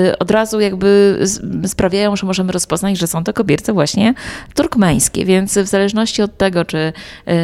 y, 0.09 0.17
od 0.19 0.31
razu 0.31 0.59
jakby 0.59 0.82
sprawiają, 1.67 2.15
że 2.15 2.27
możemy 2.27 2.51
rozpoznać, 2.51 2.97
że 2.97 3.07
są 3.07 3.23
to 3.23 3.34
kobierce 3.34 3.73
właśnie 3.73 4.13
turkmeńskie. 4.55 5.25
Więc 5.25 5.57
w 5.57 5.67
zależności 5.67 6.21
od 6.21 6.38
tego, 6.38 6.65
czy 6.65 6.93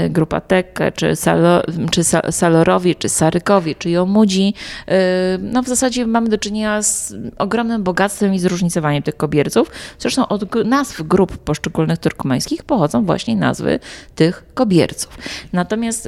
y, 0.06 0.10
grupa 0.10 0.42
Tekke, 0.42 0.92
czy, 0.92 1.16
Salo, 1.16 1.64
czy 1.92 2.04
Salorowie, 2.32 2.96
czy 2.96 3.10
Sarykowie, 3.10 3.76
czy 3.76 3.90
Jomudzi, 3.90 4.54
y, 4.90 4.94
no 5.42 5.64
w 5.64 5.68
zasadzie 5.68 6.08
mamy 6.08 6.30
do 6.30 6.38
czynienia 6.38 6.82
z 6.82 7.14
ogromnym 7.38 7.84
bogactwem 7.84 8.34
i 8.34 8.40
zróżnicowaniem 8.40 9.04
tych 9.04 9.18
kobierców. 9.18 9.72
Zresztą 10.00 10.28
od 10.28 10.56
nazw 10.66 11.02
grup 11.02 11.38
poszczególnych 11.38 11.98
turkmeńskich 11.98 12.64
pochodzą 12.64 13.06
właśnie 13.06 13.36
nazwy 13.36 13.80
tych 14.16 14.46
kobierców. 14.54 15.18
Natomiast 15.54 16.04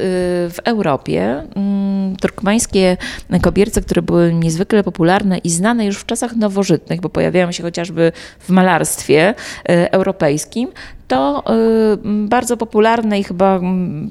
w 0.50 0.58
Europie 0.64 1.44
mm, 1.56 2.16
turkmeńskie 2.16 2.98
kobierce, 3.42 3.82
które 3.82 4.02
były 4.02 4.34
niezwykle 4.34 4.84
popularne 4.84 5.38
i 5.38 5.50
znane 5.50 5.86
już 5.86 5.98
w 5.98 6.06
czasach 6.06 6.36
nowożytnych, 6.36 7.02
bo 7.02 7.10
pojawiają 7.22 7.52
się 7.52 7.64
chociażby 7.64 8.12
w 8.40 8.50
malarstwie 8.50 9.34
europejskim, 9.66 10.72
to 11.12 11.44
y, 11.94 12.28
bardzo 12.28 12.58
popularne 12.58 13.20
i 13.20 13.24
chyba 13.24 13.60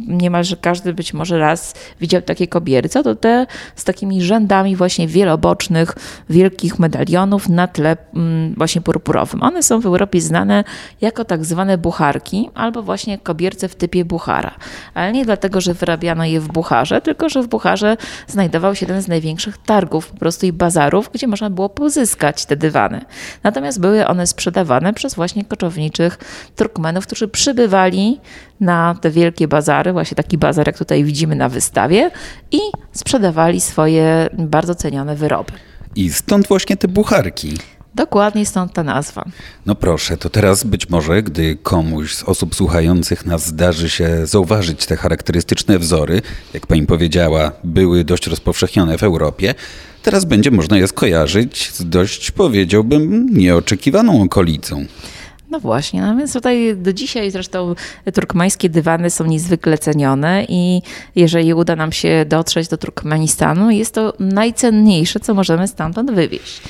niemalże 0.09 0.57
każdy 0.57 0.95
być 0.95 1.15
może 1.15 1.39
raz 1.39 1.75
widział 2.01 2.23
takie 2.23 2.49
kobierce, 2.49 3.03
to 3.03 3.15
te 3.15 3.47
z 3.77 3.85
takimi 3.85 4.23
rzędami 4.23 4.77
właśnie 4.77 5.09
wielobocznych, 5.09 5.95
wielkich 6.31 6.79
medalionów 6.79 7.49
na 7.49 7.69
tle 7.69 7.97
właśnie 8.57 8.81
purpurowym. 8.81 9.43
One 9.43 9.63
są 9.63 9.81
w 9.81 9.87
Europie 9.87 10.21
znane 10.21 10.65
jako 11.01 11.25
tak 11.25 11.45
zwane 11.45 11.79
bucharki 11.79 12.51
albo 12.55 12.83
właśnie 12.83 13.19
kobierce 13.19 13.69
w 13.69 13.75
typie 13.75 14.05
buchara. 14.05 14.55
Ale 14.95 15.13
nie 15.13 15.25
dlatego, 15.25 15.61
że 15.61 15.75
wyrabiano 15.75 16.25
je 16.25 16.41
w 16.41 16.49
Bucharze, 16.49 17.01
tylko 17.01 17.29
że 17.29 17.43
w 17.43 17.49
Bucharze 17.49 17.97
znajdował 18.27 18.75
się 18.75 18.87
jeden 18.87 19.03
z 19.03 19.09
największych 19.09 19.59
targów 19.59 20.09
po 20.09 20.19
prostu 20.19 20.47
i 20.47 20.53
bazarów, 20.53 21.11
gdzie 21.13 21.27
można 21.27 21.51
było 21.51 21.69
pozyskać 21.69 22.47
te 22.47 22.57
dywany. 22.57 23.01
Natomiast 23.43 23.81
były 23.81 24.07
one 24.07 24.27
sprzedawane 24.27 24.93
przez 24.93 25.15
właśnie 25.15 25.45
koczowniczych 25.45 26.19
Turkmenów 26.57 26.90
którzy 27.07 27.29
przybywali 27.29 28.21
na 28.61 28.97
te 29.01 29.11
wielkie 29.11 29.49
bazary, 29.49 29.93
właśnie 29.93 30.15
taki 30.15 30.39
bazar, 30.39 30.67
jak 30.67 30.79
tutaj 30.79 31.05
widzimy 31.05 31.37
na 31.37 31.49
wystawie, 31.49 32.11
i 32.51 32.59
sprzedawali 32.93 33.61
swoje 33.61 34.29
bardzo 34.39 34.75
cenione 34.75 35.17
wyroby. 35.17 35.53
I 35.97 36.11
stąd 36.11 36.49
właśnie 36.49 36.77
te 36.77 36.89
bucharki. 36.89 37.55
Dokładnie 37.95 38.47
stąd 38.47 38.73
ta 38.73 38.83
nazwa. 38.83 39.25
No 39.67 39.75
proszę, 39.75 40.17
to 40.17 40.31
teraz 40.31 40.65
być 40.65 40.89
może, 40.89 41.23
gdy 41.23 41.57
komuś 41.63 42.15
z 42.15 42.23
osób 42.23 42.55
słuchających 42.55 43.27
nas 43.27 43.47
zdarzy 43.47 43.91
się 43.91 44.27
zauważyć 44.27 44.87
te 44.87 44.97
charakterystyczne 44.97 45.79
wzory, 45.79 46.23
jak 46.55 46.67
pani 46.67 46.87
powiedziała, 46.87 47.53
były 47.65 48.05
dość 48.05 48.27
rozpowszechnione 48.27 48.99
w 48.99 49.03
Europie, 49.03 49.55
teraz 50.03 50.25
będzie 50.25 50.51
można 50.51 50.77
je 50.77 50.89
skojarzyć 50.89 51.71
z 51.73 51.89
dość, 51.89 52.31
powiedziałbym, 52.31 53.27
nieoczekiwaną 53.39 54.23
okolicą. 54.23 54.85
No 55.51 55.61
właśnie, 55.61 56.03
no 56.03 56.17
więc 56.17 56.33
tutaj 56.33 56.77
do 56.77 56.93
dzisiaj 56.93 57.31
zresztą 57.31 57.75
turkmeńskie 58.15 58.69
dywany 58.69 59.11
są 59.11 59.27
niezwykle 59.27 59.79
cenione 59.79 60.45
i 60.49 60.83
jeżeli 61.17 61.55
uda 61.55 61.77
nam 61.77 61.93
się 61.93 62.25
dotrzeć 62.29 62.69
do 62.69 62.79
Turkmenistanu, 62.79 63.71
jest 63.71 63.95
to 63.95 64.13
najcenniejsze, 64.19 65.21
co 65.21 65.35
możemy 65.35 65.69
stamtąd 65.69 66.11
wywieźć. 66.11 66.63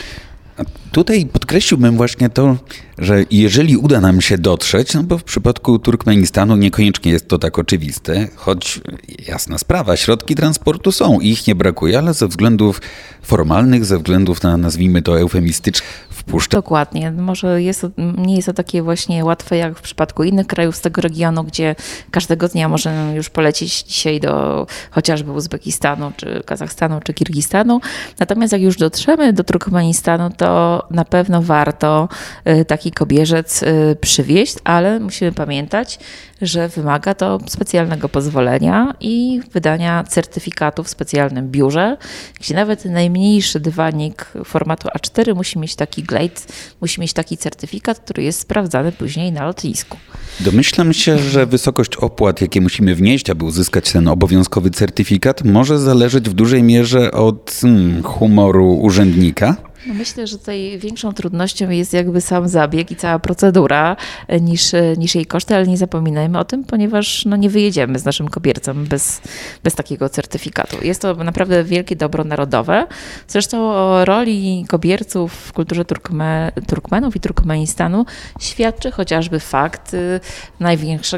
Tutaj 0.92 1.26
podkreśliłbym 1.26 1.96
właśnie 1.96 2.30
to, 2.30 2.56
że 2.98 3.24
jeżeli 3.30 3.76
uda 3.76 4.00
nam 4.00 4.20
się 4.20 4.38
dotrzeć, 4.38 4.94
no 4.94 5.02
bo 5.02 5.18
w 5.18 5.24
przypadku 5.24 5.78
Turkmenistanu 5.78 6.56
niekoniecznie 6.56 7.12
jest 7.12 7.28
to 7.28 7.38
tak 7.38 7.58
oczywiste, 7.58 8.28
choć 8.36 8.80
jasna 9.28 9.58
sprawa, 9.58 9.96
środki 9.96 10.34
transportu 10.34 10.92
są, 10.92 11.20
ich 11.20 11.46
nie 11.46 11.54
brakuje, 11.54 11.98
ale 11.98 12.14
ze 12.14 12.28
względów 12.28 12.80
formalnych, 13.22 13.84
ze 13.84 13.98
względów 13.98 14.42
na 14.42 14.56
nazwijmy 14.56 15.02
to 15.02 15.20
eufemistyczne, 15.20 15.86
wpuszcza. 16.20 16.56
Dokładnie. 16.56 17.10
Może 17.10 17.62
jest, 17.62 17.86
nie 18.18 18.36
jest 18.36 18.46
to 18.46 18.52
takie 18.52 18.82
właśnie 18.82 19.24
łatwe 19.24 19.56
jak 19.56 19.78
w 19.78 19.82
przypadku 19.82 20.24
innych 20.24 20.46
krajów 20.46 20.76
z 20.76 20.80
tego 20.80 21.00
regionu, 21.00 21.44
gdzie 21.44 21.74
każdego 22.10 22.48
dnia 22.48 22.68
możemy 22.68 23.14
już 23.14 23.30
polecieć 23.30 23.82
dzisiaj 23.82 24.20
do 24.20 24.66
chociażby 24.90 25.32
Uzbekistanu, 25.32 26.12
czy 26.16 26.42
Kazachstanu, 26.46 27.00
czy 27.04 27.14
Kirgistanu. 27.14 27.80
Natomiast 28.18 28.52
jak 28.52 28.62
już 28.62 28.76
dotrzemy 28.76 29.32
do 29.32 29.44
Turkmenistanu, 29.44 30.30
to 30.36 30.82
na 30.90 31.04
pewno 31.04 31.42
warto 31.42 32.08
y, 32.48 32.64
taki 32.64 32.92
kobierzec 32.92 33.62
y, 33.62 33.96
przywieźć, 34.00 34.56
ale 34.64 35.00
musimy 35.00 35.32
pamiętać, 35.32 35.98
że 36.42 36.68
wymaga 36.68 37.14
to 37.14 37.38
specjalnego 37.46 38.08
pozwolenia 38.08 38.94
i 39.00 39.40
wydania 39.52 40.04
certyfikatu 40.04 40.84
w 40.84 40.88
specjalnym 40.88 41.50
biurze, 41.50 41.96
gdzie 42.40 42.54
nawet 42.54 42.84
najmniejszy 42.84 43.60
dywanik 43.60 44.32
formatu 44.44 44.88
A4 44.88 45.34
musi 45.34 45.58
mieć 45.58 45.74
taki 45.74 46.02
glade, 46.02 46.40
musi 46.80 47.00
mieć 47.00 47.12
taki 47.12 47.36
certyfikat, 47.36 47.98
który 48.00 48.22
jest 48.22 48.40
sprawdzany 48.40 48.92
później 48.92 49.32
na 49.32 49.44
lotnisku. 49.44 49.96
Domyślam 50.40 50.92
się, 50.92 51.18
że 51.18 51.46
wysokość 51.46 51.96
opłat, 51.96 52.40
jakie 52.40 52.60
musimy 52.60 52.94
wnieść, 52.94 53.30
aby 53.30 53.44
uzyskać 53.44 53.92
ten 53.92 54.08
obowiązkowy 54.08 54.70
certyfikat, 54.70 55.44
może 55.44 55.78
zależeć 55.78 56.30
w 56.30 56.32
dużej 56.32 56.62
mierze 56.62 57.12
od 57.12 57.58
hmm, 57.60 58.02
humoru 58.02 58.74
urzędnika. 58.74 59.69
No 59.86 59.94
myślę, 59.94 60.26
że 60.26 60.38
tutaj 60.38 60.78
większą 60.78 61.12
trudnością 61.12 61.70
jest 61.70 61.92
jakby 61.92 62.20
sam 62.20 62.48
zabieg 62.48 62.90
i 62.90 62.96
cała 62.96 63.18
procedura 63.18 63.96
e, 64.28 64.40
niż, 64.40 64.74
e, 64.74 64.96
niż 64.96 65.14
jej 65.14 65.26
koszty, 65.26 65.54
ale 65.54 65.66
nie 65.66 65.76
zapominajmy 65.76 66.38
o 66.38 66.44
tym, 66.44 66.64
ponieważ 66.64 67.24
no, 67.24 67.36
nie 67.36 67.50
wyjedziemy 67.50 67.98
z 67.98 68.04
naszym 68.04 68.28
kobiercem 68.28 68.84
bez, 68.84 69.20
bez 69.64 69.74
takiego 69.74 70.08
certyfikatu. 70.08 70.76
Jest 70.82 71.02
to 71.02 71.14
naprawdę 71.14 71.64
wielkie 71.64 71.96
dobro 71.96 72.24
narodowe. 72.24 72.86
Zresztą 73.28 73.70
o 73.70 74.04
roli 74.04 74.64
kobierców 74.68 75.32
w 75.32 75.52
kulturze 75.52 75.84
Turkme, 75.84 76.52
Turkmenów 76.66 77.16
i 77.16 77.20
Turkmenistanu 77.20 78.06
świadczy 78.40 78.90
chociażby 78.90 79.40
fakt, 79.40 79.94
y, 79.94 80.20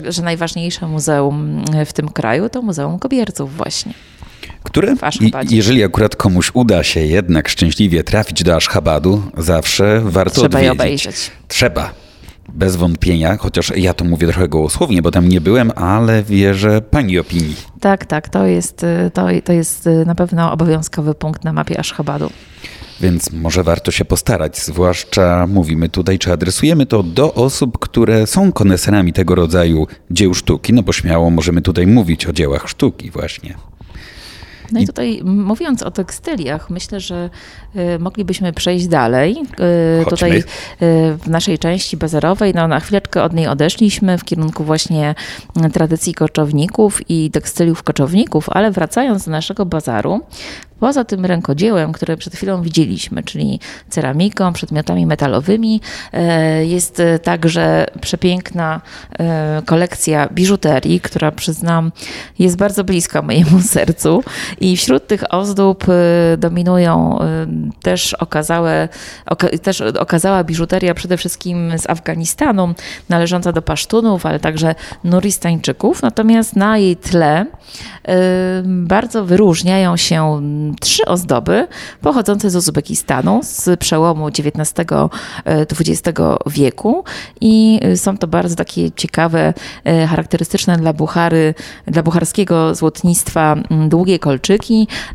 że 0.09 0.23
najważniejsze 0.23 0.89
muzeum 0.89 1.65
w 1.87 1.93
tym 1.93 2.09
kraju 2.09 2.49
to 2.49 2.63
Muzeum 2.63 2.99
Kobierców 2.99 3.57
właśnie 3.57 3.95
które, 4.63 4.95
jeżeli 5.51 5.85
akurat 5.85 6.17
komuś 6.17 6.51
uda 6.55 6.83
się 6.83 7.01
jednak 7.01 7.49
szczęśliwie 7.49 8.05
trafić 8.05 8.43
do 8.43 8.57
Ashhabadu, 8.57 9.23
zawsze 9.37 10.03
warto 10.05 10.35
Trzeba 10.35 10.47
odwiedzić. 10.47 10.65
je 10.67 10.73
obejrzeć. 10.73 11.31
Trzeba. 11.49 11.91
Bez 12.49 12.77
wątpienia, 12.77 13.37
chociaż 13.37 13.73
ja 13.77 13.95
to 13.95 14.05
mówię 14.05 14.27
trochę 14.27 14.49
gołosłownie, 14.49 15.03
bo 15.03 15.11
tam 15.11 15.29
nie 15.29 15.41
byłem, 15.41 15.73
ale 15.77 16.23
wierzę 16.23 16.83
pani 16.83 17.19
opinii. 17.19 17.57
Tak, 17.81 18.07
tak, 18.07 18.29
to 18.29 18.47
jest, 18.47 18.87
to, 19.13 19.27
to 19.45 19.53
jest 19.53 19.89
na 20.07 20.15
pewno 20.15 20.53
obowiązkowy 20.53 21.15
punkt 21.15 21.45
na 21.45 21.53
mapie 21.53 21.79
Ashhabadu. 21.81 22.31
Więc 23.01 23.33
może 23.33 23.63
warto 23.63 23.91
się 23.91 24.05
postarać, 24.05 24.59
zwłaszcza 24.59 25.47
mówimy 25.47 25.89
tutaj, 25.89 26.19
czy 26.19 26.33
adresujemy 26.33 26.87
to 26.87 27.03
do 27.03 27.35
osób, 27.35 27.79
które 27.79 28.27
są 28.27 28.53
koneserami 28.53 29.13
tego 29.13 29.35
rodzaju 29.35 29.87
dzieł 30.11 30.35
sztuki, 30.35 30.73
no 30.73 30.83
bo 30.83 30.93
śmiało 30.93 31.31
możemy 31.31 31.63
tutaj 31.63 31.87
mówić 31.87 32.27
o 32.27 32.33
dziełach 32.33 32.69
sztuki 32.69 33.11
właśnie. 33.11 33.55
No 34.73 34.81
i 34.81 34.87
tutaj 34.87 35.21
mówiąc 35.25 35.83
o 35.83 35.91
tekstyliach, 35.91 36.71
myślę, 36.71 37.01
że 37.01 37.31
y, 37.77 37.99
moglibyśmy 37.99 38.53
przejść 38.53 38.87
dalej. 38.87 39.37
Y, 40.03 40.11
tutaj 40.11 40.39
y, 40.39 40.45
w 41.17 41.27
naszej 41.27 41.59
części 41.59 41.97
bazarowej, 41.97 42.53
no 42.55 42.69
na 42.69 42.81
chwileczkę 42.81 43.23
od 43.23 43.33
niej 43.33 43.47
odeszliśmy 43.47 44.19
w 44.19 44.25
kierunku 44.25 44.65
właśnie 44.65 45.15
tradycji 45.73 46.15
koczowników 46.15 47.11
i 47.11 47.31
tekstyliów 47.31 47.83
koczowników, 47.83 48.49
ale 48.49 48.71
wracając 48.71 49.25
do 49.25 49.31
naszego 49.31 49.67
bazaru, 49.67 50.21
Poza 50.83 51.05
tym 51.05 51.25
rękodziełem, 51.27 51.93
które 51.93 52.17
przed 52.17 52.35
chwilą 52.35 52.63
widzieliśmy, 52.63 53.23
czyli 53.23 53.61
ceramiką, 53.89 54.53
przedmiotami 54.53 55.07
metalowymi, 55.07 55.81
jest 56.63 57.03
także 57.23 57.87
przepiękna 58.01 58.81
kolekcja 59.67 60.29
biżuterii, 60.29 61.01
która 61.01 61.33
przyznam 61.33 61.93
jest 62.39 62.57
bardzo 62.57 62.85
bliska 62.85 63.23
mojemu 63.23 63.61
sercu. 63.77 64.23
I 64.63 64.77
wśród 64.77 65.07
tych 65.07 65.35
ozdób 65.35 65.85
e, 65.89 66.37
dominują 66.37 67.19
też 67.83 68.15
okazałe, 68.15 68.89
też 69.63 69.81
okazała 69.81 70.45
biżuteria 70.45 70.95
przede 70.95 71.17
wszystkim 71.17 71.79
z 71.79 71.91
Afganistanu, 71.91 72.75
należąca 73.09 73.53
do 73.53 73.63
Pasztunów, 73.63 74.27
ale 74.27 74.41
także 74.41 74.75
Nuristańczyków. 75.05 76.03
Natomiast 76.03 76.57
na 76.57 76.79
jej 76.79 76.97
tle 76.97 77.47
bardzo 78.65 79.25
wyróżniają 79.25 79.97
się 79.97 80.43
trzy 80.81 81.05
ozdoby 81.05 81.69
pochodzące 82.01 82.51
z 82.51 82.57
Uzbekistanu 82.57 83.41
z 83.43 83.81
przełomu 83.81 84.29
XIX-XX 84.29 86.21
wieku 86.47 87.05
i 87.41 87.81
są 87.97 88.19
to 88.19 88.27
bardzo 88.27 88.57
takie 88.57 88.91
ciekawe, 88.91 89.55
charakterystyczne 90.09 90.77
dla 90.77 90.93
Buchary, 90.93 91.55
dla 91.87 92.03
bucharskiego 92.03 92.75
złotnictwa 92.75 93.57
długie 93.89 94.19
kolczyki 94.19 94.42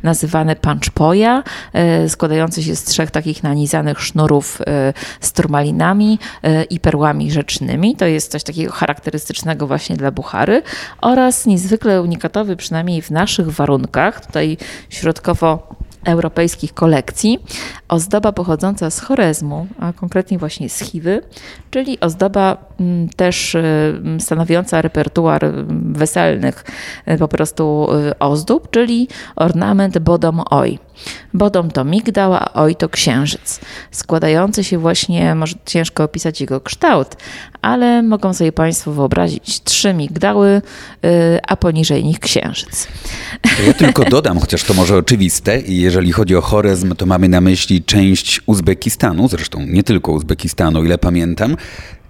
nazywane 0.04 0.56
panczpoja, 0.56 1.44
e, 1.74 2.10
składające 2.10 2.64
się 2.64 2.76
z 2.76 2.84
trzech 2.84 3.12
takich 3.12 3.44
nanizanych 3.44 4.02
sznurów 4.02 4.62
e, 4.62 4.94
z 5.22 5.32
turmalinami 5.32 6.20
i 6.70 6.80
perłami 6.80 7.32
rzecznymi. 7.32 7.96
To 7.96 8.06
jest 8.06 8.32
coś 8.32 8.44
takiego 8.44 8.72
charakterystycznego 8.72 9.68
właśnie 9.68 9.96
dla 9.96 10.12
Buchary 10.12 10.64
oraz 11.02 11.46
niezwykle 11.46 12.02
unikatowy, 12.02 12.56
przynajmniej 12.56 13.02
w 13.02 13.12
naszych 13.12 13.52
warunkach, 13.52 14.26
tutaj 14.26 14.58
środkowo 14.90 15.76
europejskich 16.08 16.74
kolekcji, 16.74 17.40
ozdoba 17.88 18.32
pochodząca 18.32 18.90
z 18.90 19.00
Chorezmu, 19.00 19.68
a 19.80 19.94
konkretnie 19.94 20.38
właśnie 20.38 20.70
z 20.70 20.80
Chiwy, 20.80 21.22
czyli 21.72 22.00
ozdoba 22.00 22.58
mm, 22.80 23.10
też 23.10 23.56
y, 23.56 23.60
mm, 23.60 24.20
stanowiąca 24.20 24.82
repertuar 24.82 25.46
mm, 25.46 25.94
weselnych 25.94 26.66
y, 27.08 27.18
po 27.18 27.28
prostu 27.28 27.88
y, 28.10 28.20
ozdób, 28.20 28.70
czyli 28.72 29.08
ornament 29.36 30.00
bodom 30.00 30.42
oj. 30.50 30.80
Bodom 31.34 31.72
to 31.72 31.86
migdał, 31.86 32.34
a 32.34 32.54
oj 32.54 32.76
to 32.76 32.90
księżyc. 32.90 33.60
Składający 33.92 34.64
się 34.64 34.78
właśnie, 34.78 35.36
może 35.36 35.56
ciężko 35.66 36.04
opisać 36.04 36.42
jego 36.42 36.62
kształt, 36.62 37.08
ale 37.62 38.04
mogą 38.04 38.34
sobie 38.34 38.52
Państwo 38.52 38.92
wyobrazić 38.92 39.64
trzy 39.64 39.94
migdały, 39.94 40.62
a 41.48 41.56
poniżej 41.56 42.04
nich 42.04 42.20
księżyc. 42.20 42.88
Ja 43.68 43.74
tylko 43.74 44.06
dodam, 44.06 44.40
chociaż 44.40 44.64
to 44.64 44.74
może 44.74 44.98
oczywiste, 44.98 45.62
jeżeli 45.62 46.12
chodzi 46.12 46.36
o 46.36 46.42
Chorezm, 46.42 46.96
to 46.96 47.06
mamy 47.06 47.30
na 47.30 47.42
myśli 47.42 47.84
część 47.84 48.42
Uzbekistanu, 48.46 49.28
zresztą 49.28 49.60
nie 49.66 49.84
tylko 49.84 50.12
Uzbekistanu, 50.12 50.84
ile 50.84 50.98
pamiętam, 50.98 51.58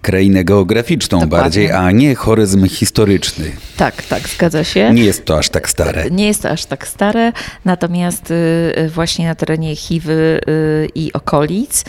krainę 0.02 0.44
geograficzną 0.44 1.20
Dokładnie. 1.20 1.44
bardziej, 1.44 1.72
a 1.72 1.92
nie 1.92 2.16
choryzm 2.16 2.68
historyczny. 2.68 3.52
Tak, 3.78 4.04
tak, 4.04 4.30
zgadza 4.30 4.64
się. 4.64 4.94
Nie 4.94 5.06
jest 5.06 5.26
to 5.26 5.38
aż 5.38 5.50
tak 5.50 5.70
stare. 5.70 6.12
Nie 6.12 6.28
jest 6.28 6.42
to 6.42 6.50
aż 6.50 6.66
tak 6.66 6.88
stare, 6.88 7.32
natomiast 7.66 8.32
y, 8.32 8.34
y, 8.78 8.90
właśnie 8.90 9.28
na 9.28 9.36
terenie 9.36 9.76
Chiwy 9.76 10.42
y, 10.50 10.88
i 10.96 11.14
okolic 11.14 11.86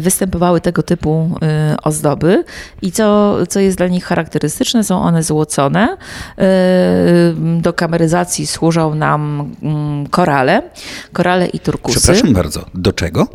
występowały 0.00 0.60
tego 0.60 0.82
typu 0.82 1.30
ozdoby 1.82 2.44
i 2.82 2.92
co, 2.92 3.36
co 3.46 3.60
jest 3.60 3.76
dla 3.76 3.88
nich 3.88 4.04
charakterystyczne, 4.04 4.84
są 4.84 5.02
one 5.02 5.22
złocone. 5.22 5.96
Do 7.60 7.72
kameryzacji 7.72 8.46
służą 8.46 8.94
nam 8.94 9.50
mm, 9.62 10.06
korale, 10.06 10.62
korale 11.12 11.46
i 11.46 11.60
turkusy. 11.60 11.98
Przepraszam 12.00 12.32
bardzo, 12.32 12.64
do 12.74 12.92
czego? 12.92 13.26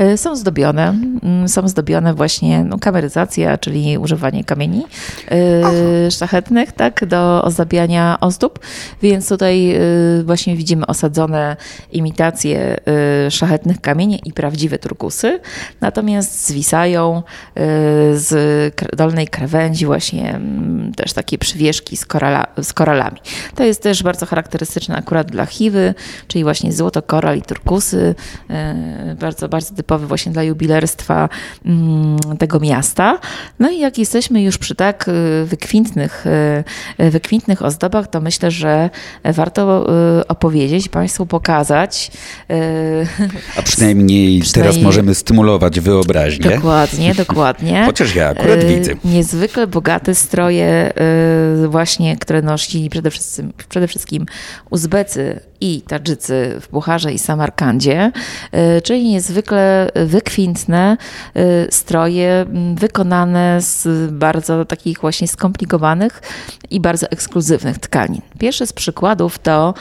E, 0.00 0.16
są 0.16 0.36
zdobione, 0.36 0.88
mm, 1.22 1.48
są 1.48 1.68
zdobione 1.68 2.14
właśnie 2.14 2.64
no, 2.64 2.78
kameryzacja, 2.78 3.58
czyli 3.58 3.98
używanie 3.98 4.44
kamieni 4.44 4.84
e, 5.30 6.10
szlachetnych 6.10 6.72
tak, 6.72 7.06
do 7.06 7.42
ozdabiania 7.44 8.18
ozdób, 8.20 8.58
więc 9.02 9.28
tutaj 9.28 9.70
e, 9.70 9.80
właśnie 10.24 10.56
widzimy 10.56 10.86
osadzone 10.86 11.56
imitacje 11.92 12.76
szlachetnych 13.30 13.80
kamieni 13.80 14.20
i 14.24 14.32
prawdziwe 14.32 14.78
turkusy, 14.78 15.40
natomiast 15.80 16.46
zwisają 16.46 17.22
z 18.12 18.30
dolnej 18.96 19.28
krawędzi 19.28 19.86
właśnie 19.86 20.34
mm, 20.34 20.94
też 20.94 21.12
takie 21.12 21.38
przywieszki 21.38 21.96
z, 21.96 22.06
korala, 22.06 22.46
z 22.62 22.72
koralami. 22.72 23.20
To 23.54 23.64
jest 23.64 23.82
też 23.82 24.02
bardzo 24.02 24.26
charakterystyczne 24.26 24.96
akurat 24.96 25.30
dla 25.30 25.46
chiwy, 25.46 25.94
czyli 26.28 26.44
właśnie 26.44 26.72
złoto, 26.72 27.02
koral 27.02 27.38
i 27.38 27.42
turkusy, 27.42 28.14
bardzo, 29.20 29.48
bardzo 29.48 29.74
typowy 29.90 30.06
właśnie 30.06 30.32
dla 30.32 30.42
jubilerstwa 30.42 31.28
mm, 31.66 32.18
tego 32.38 32.60
miasta. 32.60 33.18
No 33.58 33.70
i 33.70 33.78
jak 33.78 33.98
jesteśmy 33.98 34.42
już 34.42 34.58
przy 34.58 34.74
tak 34.74 35.08
y, 35.08 35.44
wykwintnych, 35.46 36.24
y, 37.00 37.10
wykwintnych 37.10 37.62
ozdobach, 37.62 38.08
to 38.08 38.20
myślę, 38.20 38.50
że 38.50 38.90
warto 39.24 39.86
y, 40.20 40.26
opowiedzieć, 40.26 40.88
Państwu 40.88 41.26
pokazać. 41.26 42.10
A 43.56 43.62
przynajmniej, 43.62 44.40
przynajmniej 44.42 44.42
teraz 44.42 44.78
możemy 44.78 45.14
stymulować 45.14 45.80
wyobraźnię. 45.80 46.50
Dokładnie, 46.50 47.14
dokładnie. 47.24 47.82
Chociaż 47.86 48.14
ja 48.14 48.28
akurat 48.28 48.64
widzę. 48.64 48.92
Niezwykle 49.04 49.66
bogate 49.66 50.14
stroje 50.14 50.92
właśnie, 51.68 52.16
które 52.16 52.42
nosili 52.42 52.90
przede 52.90 53.10
wszystkim, 53.10 53.52
przede 53.68 53.88
wszystkim 53.88 54.26
Uzbecy 54.70 55.40
i 55.60 55.82
Tadżycy 55.82 56.60
w 56.60 56.68
Bucharze 56.70 57.12
i 57.12 57.18
Samarkandzie, 57.18 58.12
czyli 58.84 59.04
niezwykle 59.04 59.69
wykwintne 59.94 60.96
y, 61.36 61.66
stroje 61.70 62.46
wykonane 62.74 63.60
z 63.60 64.10
bardzo 64.12 64.64
takich 64.64 65.00
właśnie 65.00 65.28
skomplikowanych 65.28 66.22
i 66.70 66.80
bardzo 66.80 67.10
ekskluzywnych 67.10 67.78
tkanin. 67.78 68.20
Pierwszy 68.38 68.66
z 68.66 68.72
przykładów 68.72 69.38
to 69.38 69.74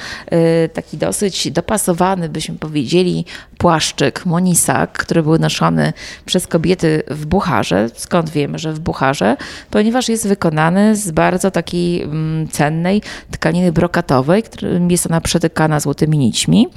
y, 0.65 0.69
taki 0.69 0.97
dosyć 0.97 1.51
dopasowany, 1.51 2.29
byśmy 2.29 2.55
powiedzieli, 2.55 3.25
płaszczyk, 3.57 4.25
monisak, 4.25 4.91
który 4.91 5.23
był 5.23 5.37
noszony 5.37 5.93
przez 6.25 6.47
kobiety 6.47 7.03
w 7.07 7.25
Bucharze. 7.25 7.89
Skąd 7.95 8.29
wiemy, 8.29 8.59
że 8.59 8.73
w 8.73 8.79
Bucharze? 8.79 9.37
Ponieważ 9.71 10.09
jest 10.09 10.27
wykonany 10.27 10.95
z 10.95 11.11
bardzo 11.11 11.51
takiej 11.51 12.07
cennej 12.51 13.01
tkaniny 13.31 13.71
brokatowej, 13.71 14.43
jest 14.89 15.05
ona 15.05 15.21
przetykana 15.21 15.79
złotymi 15.79 16.17
nićmi. 16.17 16.67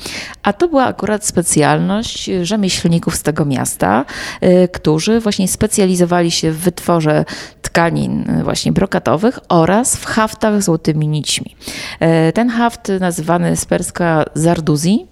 A 0.42 0.52
to 0.52 0.68
była 0.68 0.84
akurat 0.84 1.26
specjalność 1.26 2.30
rzemieślników 2.42 3.01
z 3.10 3.22
tego 3.22 3.44
miasta, 3.44 4.04
y, 4.44 4.68
którzy 4.72 5.20
właśnie 5.20 5.48
specjalizowali 5.48 6.30
się 6.30 6.52
w 6.52 6.58
wytworze 6.58 7.24
tkanin 7.62 8.30
y, 8.40 8.44
właśnie 8.44 8.72
brokatowych 8.72 9.38
oraz 9.48 9.96
w 9.96 10.04
haftach 10.04 10.62
złotymi 10.62 11.08
nićmi. 11.08 11.56
Y, 12.28 12.32
ten 12.32 12.48
haft 12.48 12.92
nazywany 13.00 13.56
z 13.56 13.64
perska 13.64 14.24
zarduzi 14.34 15.06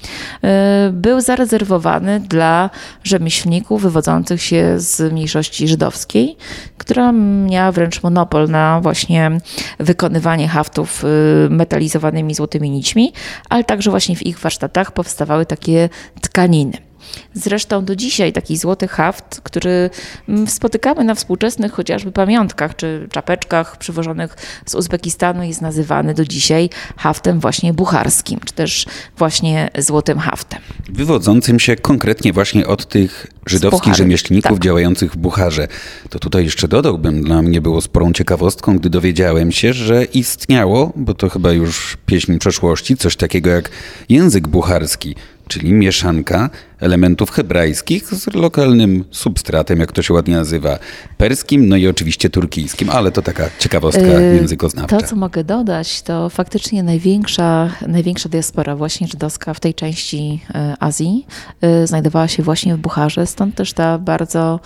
był 0.93 1.21
zarezerwowany 1.21 2.21
dla 2.21 2.71
rzemieślników 3.05 3.83
wywodzących 3.83 4.43
się 4.43 4.75
z 4.77 5.13
mniejszości 5.13 5.69
żydowskiej, 5.69 6.37
która 6.79 7.13
miała 7.47 7.73
wręcz 7.73 8.03
monopol 8.03 8.49
na 8.49 8.81
właśnie 8.81 9.31
wykonywanie 9.79 10.49
haftów 10.49 11.03
metalizowanymi 11.51 12.35
złotymi 12.35 12.71
nićmi, 12.71 13.13
ale 13.49 13.65
także 13.65 13.91
właśnie 13.91 14.17
w 14.17 14.27
ich 14.27 14.39
warsztatach 14.39 14.93
powstawały 14.93 15.47
takie 15.47 15.89
tkaniny. 16.21 16.90
Zresztą 17.35 17.85
do 17.85 17.97
dzisiaj 17.97 18.33
taki 18.33 18.57
złoty 18.57 18.89
haft, 18.89 19.41
który 19.43 19.91
mm, 20.29 20.47
spotykamy 20.47 21.05
na 21.05 21.15
współczesnych 21.15 21.73
chociażby 21.73 22.13
pamiątkach 22.13 22.77
czy 22.77 23.09
czapeczkach 23.13 23.77
przywożonych 23.77 24.37
z 24.67 24.75
Uzbekistanu 24.75 25.43
jest 25.43 25.61
nazywany 25.61 26.15
do 26.15 26.25
dzisiaj 26.25 26.71
haftem 26.97 27.41
właśnie 27.41 27.73
bucharskim, 27.73 28.41
czy 28.45 28.55
też 28.55 28.87
właśnie 29.19 29.71
złotym 29.79 30.19
haftem. 30.19 30.61
Wywodzącym 30.89 31.61
się 31.61 31.77
konkretnie 31.77 32.33
właśnie 32.33 32.67
od 32.67 32.87
tych 32.87 33.27
żydowskich 33.47 33.95
rzemieślników 33.95 34.53
tak. 34.53 34.65
działających 34.65 35.13
w 35.13 35.17
Bucharze. 35.17 35.69
To 36.11 36.19
tutaj 36.19 36.45
jeszcze 36.45 36.69
dodałbym, 36.69 37.25
dla 37.25 37.43
mnie 37.43 37.61
było 37.61 37.81
sporą 37.81 38.13
ciekawostką, 38.13 38.79
gdy 38.79 38.91
dowiedziałem 38.91 39.53
się, 39.53 39.73
że 39.73 40.05
istniało, 40.05 40.93
bo 40.97 41.15
to 41.15 41.29
chyba 41.29 41.53
już 41.53 41.97
pieśń 42.07 42.39
przeszłości, 42.39 42.97
coś 42.97 43.17
takiego 43.17 43.51
jak 43.51 43.71
język 44.09 44.49
bucharski, 44.49 45.15
czyli 45.49 45.73
mieszanka 45.73 46.51
elementów 46.81 47.31
hebrajskich 47.31 48.07
z 48.15 48.35
lokalnym 48.35 49.05
substratem, 49.11 49.81
jak 49.81 49.93
to 49.93 50.03
się 50.03 50.15
ładnie 50.15 50.37
nazywa, 50.37 50.79
perskim, 51.17 51.69
no 51.69 51.77
i 51.77 51.89
oczywiście 51.89 52.31
turkijskim, 52.31 52.91
ale 52.91 53.13
to 53.13 53.23
taka 53.23 53.45
ciekawostka 53.59 54.03
yy, 54.03 54.37
językoznawcza. 54.37 54.99
To, 54.99 55.07
co 55.07 55.17
mogę 55.17 55.45
dodać, 55.45 56.03
to 56.03 56.31
faktycznie 56.31 56.83
największa, 56.83 57.71
największa 57.87 58.29
diaspora 58.29 58.77
właśnie 58.77 59.07
żydowska 59.07 59.55
w 59.55 59.61
tej 59.61 59.75
części 59.75 60.41
e, 60.55 60.77
Azji 60.81 61.27
e, 61.61 61.87
znajdowała 61.87 62.29
się 62.29 62.43
właśnie 62.43 62.77
w 62.77 62.79
Bucharze, 62.79 63.27
stąd 63.27 63.55
też 63.55 63.73
ta 63.73 63.99
bardzo 63.99 64.61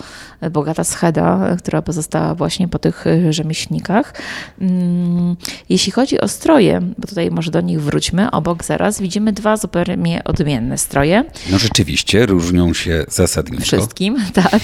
bogata 0.51 0.83
scheda, 0.83 1.55
która 1.59 1.81
pozostała 1.81 2.35
właśnie 2.35 2.67
po 2.67 2.79
tych 2.79 3.05
rzemieślnikach. 3.29 4.13
Mm, 4.61 5.35
jeśli 5.69 5.91
chodzi 5.91 6.21
o 6.21 6.27
stroje, 6.27 6.81
bo 6.97 7.07
tutaj 7.07 7.31
może 7.31 7.51
do 7.51 7.61
nich 7.61 7.81
wróćmy, 7.81 8.31
obok 8.31 8.63
zaraz 8.63 9.01
widzimy 9.01 9.33
dwa 9.33 9.57
zupełnie 9.57 10.23
odmienne 10.23 10.77
stroje. 10.77 11.23
No 11.51 11.59
rzeczywiście, 11.59 12.04
różnią 12.13 12.73
się 12.73 13.05
zasadniczo. 13.07 13.77
Wszystkim, 13.77 14.17
tak. 14.43 14.59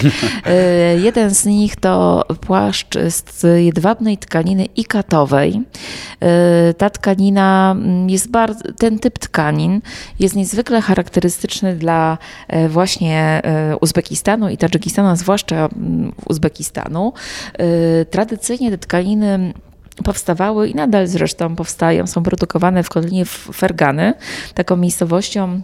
E, 0.46 0.98
jeden 0.98 1.30
z 1.30 1.46
nich 1.46 1.76
to 1.76 2.26
płaszcz 2.42 2.98
z 3.10 3.64
jedwabnej 3.64 4.18
tkaniny 4.18 4.66
ikatowej. 4.66 5.62
E, 6.20 6.74
ta 6.74 6.90
tkanina 6.90 7.76
mm, 7.78 8.10
jest 8.10 8.32
bardzo, 8.32 8.64
ten 8.80 9.00
typ 9.00 9.20
tkanin 9.20 9.82
jest 10.20 10.36
niezwykle 10.36 10.82
charakterystyczny 10.82 11.76
dla 11.76 12.18
e, 12.48 12.70
właśnie 12.70 13.42
Uzbekistanu 13.82 14.50
i 14.50 14.58
Tadżykistanu, 14.58 15.16
zwłaszcza 15.16 15.56
mm, 15.56 16.12
Uzbekistanu. 16.30 17.14
Tradycyjnie 18.10 18.72
te 18.72 18.78
tkaniny 18.78 19.54
powstawały 20.04 20.70
i 20.70 20.76
nadal 20.76 21.08
zresztą 21.08 21.56
powstają, 21.56 22.08
są 22.08 22.24
produkowane 22.24 22.84
w 22.84 22.90
Kotlinie 22.90 23.26
Fergany, 23.26 24.14
taką 24.54 24.78
miejscowością 24.78 25.62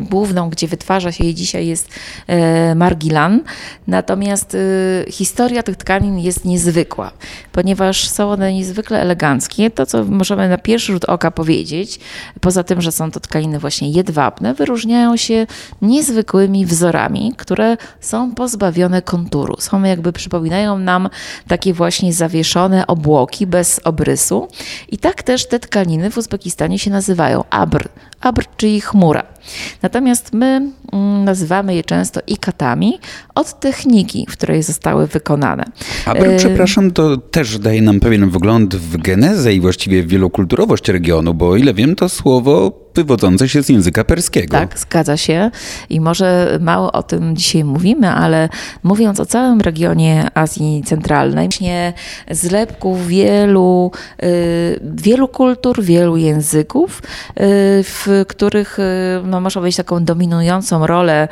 główną, 0.00 0.50
gdzie 0.50 0.68
wytwarza 0.68 1.12
się 1.12 1.24
jej 1.24 1.34
dzisiaj 1.34 1.66
jest 1.66 1.88
e, 2.26 2.74
Margilan. 2.74 3.40
Natomiast 3.86 4.54
y, 4.54 5.04
historia 5.08 5.62
tych 5.62 5.76
tkanin 5.76 6.18
jest 6.18 6.44
niezwykła, 6.44 7.12
ponieważ 7.52 8.08
są 8.08 8.30
one 8.30 8.52
niezwykle 8.52 9.00
eleganckie. 9.00 9.70
To, 9.70 9.86
co 9.86 10.04
możemy 10.04 10.48
na 10.48 10.58
pierwszy 10.58 10.92
rzut 10.92 11.04
oka 11.04 11.30
powiedzieć, 11.30 12.00
poza 12.40 12.64
tym, 12.64 12.82
że 12.82 12.92
są 12.92 13.10
to 13.10 13.20
tkaniny 13.20 13.58
właśnie 13.58 13.90
jedwabne, 13.90 14.54
wyróżniają 14.54 15.16
się 15.16 15.46
niezwykłymi 15.82 16.66
wzorami, 16.66 17.32
które 17.36 17.76
są 18.00 18.34
pozbawione 18.34 19.02
konturu. 19.02 19.56
Są 19.58 19.82
jakby 19.82 20.12
przypominają 20.12 20.78
nam 20.78 21.08
takie 21.48 21.74
właśnie 21.74 22.12
zawieszone 22.12 22.86
obłoki 22.86 23.46
bez 23.46 23.80
obrysu. 23.84 24.48
I 24.88 24.98
tak 24.98 25.22
też 25.22 25.46
te 25.48 25.58
tkaniny 25.58 26.10
w 26.10 26.18
Uzbekistanie 26.18 26.78
się 26.78 26.90
nazywają 26.90 27.44
abr. 27.50 27.88
Abr, 28.20 28.44
czyli 28.56 28.80
chmura. 28.80 29.39
Natomiast 29.82 30.32
my 30.32 30.72
nazywamy 31.24 31.74
je 31.74 31.84
często 31.84 32.20
ikatami 32.26 32.98
od 33.34 33.60
techniki, 33.60 34.26
w 34.28 34.32
której 34.32 34.62
zostały 34.62 35.06
wykonane. 35.06 35.64
Abr, 36.06 36.26
y 36.26 36.36
przepraszam, 36.36 36.90
to 36.90 37.16
też 37.16 37.58
daje 37.58 37.82
nam 37.82 38.00
pewien 38.00 38.30
wgląd 38.30 38.76
w 38.76 38.96
genezę 38.96 39.54
i 39.54 39.60
właściwie 39.60 40.02
wielokulturowość 40.02 40.88
regionu, 40.88 41.34
bo 41.34 41.48
o 41.48 41.56
ile 41.56 41.74
wiem, 41.74 41.96
to 41.96 42.08
słowo 42.08 42.80
wywodzące 42.94 43.48
się 43.48 43.62
z 43.62 43.68
języka 43.68 44.04
perskiego. 44.04 44.56
Tak, 44.56 44.78
zgadza 44.78 45.16
się. 45.16 45.50
I 45.90 46.00
może 46.00 46.58
mało 46.60 46.92
o 46.92 47.02
tym 47.02 47.36
dzisiaj 47.36 47.64
mówimy, 47.64 48.10
ale 48.10 48.48
mówiąc 48.82 49.20
o 49.20 49.26
całym 49.26 49.60
regionie 49.60 50.28
Azji 50.34 50.82
Centralnej, 50.86 51.48
właśnie 51.48 51.92
zlepku 52.30 52.96
wielu, 52.96 53.90
y, 54.22 54.80
wielu 54.82 55.28
kultur, 55.28 55.82
wielu 55.82 56.16
języków, 56.16 57.02
y, 57.02 57.02
w 57.82 58.24
których 58.28 58.78
no, 59.24 59.40
można 59.40 59.60
powiedzieć 59.60 59.76
taką 59.76 60.04
dominującą 60.04 60.79
rolę 60.86 61.28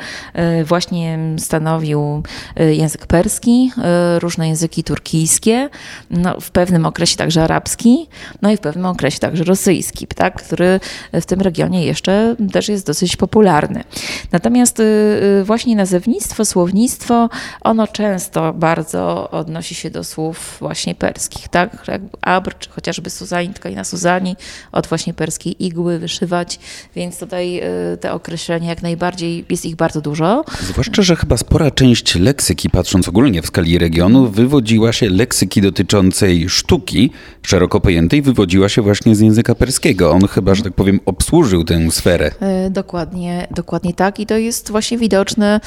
właśnie 0.65 1.19
stanowił 1.37 2.23
język 2.69 3.07
perski, 3.07 3.71
różne 4.19 4.47
języki 4.47 4.83
turkijskie, 4.83 5.69
no, 6.09 6.41
w 6.41 6.51
pewnym 6.51 6.85
okresie 6.85 7.17
także 7.17 7.43
arabski, 7.43 8.07
no 8.41 8.51
i 8.51 8.57
w 8.57 8.59
pewnym 8.59 8.85
okresie 8.85 9.19
także 9.19 9.43
rosyjski, 9.43 10.07
tak, 10.07 10.43
który 10.43 10.79
w 11.13 11.25
tym 11.25 11.41
regionie 11.41 11.85
jeszcze 11.85 12.35
też 12.51 12.69
jest 12.69 12.85
dosyć 12.85 13.15
popularny. 13.15 13.83
Natomiast 14.31 14.81
właśnie 15.43 15.75
nazewnictwo, 15.75 16.45
słownictwo, 16.45 17.29
ono 17.61 17.87
często 17.87 18.53
bardzo 18.53 19.29
odnosi 19.31 19.75
się 19.75 19.89
do 19.89 20.03
słów 20.03 20.57
właśnie 20.59 20.95
perskich, 20.95 21.47
tak? 21.47 21.83
Jak 21.87 22.01
abr, 22.21 22.57
czy 22.59 22.69
chociażby 22.69 23.09
Suzani, 23.09 23.49
tkanina 23.49 23.83
Suzani, 23.83 24.35
od 24.71 24.87
właśnie 24.87 25.13
perskiej 25.13 25.65
igły 25.65 25.99
wyszywać, 25.99 26.59
więc 26.95 27.19
tutaj 27.19 27.61
te 27.99 28.13
określenia 28.13 28.69
jak 28.69 28.81
najbardziej, 28.81 29.38
jest 29.49 29.65
ich 29.65 29.75
bardzo 29.75 30.01
dużo. 30.01 30.43
Zwłaszcza, 30.61 31.01
że 31.01 31.15
chyba 31.15 31.37
spora 31.37 31.71
część 31.71 32.15
leksyki, 32.15 32.69
patrząc 32.69 33.07
ogólnie 33.07 33.41
w 33.41 33.47
skali 33.47 33.77
regionu, 33.77 34.27
wywodziła 34.27 34.93
się 34.93 35.09
leksyki 35.09 35.61
dotyczącej 35.61 36.49
sztuki, 36.49 37.11
szeroko 37.43 37.79
pojętej, 37.79 38.21
wywodziła 38.21 38.69
się 38.69 38.81
właśnie 38.81 39.15
z 39.15 39.19
języka 39.19 39.55
perskiego. 39.55 40.11
On 40.11 40.27
chyba, 40.27 40.55
że 40.55 40.63
tak 40.63 40.73
powiem, 40.73 40.99
obsłużył 41.05 41.63
tę 41.63 41.91
sferę. 41.91 42.31
E, 42.39 42.69
dokładnie, 42.69 43.47
dokładnie 43.51 43.93
tak 43.93 44.19
i 44.19 44.25
to 44.25 44.37
jest 44.37 44.71
właśnie 44.71 44.97
widoczne 44.97 45.55
e, 45.55 45.59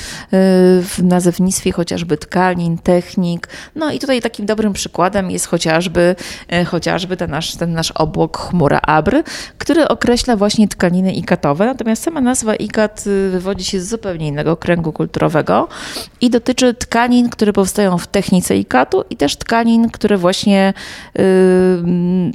w 0.82 0.98
nazewnictwie 1.02 1.72
chociażby 1.72 2.18
tkanin, 2.18 2.78
technik. 2.78 3.48
No 3.76 3.92
i 3.92 3.98
tutaj 3.98 4.20
takim 4.20 4.46
dobrym 4.46 4.72
przykładem 4.72 5.30
jest 5.30 5.46
chociażby, 5.46 6.16
e, 6.48 6.64
chociażby 6.64 7.16
ten 7.16 7.30
nasz, 7.30 7.56
ten 7.56 7.72
nasz 7.72 7.90
obłok 7.90 8.38
chmura 8.38 8.80
Abr, 8.82 9.22
który 9.58 9.88
określa 9.88 10.36
właśnie 10.36 10.68
tkaniny 10.68 11.12
ikatowe, 11.12 11.66
natomiast 11.66 12.02
sama 12.02 12.20
nazwa 12.20 12.54
ikat 12.54 13.04
wywodzi 13.30 13.61
się 13.64 13.80
z 13.80 13.88
zupełnie 13.88 14.28
innego 14.28 14.56
kręgu 14.56 14.92
kulturowego 14.92 15.68
i 16.20 16.30
dotyczy 16.30 16.74
tkanin, 16.74 17.28
które 17.28 17.52
powstają 17.52 17.98
w 17.98 18.06
technice 18.06 18.56
ikatu 18.56 19.04
i 19.10 19.16
też 19.16 19.36
tkanin, 19.36 19.90
które 19.90 20.16
właśnie 20.16 20.74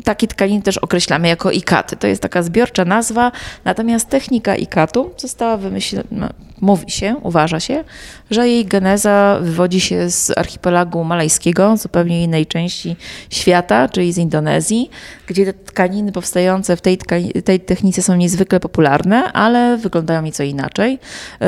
takie 0.04 0.28
tkaniny 0.28 0.62
też 0.62 0.78
określamy 0.78 1.28
jako 1.28 1.52
ikaty. 1.52 1.96
To 1.96 2.08
jest 2.08 2.22
taka 2.22 2.44
zbiorcza 2.44 2.86
nazwa, 2.86 3.32
natomiast 3.66 4.10
technika 4.10 4.56
ikatu 4.56 5.12
została 5.18 5.58
wymyślona, 5.58 6.34
mówi 6.62 6.92
się, 6.92 7.16
uważa 7.24 7.60
się, 7.60 7.84
że 8.32 8.48
jej 8.48 8.66
geneza 8.66 9.40
wywodzi 9.42 9.82
się 9.82 10.10
z 10.10 10.38
archipelagu 10.38 11.04
malajskiego, 11.04 11.78
zupełnie 11.78 12.24
innej 12.24 12.46
części 12.46 12.96
świata, 13.30 13.90
czyli 13.90 14.14
z 14.14 14.18
Indonezji, 14.18 14.90
gdzie 15.28 15.46
te 15.46 15.54
tkaniny 15.54 16.12
powstające 16.12 16.76
w 16.76 16.82
tej, 16.82 16.98
tej 17.46 17.60
technice 17.60 18.02
są 18.02 18.16
niezwykle 18.16 18.60
popularne, 18.60 19.34
ale 19.34 19.78
wyglądają 19.78 20.22
nieco 20.22 20.44
inaczej. 20.44 21.00
Yy, 21.42 21.48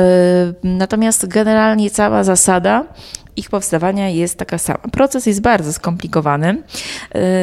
natomiast 0.64 1.26
generalnie 1.26 1.90
cała 1.90 2.24
zasada 2.24 2.84
ich 3.40 3.50
powstawania 3.50 4.08
jest 4.08 4.38
taka 4.38 4.58
sama. 4.58 4.78
Proces 4.92 5.26
jest 5.26 5.40
bardzo 5.40 5.72
skomplikowany. 5.72 6.62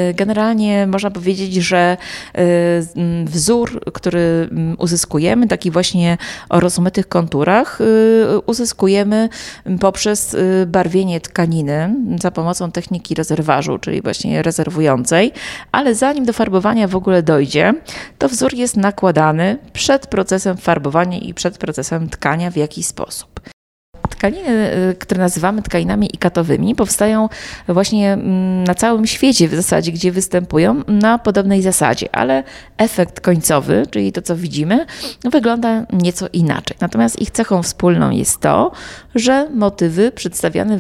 Y, 0.09 0.13
generalnie 0.13 0.87
można 0.87 1.11
powiedzieć, 1.11 1.53
że 1.53 1.97
y, 2.37 3.25
wzór, 3.25 3.81
który 3.93 4.49
uzyskujemy, 4.77 5.47
taki 5.47 5.71
właśnie 5.71 6.17
o 6.49 6.59
rozmytych 6.59 7.07
konturach, 7.07 7.81
y, 7.81 8.39
uzyskujemy 8.45 9.29
poprzez 9.79 10.35
barwienie 10.67 11.21
tkaniny 11.21 11.95
za 12.21 12.31
pomocą 12.31 12.71
techniki 12.71 13.15
rezerważu, 13.15 13.77
czyli 13.79 14.01
właśnie 14.01 14.41
rezerwującej, 14.41 15.31
ale 15.71 15.95
zanim 15.95 16.25
do 16.25 16.33
farbowania 16.33 16.87
w 16.87 16.95
ogóle 16.95 17.23
dojdzie, 17.23 17.73
to 18.17 18.29
wzór 18.29 18.53
jest 18.53 18.77
nakładany 18.77 19.57
przed 19.73 20.07
procesem 20.07 20.57
farbowania 20.57 21.17
i 21.17 21.33
przed 21.33 21.57
procesem 21.57 22.09
tkania 22.09 22.51
w 22.51 22.55
jakiś 22.55 22.85
sposób. 22.85 23.56
Tkaniny, 24.17 24.73
y, 24.91 24.95
które 24.95 25.19
nazywamy 25.19 25.61
tkaninami 25.61 26.09
ikatowymi, 26.13 26.75
powstają 26.75 27.29
właśnie 27.67 28.13
mm, 28.13 28.63
na 28.63 28.75
całym 28.75 29.07
świecie 29.07 29.47
w 29.47 29.55
zasadzie, 29.55 29.91
gdzie 29.91 30.11
występują 30.11 30.81
na 30.87 31.19
podobnej 31.19 31.61
zasadzie, 31.61 32.15
ale 32.15 32.43
efekt 32.77 33.21
końcowy, 33.21 33.83
czyli 33.91 34.11
to, 34.11 34.21
co 34.21 34.35
widzimy, 34.35 34.85
wygląda 35.23 35.85
nieco 35.93 36.27
inaczej. 36.33 36.77
Natomiast 36.79 37.21
ich 37.21 37.31
cechą 37.31 37.63
wspólną 37.63 38.09
jest 38.09 38.41
to, 38.41 38.71
że 39.15 39.49
motywy 39.53 40.11
przedstawiane, 40.11 40.77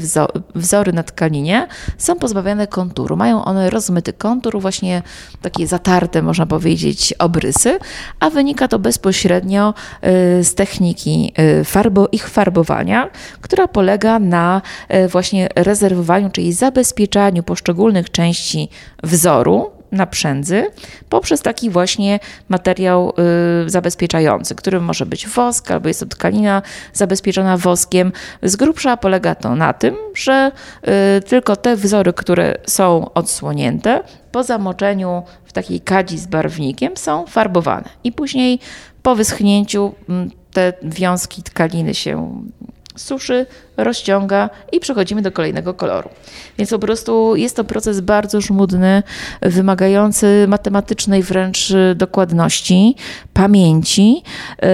wzory 0.55 0.93
na 0.93 1.03
tkaninie 1.03 1.67
są 1.97 2.15
pozbawione 2.15 2.67
konturu. 2.67 3.17
Mają 3.17 3.45
one 3.45 3.69
rozmyty 3.69 4.13
kontur, 4.13 4.61
właśnie 4.61 5.01
takie 5.41 5.67
zatarte, 5.67 6.21
można 6.21 6.45
powiedzieć, 6.45 7.13
obrysy, 7.19 7.79
a 8.19 8.29
wynika 8.29 8.67
to 8.67 8.79
bezpośrednio 8.79 9.73
y, 10.39 10.43
z 10.43 10.55
techniki 10.55 11.33
y, 11.61 11.63
farbo, 11.63 12.07
ich 12.11 12.29
farbowania, 12.29 13.09
która 13.41 13.67
polega 13.67 14.19
na 14.19 14.61
e, 14.87 15.07
właśnie 15.07 15.49
rezerwowaniu, 15.55 16.29
czyli 16.29 16.53
zabezpieczaniu 16.53 17.43
poszczególnych 17.43 18.11
części 18.11 18.69
wzoru, 19.03 19.77
naprzędzy 19.91 20.65
poprzez 21.09 21.41
taki 21.41 21.69
właśnie 21.69 22.19
materiał 22.49 23.13
y, 23.65 23.69
zabezpieczający, 23.69 24.55
którym 24.55 24.83
może 24.83 25.05
być 25.05 25.27
wosk 25.27 25.71
albo 25.71 25.87
jest 25.87 25.99
to 25.99 26.05
tkanina 26.05 26.61
zabezpieczona 26.93 27.57
woskiem. 27.57 28.11
Z 28.43 28.55
grubsza 28.55 28.97
polega 28.97 29.35
to 29.35 29.55
na 29.55 29.73
tym, 29.73 29.95
że 30.15 30.51
y, 31.17 31.21
tylko 31.21 31.55
te 31.55 31.75
wzory, 31.75 32.13
które 32.13 32.55
są 32.67 33.13
odsłonięte 33.13 34.03
po 34.31 34.43
zamoczeniu 34.43 35.23
w 35.45 35.53
takiej 35.53 35.81
kadzi 35.81 36.17
z 36.17 36.27
barwnikiem 36.27 36.97
są 36.97 37.25
farbowane 37.25 37.89
i 38.03 38.11
później 38.11 38.59
po 39.03 39.15
wyschnięciu 39.15 39.93
te 40.51 40.73
wiązki 40.83 41.43
tkaniny 41.43 41.93
się 41.93 42.41
suszy, 42.97 43.45
rozciąga 43.77 44.49
i 44.71 44.79
przechodzimy 44.79 45.21
do 45.21 45.31
kolejnego 45.31 45.73
koloru. 45.73 46.09
Więc 46.57 46.69
po 46.69 46.79
prostu 46.79 47.35
jest 47.35 47.55
to 47.55 47.63
proces 47.63 47.99
bardzo 47.99 48.41
żmudny, 48.41 49.03
wymagający 49.41 50.45
matematycznej 50.47 51.23
wręcz 51.23 51.73
dokładności, 51.95 52.95
pamięci 53.33 54.23
yy, 54.61 54.67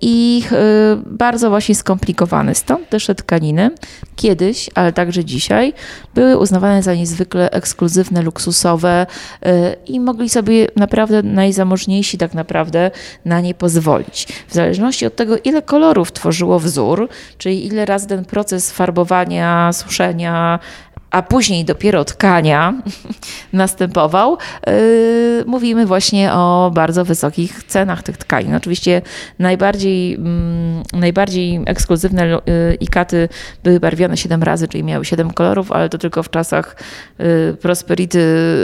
i 0.00 0.42
yy, 0.50 0.58
bardzo 1.06 1.50
właśnie 1.50 1.74
skomplikowany. 1.74 2.54
Stąd 2.54 2.88
też 2.88 3.06
te 3.06 3.14
tkaniny 3.14 3.70
kiedyś, 4.16 4.70
ale 4.74 4.92
także 4.92 5.24
dzisiaj 5.24 5.72
były 6.14 6.38
uznawane 6.38 6.82
za 6.82 6.94
niezwykle 6.94 7.50
ekskluzywne, 7.50 8.22
luksusowe 8.22 9.06
i 9.86 10.00
mogli 10.00 10.28
sobie 10.28 10.66
naprawdę 10.76 11.22
najzamożniejsi 11.22 12.18
tak 12.18 12.34
naprawdę 12.34 12.90
na 13.24 13.40
nie 13.40 13.54
pozwolić. 13.54 14.26
W 14.48 14.54
zależności 14.54 15.06
od 15.06 15.16
tego, 15.16 15.36
ile 15.44 15.62
kolorów 15.62 16.12
tworzyło 16.12 16.58
wzór, 16.58 17.08
czyli 17.38 17.66
ile 17.66 17.84
razy 17.84 18.06
ten 18.10 18.24
proces 18.24 18.72
farbowania, 18.72 19.72
suszenia, 19.72 20.58
a 21.10 21.22
później 21.22 21.64
dopiero 21.64 22.04
tkania 22.04 22.74
następował, 23.52 24.38
yy, 24.66 25.44
mówimy 25.46 25.86
właśnie 25.86 26.32
o 26.32 26.70
bardzo 26.74 27.04
wysokich 27.04 27.64
cenach 27.64 28.02
tych 28.02 28.16
tkanin. 28.16 28.54
Oczywiście 28.54 29.02
najbardziej, 29.38 30.14
mm, 30.14 30.82
najbardziej 30.92 31.60
ekskluzywne 31.66 32.26
yy, 32.26 32.74
ikaty 32.80 33.28
były 33.64 33.80
barwione 33.80 34.16
7 34.16 34.42
razy, 34.42 34.68
czyli 34.68 34.84
miały 34.84 35.04
7 35.04 35.30
kolorów, 35.30 35.72
ale 35.72 35.88
to 35.88 35.98
tylko 35.98 36.22
w 36.22 36.30
czasach 36.30 36.76
yy, 37.18 37.56
prosperity 37.60 38.20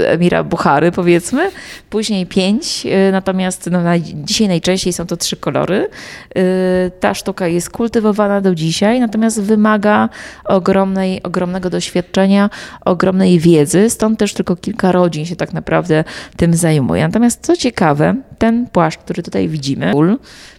emira 0.07 0.45
Buchary, 0.45 0.93
powiedzmy. 0.93 1.51
Później 1.91 2.27
5, 2.27 2.85
yy, 2.85 3.13
natomiast 3.13 3.71
no, 3.71 3.83
na, 3.83 3.99
dzisiaj 3.99 4.49
najczęściej 4.49 4.93
są 4.93 5.07
to 5.07 5.17
trzy 5.17 5.37
kolory. 5.37 5.89
Yy, 6.35 6.43
ta 7.01 7.15
sztuka 7.15 7.49
jest 7.49 7.71
kultywowana 7.71 8.41
do 8.41 8.55
dzisiaj, 8.55 9.01
natomiast 9.01 9.43
wymaga 9.43 10.09
ogromnej, 10.45 11.23
ogromnego 11.23 11.71
doświadczenia 11.71 12.36
ogromnej 12.85 13.39
wiedzy, 13.39 13.91
stąd 13.91 14.19
też 14.19 14.35
tylko 14.35 14.57
kilka 14.57 14.93
rodzin 14.93 15.27
się 15.27 15.37
tak 15.37 15.53
naprawdę 15.53 16.05
tym 16.37 16.55
zajmuje. 16.55 17.03
Natomiast 17.03 17.47
co 17.47 17.57
ciekawe, 17.57 18.15
ten 18.39 18.67
płaszcz, 18.67 18.99
który 18.99 19.23
tutaj 19.23 19.49
widzimy, 19.49 19.93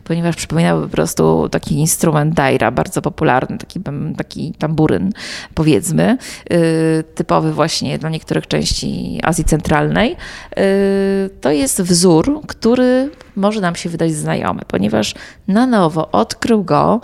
ponieważ 0.04 0.36
przypominał 0.36 0.82
po 0.82 0.88
prostu 0.88 1.50
taki 1.50 1.76
instrument 1.76 2.34
daira, 2.34 2.72
bardzo 2.72 3.02
popularny, 3.02 3.58
taki, 3.58 3.80
taki 4.18 4.54
tamburyn, 4.60 5.12
powiedzmy, 5.54 6.18
y, 6.52 7.04
typowy 7.16 7.54
właśnie 7.54 7.98
dla 7.98 8.10
niektórych 8.10 8.48
części 8.48 9.20
Azji 9.24 9.44
Centralnej, 9.44 10.16
y, 10.58 11.30
to 11.42 11.52
jest 11.52 11.82
wzór, 11.82 12.42
który 12.48 13.10
może 13.36 13.62
nam 13.62 13.76
się 13.76 13.90
wydać 13.90 14.14
znajomy, 14.14 14.62
ponieważ 14.68 15.16
na 15.48 15.68
nowo 15.68 16.12
odkrył 16.12 16.64
go 16.64 17.02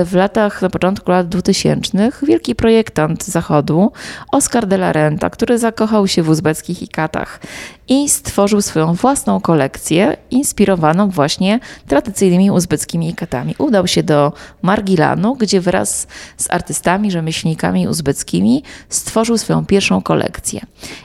y, 0.00 0.04
w 0.04 0.14
latach, 0.14 0.62
na 0.62 0.70
początku 0.70 1.10
lat 1.10 1.28
2000 1.28 2.10
wielki 2.22 2.54
projektant 2.54 3.24
zachodu 3.24 3.92
Oscar 4.32 4.66
de 4.66 4.76
la 4.76 4.92
Renta, 4.92 5.30
który 5.30 5.58
zakochał 5.58 6.08
się 6.08 6.22
w 6.22 6.28
uzbeckich 6.28 6.82
ikatach 6.82 7.40
i 7.88 8.08
stworzył 8.08 8.62
swoją 8.62 8.94
własną 8.94 9.40
kolekcję 9.40 10.16
inspirowaną 10.30 11.10
właśnie 11.10 11.60
tradycyjnymi 11.86 12.50
uzbeckimi 12.50 13.08
ikatami. 13.08 13.54
Udał 13.58 13.86
się 13.86 14.02
do 14.02 14.32
Margilanu, 14.62 15.36
gdzie 15.36 15.60
wraz 15.60 16.06
z 16.36 16.50
artystami, 16.50 17.10
rzemieślnikami 17.10 17.88
uzbeckimi 17.88 18.62
stworzył 18.88 19.38
swoją 19.38 19.66
pierwszą 19.66 20.02
kolekcję. 20.02 20.60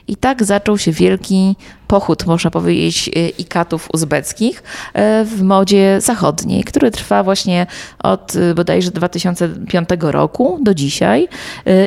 I 0.08 0.16
tak 0.16 0.44
zaczął 0.44 0.78
się 0.78 0.92
wielki 0.92 1.56
pochód, 1.88 2.26
można 2.26 2.52
powiedzieć, 2.52 3.10
y, 3.18 3.30
ikatów 3.30 3.88
uzbeckich 3.94 4.60
y, 4.60 5.26
w 5.26 5.42
modzie 5.42 6.02
zachodniej, 6.02 6.64
który 6.64 6.92
trwa 6.92 7.24
właśnie 7.24 7.68
od 8.04 8.36
y, 8.36 8.56
bodajże 8.56 8.92
2005 8.92 9.90
roku 10.02 10.60
do 10.62 10.74
dzisiaj. 10.74 11.28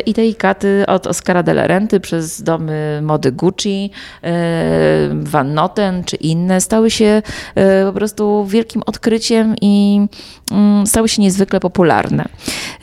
I 0.07 0.15
te 0.15 0.27
ikaty 0.27 0.85
od 0.87 1.07
Oscara 1.07 1.43
de 1.43 1.53
la 1.53 1.67
Renty 1.67 2.01
przez 2.01 2.43
domy 2.43 3.01
mody 3.03 3.33
Gucci, 3.33 3.91
Van 5.13 5.55
Noten 5.55 6.05
czy 6.05 6.17
inne 6.17 6.61
stały 6.61 6.91
się 6.91 7.23
po 7.87 7.93
prostu 7.93 8.47
wielkim 8.47 8.83
odkryciem 8.87 9.55
i 9.61 10.07
mm, 10.51 10.87
stały 10.87 11.09
się 11.09 11.23
niezwykle 11.23 11.61
popularne. 11.61 12.25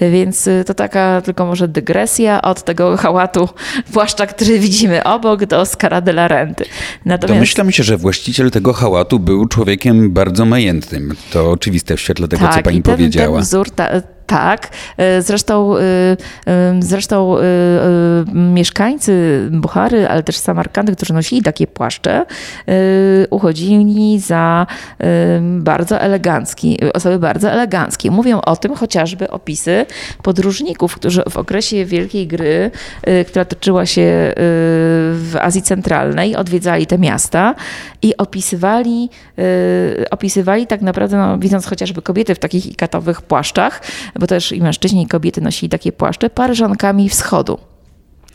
Więc 0.01 0.49
to 0.65 0.73
taka 0.73 1.21
tylko 1.21 1.45
może 1.45 1.67
dygresja 1.67 2.41
od 2.41 2.63
tego 2.63 2.97
hałatu 2.97 3.49
płaszcza, 3.93 4.27
który 4.27 4.59
widzimy 4.59 5.03
obok, 5.03 5.45
do 5.45 5.59
Oscara 5.59 6.01
de 6.01 6.11
la 6.11 6.27
Renty. 6.27 6.65
Natomiast... 7.07 7.35
Domyślam 7.35 7.71
się, 7.71 7.83
że 7.83 7.97
właściciel 7.97 8.51
tego 8.51 8.73
hałatu 8.73 9.19
był 9.19 9.45
człowiekiem 9.45 10.11
bardzo 10.11 10.45
majętnym. 10.45 11.15
To 11.31 11.51
oczywiste 11.51 11.97
w 11.97 12.01
świetle 12.01 12.27
tego, 12.27 12.45
tak, 12.45 12.55
co 12.55 12.61
pani 12.61 12.81
ten, 12.81 12.95
powiedziała. 12.95 13.37
Ten 13.37 13.45
wzór, 13.45 13.71
ta, 13.71 13.89
tak. 14.27 14.69
E, 14.97 15.21
zresztą, 15.21 15.77
e, 15.77 15.81
e, 16.47 16.79
zresztą 16.79 17.35
mieszkańcy 18.33 19.47
Buchary, 19.51 20.07
ale 20.07 20.23
też 20.23 20.37
Samarkandy, 20.37 20.95
którzy 20.95 21.13
nosili 21.13 21.41
takie 21.41 21.67
płaszcze, 21.67 22.25
uchodzili 23.29 24.19
za 24.19 24.67
bardzo 25.41 25.99
elegancki, 25.99 26.77
osoby 26.93 27.19
bardzo 27.19 27.51
eleganckie. 27.51 28.11
Mówią 28.11 28.41
o 28.41 28.55
tym 28.55 28.75
chociażby 28.75 29.29
opisy 29.29 29.85
podróżników, 30.23 30.95
którzy 30.95 31.23
w 31.29 31.37
okresie 31.37 31.85
Wielkiej 31.85 32.27
Gry, 32.27 32.71
która 33.27 33.45
toczyła 33.45 33.85
się 33.85 34.33
w 35.13 35.35
Azji 35.41 35.61
Centralnej, 35.61 36.35
odwiedzali 36.35 36.85
te 36.85 36.97
miasta 36.97 37.55
i 38.01 38.17
opisywali, 38.17 39.09
opisywali 40.11 40.67
tak 40.67 40.81
naprawdę, 40.81 41.17
no, 41.17 41.37
widząc 41.37 41.65
chociażby 41.65 42.01
kobiety 42.01 42.35
w 42.35 42.39
takich 42.39 42.65
ikatowych 42.65 43.21
płaszczach, 43.21 43.81
bo 44.19 44.27
też 44.27 44.51
i 44.51 44.61
mężczyźni, 44.61 45.03
i 45.03 45.07
kobiety 45.07 45.41
nosili 45.41 45.69
takie 45.69 45.91
płaszcze, 45.91 46.29
paryżankami 46.29 47.09
wschodu. 47.09 47.57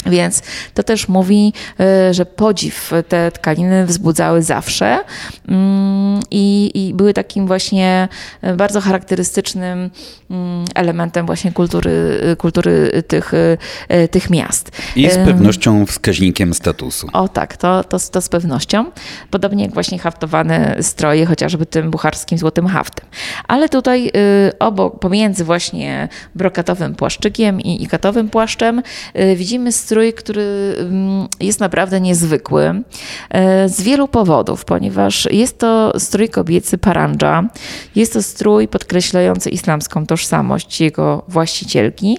Więc 0.07 0.43
to 0.75 0.83
też 0.83 1.09
mówi, 1.09 1.53
y, 2.11 2.15
że 2.15 2.27
podziw 2.27 2.93
te 3.09 3.33
tkaniny 3.33 3.87
wzbudzały 3.87 4.43
zawsze 4.43 4.99
mm, 5.49 6.21
i, 6.31 6.71
i, 6.75 6.95
były 6.95 7.15
takim 7.15 7.47
właśnie 7.47 8.09
bardzo 8.57 8.81
charakterystycznym 8.81 9.91
mm, 10.31 10.65
elementem 10.75 11.27
właśnie 11.27 11.53
kultury, 11.53 12.21
kultury 12.39 13.03
tych, 13.09 13.35
y, 13.35 13.59
tych 14.11 14.31
miast. 14.31 14.71
I 14.97 15.11
z 15.11 15.15
pewnością 15.15 15.87
wskaźnikiem 15.87 16.55
statusu. 16.55 17.09
O 17.13 17.29
tak, 17.29 17.57
to, 17.57 17.85
to, 17.85 17.99
to 17.99 18.21
z 18.21 18.29
pewnością. 18.29 18.85
Podobnie 19.31 19.65
jak 19.65 19.75
właśnie 19.75 19.99
haftowane 19.99 20.77
stroje, 20.81 21.27
chociażby 21.27 21.67
tym 21.67 21.91
bucharskim 21.91 22.39
złotym 22.39 22.67
haftem. 22.67 23.07
Ale 23.49 23.69
tutaj 23.69 24.07
y, 24.07 24.59
obok, 24.59 24.99
pomiędzy 24.99 25.45
właśnie 25.45 26.09
brokatowym 26.35 26.95
płaszczykiem 26.95 27.61
i 27.61 27.83
ikatowym 27.83 28.29
płaszczem 28.29 28.83
widzimy 29.37 29.73
strój, 29.73 29.92
który 30.13 30.75
mm, 30.79 31.29
jest 31.41 31.61
naprawdę 31.61 32.01
niezwykły 32.01 32.83
e, 33.31 33.69
z 33.69 33.83
wielu 33.83 34.09
powodów, 34.09 34.65
ponieważ 34.65 35.29
jest 35.31 35.59
to 35.59 35.93
strój 35.99 36.29
kobiecy 36.29 36.79
parandża, 36.79 37.49
jest 37.95 38.13
to 38.13 38.23
strój 38.23 38.69
podkreślający 38.69 39.51
islamską 39.51 40.07
tożsamość 40.07 40.81
jego 40.81 41.23
właścicielki, 41.29 42.19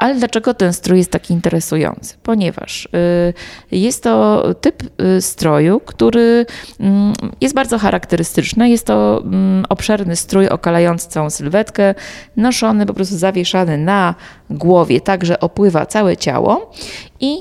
ale 0.00 0.14
dlaczego 0.14 0.54
ten 0.54 0.72
strój 0.72 0.98
jest 0.98 1.10
taki 1.10 1.34
interesujący? 1.34 2.14
Ponieważ 2.22 2.84
y, 2.84 3.76
jest 3.76 4.02
to 4.02 4.44
typ 4.60 5.00
y, 5.02 5.22
stroju, 5.22 5.80
który 5.80 6.46
mm, 6.80 7.12
jest 7.40 7.54
bardzo 7.54 7.78
charakterystyczny. 7.78 8.70
Jest 8.70 8.86
to 8.86 9.22
mm, 9.24 9.64
obszerny 9.68 10.16
strój 10.16 10.48
okalający 10.48 11.08
całą 11.08 11.30
sylwetkę, 11.30 11.94
noszony, 12.36 12.86
po 12.86 12.94
prostu 12.94 13.18
zawieszany 13.18 13.78
na 13.78 14.14
głowie, 14.50 15.00
tak 15.00 15.24
że 15.24 15.40
opływa 15.40 15.86
całe 15.86 16.16
ciało 16.16 16.72
i 17.20 17.38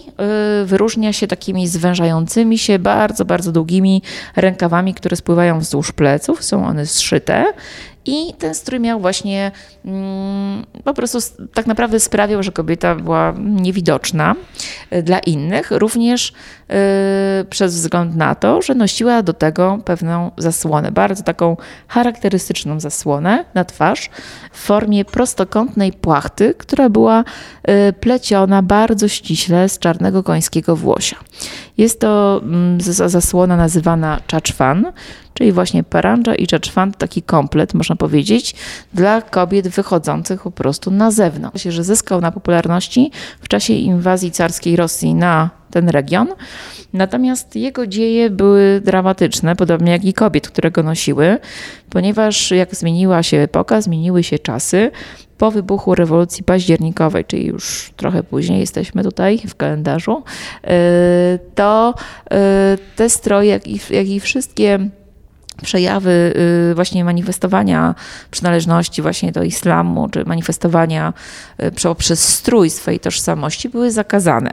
y, 0.61 0.65
wyróżnia 0.65 1.13
się 1.13 1.27
takimi 1.27 1.67
zwężającymi 1.67 2.57
się, 2.57 2.80
bardzo, 2.80 3.25
bardzo 3.25 3.51
długimi 3.51 4.01
rękawami, 4.36 4.93
które 4.93 5.15
spływają 5.15 5.59
wzdłuż 5.59 5.91
pleców. 5.91 6.43
Są 6.43 6.65
one 6.65 6.86
zszyte 6.86 7.45
i 8.05 8.33
ten 8.33 8.55
strój 8.55 8.79
miał 8.79 8.99
właśnie 8.99 9.51
mm, 9.85 10.65
po 10.83 10.93
prostu 10.93 11.17
tak 11.53 11.67
naprawdę 11.67 11.99
sprawiał, 11.99 12.43
że 12.43 12.51
kobieta 12.51 12.95
była 12.95 13.33
niewidoczna 13.37 14.35
y, 14.93 15.03
dla 15.03 15.19
innych, 15.19 15.71
również 15.71 16.33
y, 17.41 17.45
przez 17.45 17.75
wzgląd 17.75 18.15
na 18.15 18.35
to, 18.35 18.61
że 18.61 18.75
nosiła 18.75 19.23
do 19.23 19.33
tego 19.33 19.79
pewną 19.85 20.31
zasłonę, 20.37 20.91
bardzo 20.91 21.23
taką 21.23 21.57
charakterystyczną 21.87 22.79
zasłonę 22.79 23.45
na 23.53 23.65
twarz 23.65 24.09
w 24.51 24.59
formie 24.59 25.05
prostokątnej 25.05 25.93
płachty, 25.93 26.53
która 26.57 26.89
była 26.89 27.23
y, 27.89 27.93
pleciona 27.93 28.61
bardzo 28.61 29.07
ściśle 29.07 29.69
z 29.69 29.79
czarnego 29.79 30.23
końskiego 30.23 30.75
włosia. 30.75 31.17
Jest 31.77 31.99
to 31.99 32.41
mm, 32.43 32.81
zasłona 33.07 33.57
nazywana 33.57 34.19
czaszwan, 34.27 34.91
czyli 35.33 35.51
właśnie 35.51 35.83
parandża 35.83 36.35
i 36.35 36.47
czaszwan, 36.47 36.91
taki 36.91 37.21
komplet, 37.21 37.73
można 37.73 37.88
można 37.89 37.95
powiedzieć, 37.95 38.55
dla 38.93 39.21
kobiet 39.21 39.67
wychodzących 39.67 40.41
po 40.41 40.51
prostu 40.51 40.91
na 40.91 41.11
zewnątrz. 41.11 41.63
Że 41.63 41.83
zyskał 41.83 42.21
na 42.21 42.31
popularności 42.31 43.11
w 43.41 43.47
czasie 43.47 43.73
inwazji 43.73 44.31
carskiej 44.31 44.75
Rosji 44.75 45.15
na 45.15 45.49
ten 45.71 45.89
region. 45.89 46.27
Natomiast 46.93 47.55
jego 47.55 47.87
dzieje 47.87 48.29
były 48.29 48.81
dramatyczne, 48.85 49.55
podobnie 49.55 49.91
jak 49.91 50.05
i 50.05 50.13
kobiet, 50.13 50.47
które 50.47 50.71
go 50.71 50.83
nosiły, 50.83 51.37
ponieważ 51.89 52.51
jak 52.51 52.75
zmieniła 52.75 53.23
się 53.23 53.37
epoka, 53.37 53.81
zmieniły 53.81 54.23
się 54.23 54.39
czasy, 54.39 54.91
po 55.37 55.51
wybuchu 55.51 55.95
rewolucji 55.95 56.43
październikowej, 56.43 57.25
czyli 57.25 57.47
już 57.47 57.91
trochę 57.97 58.23
później 58.23 58.59
jesteśmy 58.59 59.03
tutaj 59.03 59.37
w 59.47 59.55
kalendarzu, 59.55 60.23
y, 60.63 60.69
to 61.55 61.93
y, 61.93 62.35
te 62.95 63.09
stroje, 63.09 63.49
jak 63.49 63.67
i, 63.67 63.79
jak 63.89 64.07
i 64.07 64.19
wszystkie 64.19 64.89
przejawy 65.62 66.34
y, 66.72 66.76
właśnie 66.76 67.03
manifestowania 67.03 67.95
przynależności 68.32 69.01
właśnie 69.01 69.32
do 69.32 69.43
islamu, 69.43 70.10
czy 70.10 70.26
manifestowania 70.26 71.14
poprzez 71.84 72.28
strój 72.28 72.70
swojej 72.70 72.99
tożsamości 72.99 73.70
były 73.70 73.91
zakazane. 73.91 74.51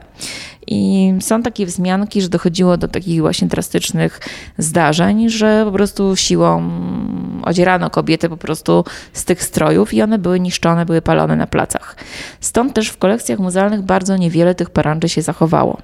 I 0.67 1.13
są 1.19 1.43
takie 1.43 1.65
wzmianki, 1.65 2.21
że 2.21 2.29
dochodziło 2.29 2.77
do 2.77 2.87
takich 2.87 3.21
właśnie 3.21 3.47
drastycznych 3.47 4.19
zdarzeń, 4.57 5.29
że 5.29 5.61
po 5.65 5.71
prostu 5.71 6.15
siłą 6.15 6.69
odzierano 7.43 7.89
kobiety 7.89 8.29
po 8.29 8.37
prostu 8.37 8.85
z 9.13 9.25
tych 9.25 9.43
strojów 9.43 9.93
i 9.93 10.01
one 10.01 10.17
były 10.17 10.39
niszczone, 10.39 10.85
były 10.85 11.01
palone 11.01 11.35
na 11.35 11.47
placach. 11.47 11.95
Stąd 12.39 12.73
też 12.73 12.89
w 12.89 12.97
kolekcjach 12.97 13.39
muzealnych 13.39 13.81
bardzo 13.81 14.17
niewiele 14.17 14.55
tych 14.55 14.69
paranczy 14.69 15.09
się 15.09 15.21
zachowało. 15.21 15.77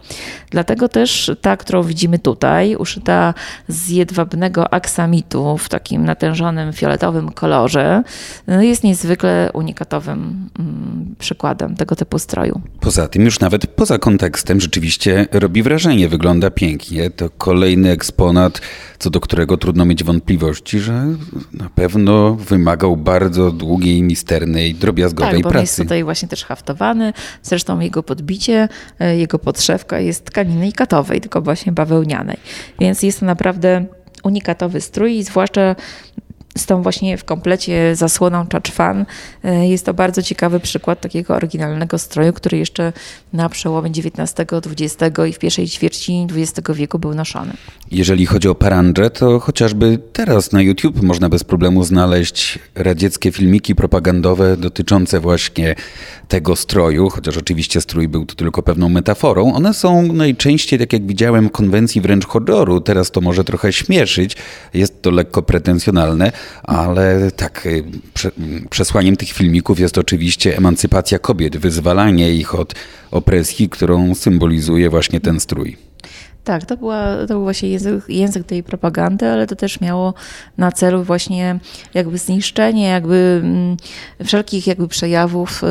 Dlatego 0.50 0.90
też 0.90 1.32
ta, 1.42 1.58
którą 1.58 1.84
widzimy 1.84 2.20
tutaj, 2.20 2.76
uszyta 2.76 3.34
z 3.68 3.90
jedwabnego 3.90 4.74
aksamitu 4.74 5.58
w 5.58 5.70
takim 5.70 6.06
natężonym 6.06 6.74
fioletowym 6.74 7.32
kolorze, 7.32 8.04
no, 8.48 8.62
jest 8.62 8.84
niezwykle 8.84 9.50
unikatowym 9.54 10.50
mm, 10.60 11.16
przykładem 11.20 11.76
tego 11.76 11.96
typu 11.96 12.20
stroju. 12.20 12.62
Poza 12.84 13.08
tym, 13.08 13.26
już 13.26 13.40
nawet 13.40 13.68
poza 13.68 13.98
kontekstem, 13.98 14.62
rzeczywiście 14.62 15.28
robi 15.32 15.64
wrażenie, 15.64 16.10
wygląda 16.10 16.52
pięknie. 16.52 17.10
To 17.10 17.30
kolejny 17.30 17.92
eksponat, 17.92 18.62
co 19.00 19.10
do 19.10 19.20
którego 19.20 19.58
trudno 19.58 19.86
mieć 19.86 20.04
wątpliwości, 20.04 20.80
że 20.80 21.06
na 21.54 21.70
pewno 21.76 22.36
wymagał 22.36 22.98
bardzo 22.98 23.52
długiej, 23.52 24.04
misternej, 24.04 24.76
drobiazgowej 24.76 25.34
tak, 25.34 25.44
bo 25.44 25.50
pracy. 25.50 25.64
jest 25.64 25.78
tutaj 25.78 26.04
właśnie 26.04 26.28
też 26.28 26.46
haftowany. 26.46 27.14
Zresztą 27.44 27.80
jego 27.80 28.04
podbicie, 28.04 28.70
e, 29.00 29.18
jego 29.18 29.40
podszewka 29.40 30.00
jest 30.00 30.26
tkaniny 30.26 30.72
katowej, 30.72 31.22
tylko 31.22 31.42
właśnie 31.42 31.72
bawełnianej. 31.72 32.38
Więc 32.80 33.04
jest 33.04 33.20
to 33.20 33.26
naprawdę 33.26 33.86
unikatowy 34.24 34.82
strój, 34.82 35.24
zwłaszcza 35.24 35.76
z 36.58 36.66
tą 36.66 36.82
właśnie 36.82 37.18
w 37.18 37.24
komplecie 37.24 37.96
zasłoną 37.96 38.48
Czaczwan. 38.48 39.06
E, 39.44 39.68
jest 39.68 39.86
to 39.86 39.94
bardzo 39.94 40.22
ciekawy 40.22 40.60
przykład 40.60 41.02
takiego 41.02 41.36
oryginalnego 41.36 41.98
stroju, 41.98 42.34
który 42.34 42.58
jeszcze 42.58 42.94
na 43.34 43.50
przełomie 43.50 43.90
XIX, 43.90 44.34
XX 44.66 45.20
i 45.30 45.34
w 45.34 45.40
pierwszej 45.40 45.68
ćwierci 45.68 46.28
XX 46.36 46.70
wieku 46.74 47.00
był 47.00 47.16
noszony. 47.16 47.54
Jeżeli 47.92 48.26
chodzi 48.26 48.48
o 48.50 48.56
parandże, 48.56 49.10
to 49.10 49.40
chociażby 49.40 50.00
teraz 50.14 50.52
na 50.52 50.62
YouTube 50.62 51.02
można 51.02 51.30
bez 51.30 51.44
problemu 51.44 51.84
znaleźć 51.84 52.60
radzieckie 52.76 53.32
filmiki 53.32 53.76
propagandowe 53.76 54.58
dotyczące 54.58 55.20
właśnie 55.20 55.76
tego 56.28 56.56
stroju, 56.56 57.10
chociaż 57.10 57.38
oczywiście 57.38 57.82
strój 57.82 58.08
był 58.08 58.26
tu 58.26 58.36
tylko 58.36 58.64
pewną 58.64 58.90
metaforą. 58.90 59.54
One 59.54 59.74
są 59.74 60.14
najczęściej, 60.14 60.80
tak 60.80 60.94
jak 60.94 61.08
widziałem, 61.08 61.50
konwencji 61.50 62.02
wręcz 62.02 62.26
horroru. 62.26 62.82
Teraz 62.82 63.12
to 63.12 63.22
może 63.22 63.44
trochę 63.44 63.74
śmieszyć, 63.74 64.38
jest 64.74 65.02
to 65.02 65.12
lekko 65.12 65.42
pretensjonalne, 65.42 66.32
ale 66.64 67.32
tak, 67.32 67.66
y, 67.66 67.84
prze, 68.14 68.32
przesłaniem 68.70 69.16
tych 69.16 69.32
filmików 69.32 69.80
jest 69.80 69.98
oczywiście 69.98 70.58
emancypacja 70.58 71.20
kobiet, 71.20 71.58
wyzwalanie 71.58 72.34
ich 72.34 72.56
od 72.56 72.76
opresji, 73.12 73.70
którą 73.70 74.16
symbolizuje 74.16 74.90
właśnie 74.90 75.20
ten 75.20 75.40
strój. 75.40 75.78
Tak, 76.44 76.66
to, 76.66 76.78
była, 76.78 77.16
to 77.28 77.28
był 77.28 77.44
właśnie 77.44 77.70
język, 77.70 78.10
język 78.10 78.48
tej 78.48 78.64
propagandy, 78.64 79.30
ale 79.30 79.48
to 79.48 79.56
też 79.56 79.82
miało 79.82 80.14
na 80.58 80.72
celu 80.72 81.04
właśnie 81.04 81.60
jakby 81.94 82.18
zniszczenie 82.18 82.88
jakby 82.88 83.42
mm, 83.44 83.78
wszelkich 84.26 84.68
jakby 84.68 84.88
przejawów 84.88 85.64
y, 85.64 85.68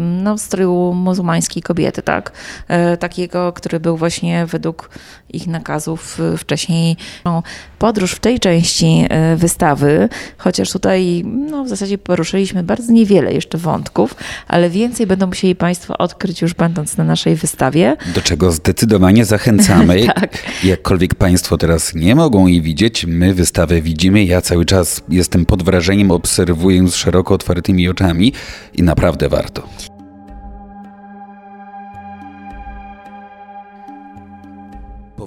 no, 0.00 0.38
stroju 0.38 0.92
muzułmańskiej 0.94 1.62
kobiety, 1.62 2.02
tak? 2.02 2.32
E, 2.68 2.96
takiego, 2.96 3.52
który 3.52 3.80
był 3.80 3.96
właśnie 3.96 4.46
według 4.46 4.90
ich 5.28 5.46
nakazów 5.46 6.20
y, 6.20 6.36
wcześniej. 6.36 6.96
No, 7.24 7.42
podróż 7.80 8.12
w 8.12 8.20
tej 8.20 8.40
części 8.40 9.04
y, 9.32 9.36
wystawy, 9.36 10.08
chociaż 10.38 10.72
tutaj 10.72 11.24
no, 11.24 11.64
w 11.64 11.68
zasadzie 11.68 11.98
poruszyliśmy 11.98 12.62
bardzo 12.62 12.92
niewiele 12.92 13.32
jeszcze 13.32 13.58
wątków, 13.58 14.14
ale 14.48 14.70
więcej 14.70 15.06
będą 15.06 15.26
musieli 15.26 15.54
Państwo 15.54 15.98
odkryć 15.98 16.42
już 16.42 16.54
będąc 16.54 16.96
na 16.96 17.04
naszej 17.04 17.36
wystawie. 17.36 17.96
Do 18.14 18.22
czego 18.22 18.52
zdecydowanie 18.52 19.24
zachęcamy. 19.24 20.06
tak. 20.20 20.38
Jakkolwiek 20.64 21.14
Państwo 21.14 21.58
teraz 21.58 21.94
nie 21.94 22.14
mogą 22.14 22.46
jej 22.46 22.62
widzieć, 22.62 23.06
my 23.06 23.34
wystawę 23.34 23.82
widzimy. 23.82 24.24
Ja 24.24 24.40
cały 24.40 24.64
czas 24.64 25.02
jestem 25.08 25.46
pod 25.46 25.62
wrażeniem, 25.62 26.10
obserwuję 26.10 26.88
z 26.88 26.94
szeroko 26.94 27.34
otwartymi 27.34 27.88
oczami 27.88 28.32
i 28.74 28.82
naprawdę 28.82 29.28
warto. 29.28 29.89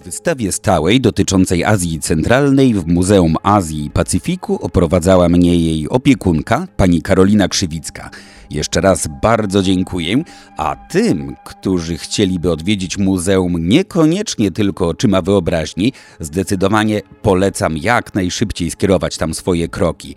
Wystawie 0.04 0.52
stałej 0.52 1.02
dotyczącej 1.02 1.64
Azji 1.64 2.00
Centralnej 2.00 2.74
w 2.74 2.88
Muzeum 2.88 3.36
Azji 3.44 3.86
i 3.86 3.90
Pacyfiku 3.90 4.56
oprowadzała 4.62 5.30
mnie 5.30 5.56
jej 5.56 5.90
opiekunka, 5.90 6.68
pani 6.78 7.02
Karolina 7.02 7.48
Krzywicka. 7.48 8.10
Jeszcze 8.50 8.82
raz 8.82 9.08
bardzo 9.22 9.62
dziękuję, 9.62 10.24
a 10.58 10.76
tym, 10.76 11.36
którzy 11.46 11.98
chcieliby 11.98 12.52
odwiedzić 12.52 12.98
muzeum 12.98 13.68
niekoniecznie 13.68 14.52
tylko 14.52 14.88
oczyma 14.88 15.22
wyobraźni, 15.22 15.94
zdecydowanie 16.20 17.02
polecam 17.22 17.78
jak 17.78 18.14
najszybciej 18.14 18.72
skierować 18.72 19.18
tam 19.18 19.34
swoje 19.34 19.68
kroki. 19.68 20.16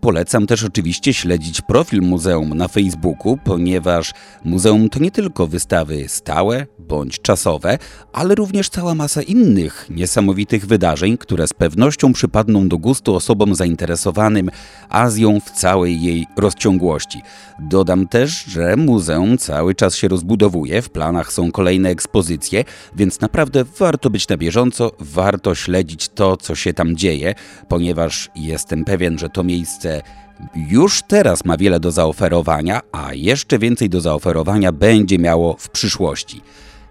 Polecam 0.00 0.46
też 0.46 0.64
oczywiście 0.64 1.14
śledzić 1.14 1.60
profil 1.60 2.02
muzeum 2.02 2.54
na 2.54 2.68
Facebooku, 2.68 3.38
ponieważ 3.44 4.14
muzeum 4.44 4.88
to 4.88 4.98
nie 4.98 5.10
tylko 5.10 5.46
wystawy 5.46 6.08
stałe 6.08 6.66
bądź 6.78 7.20
czasowe, 7.20 7.78
ale 8.12 8.34
również 8.34 8.68
cała 8.68 8.94
masa 8.94 9.22
innych 9.22 9.86
niesamowitych 9.90 10.66
wydarzeń, 10.66 11.18
które 11.18 11.46
z 11.46 11.52
pewnością 11.52 12.12
przypadną 12.12 12.68
do 12.68 12.78
gustu 12.78 13.14
osobom 13.14 13.54
zainteresowanym 13.54 14.50
Azją 14.88 15.40
w 15.40 15.50
całej 15.50 16.02
jej 16.02 16.26
rozciągłości. 16.36 17.22
Dodam 17.58 18.08
też, 18.08 18.44
że 18.44 18.76
muzeum 18.76 19.38
cały 19.38 19.74
czas 19.74 19.96
się 19.96 20.08
rozbudowuje, 20.08 20.82
w 20.82 20.90
planach 20.90 21.32
są 21.32 21.52
kolejne 21.52 21.88
ekspozycje, 21.90 22.64
więc 22.96 23.20
naprawdę 23.20 23.64
warto 23.78 24.10
być 24.10 24.28
na 24.28 24.36
bieżąco, 24.36 24.92
warto 25.00 25.54
śledzić 25.54 26.08
to, 26.08 26.36
co 26.36 26.54
się 26.54 26.72
tam 26.72 26.96
dzieje, 26.96 27.34
ponieważ 27.68 28.30
jestem 28.36 28.84
pewien, 28.84 29.18
że 29.18 29.28
to 29.28 29.44
miejsce 29.44 29.87
miejsce 29.88 30.18
już 30.54 31.02
teraz 31.02 31.44
ma 31.44 31.56
wiele 31.56 31.80
do 31.80 31.90
zaoferowania, 31.90 32.80
a 32.92 33.14
jeszcze 33.14 33.58
więcej 33.58 33.90
do 33.90 34.00
zaoferowania 34.00 34.72
będzie 34.72 35.18
miało 35.18 35.56
w 35.58 35.68
przyszłości. 35.68 36.40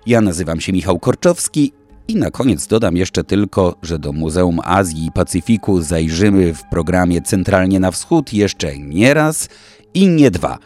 Ja 0.05 0.21
nazywam 0.21 0.59
się 0.59 0.73
Michał 0.73 0.99
Korczowski 0.99 1.73
i 2.07 2.15
na 2.15 2.31
koniec 2.31 2.67
dodam 2.67 2.97
jeszcze 2.97 3.23
tylko, 3.23 3.75
że 3.81 3.99
do 3.99 4.13
Muzeum 4.13 4.59
Azji 4.63 5.05
i 5.05 5.11
Pacyfiku 5.11 5.81
zajrzymy 5.81 6.53
w 6.53 6.63
programie 6.71 7.21
Centralnie 7.21 7.79
na 7.79 7.91
Wschód 7.91 8.33
jeszcze 8.33 8.77
nie 8.77 9.13
raz 9.13 9.49
i 9.93 10.07
nie 10.07 10.31
dwa. 10.31 10.57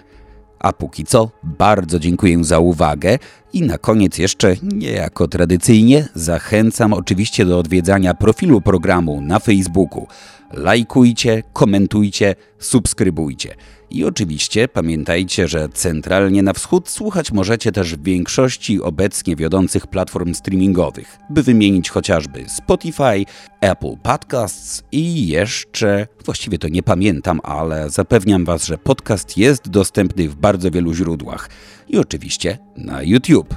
A 0.60 0.74
póki 0.74 1.06
co, 1.06 1.32
bardzo 1.44 2.00
dziękuję 2.00 2.44
za 2.44 2.60
uwagę 2.60 3.20
i 3.54 3.62
na 3.62 3.78
koniec 3.78 4.18
jeszcze, 4.18 4.56
niejako 4.64 5.28
tradycyjnie, 5.28 6.08
zachęcam 6.16 6.94
oczywiście 6.94 7.46
do 7.46 7.60
odwiedzania 7.60 8.14
profilu 8.14 8.62
programu 8.62 9.22
na 9.22 9.40
Facebooku 9.40 10.08
lajkujcie, 10.54 11.44
komentujcie, 11.54 12.36
subskrybujcie. 12.60 13.56
I 13.92 14.06
oczywiście 14.06 14.68
pamiętajcie, 14.68 15.48
że 15.48 15.70
centralnie 15.70 16.44
na 16.44 16.54
wschód 16.54 16.90
słuchać 16.90 17.32
możecie 17.32 17.72
też 17.72 17.96
większości 17.96 18.82
obecnie 18.82 19.36
wiodących 19.36 19.88
platform 19.88 20.34
streamingowych, 20.34 21.18
by 21.30 21.44
wymienić 21.44 21.90
chociażby 21.90 22.46
Spotify, 22.50 23.26
Apple 23.62 23.98
Podcasts 24.04 24.84
i 24.92 25.28
jeszcze, 25.28 26.08
właściwie 26.26 26.58
to 26.58 26.68
nie 26.68 26.84
pamiętam, 26.84 27.40
ale 27.44 27.90
zapewniam 27.90 28.46
Was, 28.46 28.66
że 28.66 28.78
podcast 28.78 29.38
jest 29.38 29.70
dostępny 29.70 30.30
w 30.30 30.36
bardzo 30.36 30.72
wielu 30.72 30.94
źródłach 30.94 31.50
i 31.90 31.98
oczywiście 31.98 32.58
na 32.78 33.04
YouTube. 33.04 33.56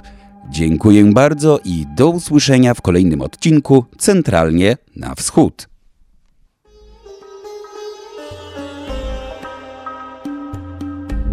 Dziękuję 0.50 1.04
bardzo 1.04 1.58
i 1.64 1.86
do 1.96 2.08
usłyszenia 2.08 2.74
w 2.74 2.82
kolejnym 2.82 3.20
odcinku 3.20 3.84
Centralnie 3.98 4.76
na 4.96 5.14
Wschód. 5.14 5.73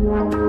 Thank. 0.03 0.40